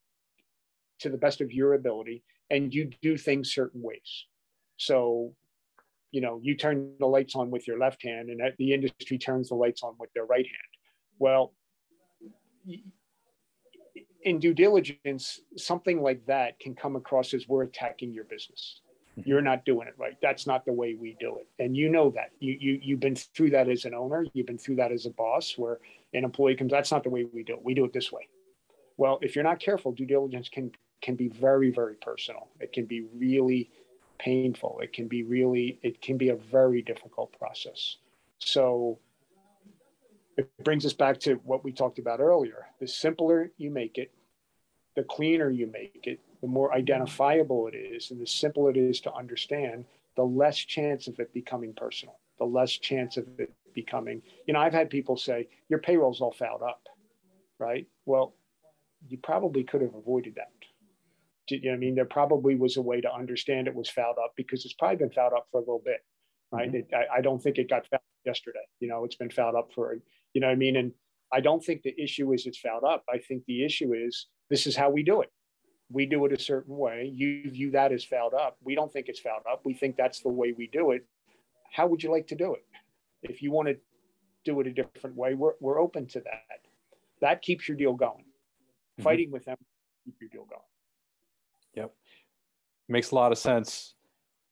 to 1.00 1.09
the 1.09 1.18
best 1.18 1.40
of 1.40 1.52
your 1.52 1.74
ability, 1.74 2.22
and 2.50 2.72
you 2.72 2.90
do 3.02 3.16
things 3.16 3.52
certain 3.52 3.82
ways. 3.82 4.26
So, 4.76 5.34
you 6.12 6.20
know, 6.20 6.38
you 6.42 6.57
turn 6.57 6.92
the 7.00 7.07
lights 7.07 7.34
on 7.34 7.50
with 7.50 7.66
your 7.66 7.78
left 7.78 8.02
hand, 8.02 8.30
and 8.30 8.40
the 8.59 8.72
industry 8.72 9.18
turns 9.18 9.48
the 9.48 9.57
lights 9.57 9.82
on 9.82 9.94
with 9.98 10.12
their 10.14 10.24
right 10.24 10.46
hand. 10.46 10.72
Well, 11.18 11.52
in 14.22 14.38
due 14.38 14.55
diligence, 14.55 15.40
something 15.57 16.00
like 16.00 16.24
that 16.26 16.59
can 16.61 16.74
come 16.74 16.96
across 16.96 17.34
as 17.34 17.48
we're 17.48 17.64
attacking 17.64 18.12
your 18.12 18.24
business. 18.24 18.80
Mm-hmm. 19.18 19.30
you're 19.30 19.42
not 19.42 19.64
doing 19.64 19.86
it 19.86 19.94
right 19.96 20.16
that's 20.20 20.44
not 20.44 20.64
the 20.64 20.72
way 20.72 20.96
we 21.00 21.16
do 21.20 21.36
it 21.36 21.46
and 21.62 21.76
you 21.76 21.88
know 21.88 22.11
that 22.11 22.30
you, 22.40 22.57
you 22.59 22.80
you've 22.82 22.98
been 22.98 23.14
through 23.14 23.50
that 23.50 23.68
as 23.68 23.84
an 23.84 23.94
owner 23.94 24.26
you've 24.34 24.46
been 24.46 24.59
through 24.59 24.74
that 24.74 24.90
as 24.90 25.07
a 25.07 25.11
boss 25.11 25.55
where 25.57 25.78
an 26.15 26.25
employee 26.25 26.55
comes 26.55 26.71
that's 26.71 26.91
not 26.91 27.03
the 27.03 27.11
way 27.11 27.25
we 27.25 27.43
do 27.43 27.55
it. 27.55 27.65
We 27.65 27.75
do 27.75 27.85
it 27.85 27.93
this 27.93 28.11
way. 28.11 28.29
Well 28.97 29.19
if 29.23 29.35
you're 29.35 29.45
not 29.45 29.61
careful 29.61 29.93
due 29.93 30.07
diligence 30.07 30.49
can 30.49 30.73
can 31.03 31.17
be 31.17 31.29
very 31.29 31.71
very 31.71 31.95
personal. 31.95 32.49
It 32.61 32.73
can 32.73 32.87
be 32.87 33.03
really 33.15 33.71
painful. 34.19 34.81
It 34.83 34.93
can 34.93 35.09
be 35.09 35.23
really 35.23 35.79
it 35.83 36.01
can 36.01 36.17
be 36.17 36.31
a 36.31 36.37
very 36.37 36.83
difficult 36.83 37.37
process. 37.39 37.97
So 38.39 38.99
it 40.37 40.51
brings 40.65 40.85
us 40.85 40.93
back 40.93 41.21
to 41.21 41.35
what 41.45 41.65
we 41.65 41.73
talked 41.73 41.99
about 41.99 42.21
earlier. 42.21 42.67
The 42.81 42.89
simpler 42.89 43.51
you 43.57 43.71
make 43.71 43.99
it 43.99 44.12
the 44.95 45.03
cleaner 45.03 45.51
you 45.51 45.67
make 45.67 46.05
it 46.05 46.21
the 46.41 46.47
more 46.47 46.75
identifiable 46.75 47.67
it 47.67 47.75
is 47.75 48.11
and 48.11 48.21
the 48.21 48.27
simpler 48.27 48.71
it 48.71 48.77
is 48.77 49.01
to 49.01 49.12
understand, 49.15 49.87
the 50.15 50.23
less 50.23 50.59
chance 50.59 51.09
of 51.09 51.19
it 51.19 51.33
becoming 51.33 51.73
personal, 51.73 52.19
the 52.39 52.45
less 52.45 52.73
chance 52.73 53.17
of 53.17 53.27
it 53.39 53.51
becoming, 53.75 54.22
you 54.47 54.55
know, 54.55 54.61
I've 54.61 54.72
had 54.72 54.91
people 54.91 55.16
say, 55.16 55.49
your 55.68 55.79
payroll's 55.79 56.20
all 56.20 56.33
fouled 56.33 56.62
up, 56.62 56.83
right? 57.59 57.87
Well, 58.07 58.35
you 59.09 59.18
probably 59.18 59.64
could 59.64 59.83
have 59.83 59.95
avoided 59.95 60.37
that. 60.37 60.51
You 61.49 61.70
know 61.70 61.75
I 61.75 61.77
mean? 61.77 61.95
There 61.95 62.07
probably 62.07 62.55
was 62.55 62.79
a 62.79 62.83
way 62.83 63.03
to 63.03 63.12
understand 63.12 63.68
it 63.68 63.75
was 63.75 63.91
fouled 63.91 64.16
up 64.22 64.33
because 64.37 64.64
it's 64.64 64.75
probably 64.75 64.97
been 64.97 65.11
fouled 65.11 65.35
up 65.35 65.47
for 65.51 65.59
a 65.59 65.61
little 65.61 65.83
bit, 65.85 65.99
right? 66.51 66.68
Mm-hmm. 66.68 66.77
It, 66.77 66.91
I, 66.95 67.18
I, 67.18 67.20
don't 67.20 67.43
think 67.43 67.59
it 67.59 67.68
got 67.68 67.87
fouled 67.87 68.01
yesterday. 68.25 68.64
You 68.81 68.89
know, 68.89 69.05
it's 69.05 69.16
been 69.16 69.31
fouled 69.31 69.55
up 69.55 69.68
for, 69.75 69.99
you 70.33 70.41
know 70.41 70.49
I 70.49 70.55
mean? 70.55 70.77
And 70.77 70.93
I 71.31 71.41
don't 71.41 71.62
think 71.62 71.83
the 71.83 71.95
issue 72.03 72.33
is 72.33 72.47
it's 72.47 72.59
fouled 72.59 72.85
up. 72.85 73.05
I 73.12 73.18
think 73.18 73.45
the 73.47 73.62
issue 73.62 73.93
is 73.93 74.27
this 74.49 74.66
is 74.66 74.75
how 74.75 74.89
we 74.89 75.03
do 75.03 75.20
it 75.20 75.31
we 75.91 76.07
do 76.07 76.25
it 76.25 76.33
a 76.33 76.39
certain 76.39 76.77
way. 76.77 77.11
You 77.14 77.51
view 77.51 77.70
that 77.72 77.93
as 77.93 78.05
fouled 78.05 78.35
up. 78.35 78.57
We 78.62 78.75
don't 78.75 78.93
think 78.93 79.09
it's 79.09 79.20
fouled 79.20 79.45
up. 79.51 79.62
We 79.64 79.75
think 79.75 79.97
that's 79.97 80.20
the 80.20 80.29
way 80.29 80.53
we 80.57 80.66
do 80.66 80.93
it. 80.93 81.07
How 81.72 81.87
would 81.87 82.03
you 82.03 82.11
like 82.11 82.27
to 82.29 82.35
do 82.35 82.55
it? 82.55 82.64
If 83.25 83.43
you 83.43 83.51
want 83.51 83.68
to 83.68 83.77
do 84.45 84.61
it 84.61 84.66
a 84.66 84.72
different 84.72 85.16
way, 85.16 85.35
we're, 85.35 85.55
we're 85.61 85.81
open 85.81 86.07
to 86.09 86.20
that. 86.20 86.61
That 87.20 87.43
keeps 87.43 87.68
your 87.68 87.77
deal 87.77 87.95
going. 87.95 88.25
mm-hmm. 88.25 89.03
fighting 89.03 89.31
with 89.31 89.45
them, 89.45 89.57
keep 90.05 90.14
your 90.20 90.31
deal 90.31 90.45
going. 90.45 90.61
Yep. 91.75 91.93
Makes 92.89 93.11
a 93.11 93.14
lot 93.14 93.33
of 93.33 93.39
sense. 93.39 93.95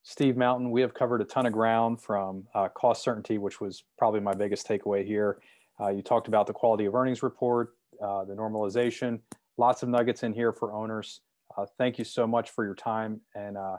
Steve 0.04 0.36
Mountain, 0.36 0.70
we 0.70 0.80
have 0.80 0.94
covered 0.94 1.20
a 1.20 1.24
ton 1.24 1.46
of 1.46 1.52
ground 1.52 2.00
from 2.00 2.44
uh, 2.54 2.68
cost 2.68 3.04
certainty, 3.04 3.38
which 3.38 3.60
was 3.60 3.84
probably 3.98 4.20
my 4.20 4.34
biggest 4.34 4.66
takeaway 4.66 5.06
here. 5.06 5.38
Uh, 5.80 5.88
you 5.88 6.02
talked 6.02 6.28
about 6.28 6.46
the 6.46 6.52
quality 6.52 6.86
of 6.86 6.94
earnings 6.94 7.22
report, 7.22 7.74
uh, 8.02 8.24
the 8.24 8.34
normalization, 8.34 9.20
lots 9.58 9.82
of 9.82 9.88
nuggets 9.88 10.22
in 10.22 10.32
here 10.32 10.52
for 10.52 10.72
owners. 10.72 11.20
Uh, 11.56 11.66
thank 11.78 11.98
you 11.98 12.04
so 12.04 12.26
much 12.26 12.50
for 12.50 12.64
your 12.64 12.74
time 12.74 13.20
and 13.34 13.56
uh, 13.56 13.76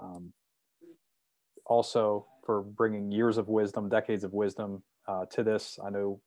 um, 0.00 0.32
also 1.66 2.26
for 2.46 2.62
bringing 2.62 3.10
years 3.10 3.36
of 3.36 3.48
wisdom, 3.48 3.88
decades 3.88 4.24
of 4.24 4.32
wisdom 4.32 4.82
uh, 5.08 5.26
to 5.32 5.42
this. 5.42 5.78
I 5.84 5.90
know, 5.90 6.20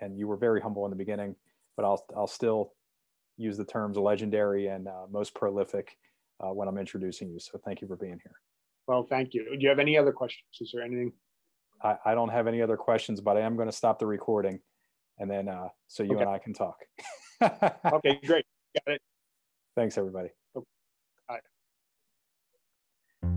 and 0.00 0.18
you 0.18 0.26
were 0.26 0.36
very 0.36 0.60
humble 0.60 0.84
in 0.84 0.90
the 0.90 0.96
beginning, 0.96 1.36
but 1.76 1.84
I'll, 1.84 2.04
I'll 2.16 2.26
still 2.26 2.72
use 3.36 3.56
the 3.56 3.64
terms 3.64 3.96
legendary 3.96 4.66
and 4.66 4.88
most 5.10 5.34
prolific 5.34 5.96
uh, 6.40 6.52
when 6.52 6.68
I'm 6.68 6.78
introducing 6.78 7.30
you. 7.30 7.38
So 7.38 7.58
thank 7.64 7.80
you 7.80 7.88
for 7.88 7.96
being 7.96 8.18
here. 8.22 8.34
Well, 8.86 9.06
thank 9.08 9.34
you. 9.34 9.44
Do 9.44 9.58
you 9.60 9.68
have 9.68 9.78
any 9.78 9.96
other 9.96 10.12
questions? 10.12 10.48
Is 10.60 10.70
there 10.74 10.82
anything? 10.82 11.12
I, 11.82 11.96
I 12.04 12.14
don't 12.14 12.30
have 12.30 12.46
any 12.46 12.60
other 12.60 12.76
questions, 12.76 13.20
but 13.20 13.36
I 13.36 13.40
am 13.40 13.54
going 13.54 13.68
to 13.68 13.76
stop 13.76 13.98
the 13.98 14.06
recording 14.06 14.60
and 15.18 15.30
then 15.30 15.48
uh, 15.48 15.68
so 15.86 16.02
you 16.02 16.14
okay. 16.14 16.22
and 16.22 16.30
I 16.30 16.38
can 16.38 16.54
talk. 16.54 16.76
okay, 17.42 18.20
great. 18.24 18.44
Got 18.86 18.94
it. 18.94 19.02
Thanks, 19.76 19.98
everybody. 19.98 20.30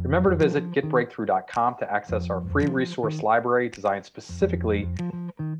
Remember 0.03 0.29
to 0.31 0.35
visit 0.35 0.71
getbreakthrough.com 0.71 1.75
to 1.79 1.91
access 1.91 2.29
our 2.29 2.41
free 2.51 2.65
resource 2.65 3.21
library 3.21 3.69
designed 3.69 4.05
specifically 4.05 4.87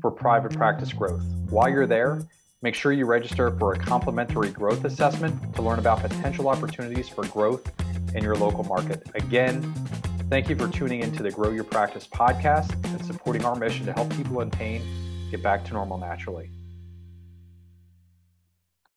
for 0.00 0.10
private 0.10 0.52
practice 0.52 0.92
growth. 0.92 1.24
While 1.48 1.68
you're 1.70 1.86
there, 1.86 2.20
Make 2.62 2.76
sure 2.76 2.92
you 2.92 3.06
register 3.06 3.50
for 3.58 3.72
a 3.72 3.78
complimentary 3.78 4.50
growth 4.50 4.84
assessment 4.84 5.52
to 5.56 5.62
learn 5.62 5.80
about 5.80 6.00
potential 6.00 6.48
opportunities 6.48 7.08
for 7.08 7.26
growth 7.26 7.68
in 8.14 8.22
your 8.22 8.36
local 8.36 8.62
market. 8.62 9.02
Again, 9.16 9.60
thank 10.30 10.48
you 10.48 10.54
for 10.54 10.68
tuning 10.68 11.00
into 11.00 11.24
the 11.24 11.30
Grow 11.32 11.50
Your 11.50 11.64
Practice 11.64 12.06
podcast 12.06 12.72
and 12.84 13.04
supporting 13.04 13.44
our 13.44 13.56
mission 13.56 13.84
to 13.86 13.92
help 13.92 14.14
people 14.16 14.42
in 14.42 14.50
pain 14.50 14.80
get 15.32 15.42
back 15.42 15.64
to 15.64 15.72
normal 15.72 15.98
naturally. 15.98 16.52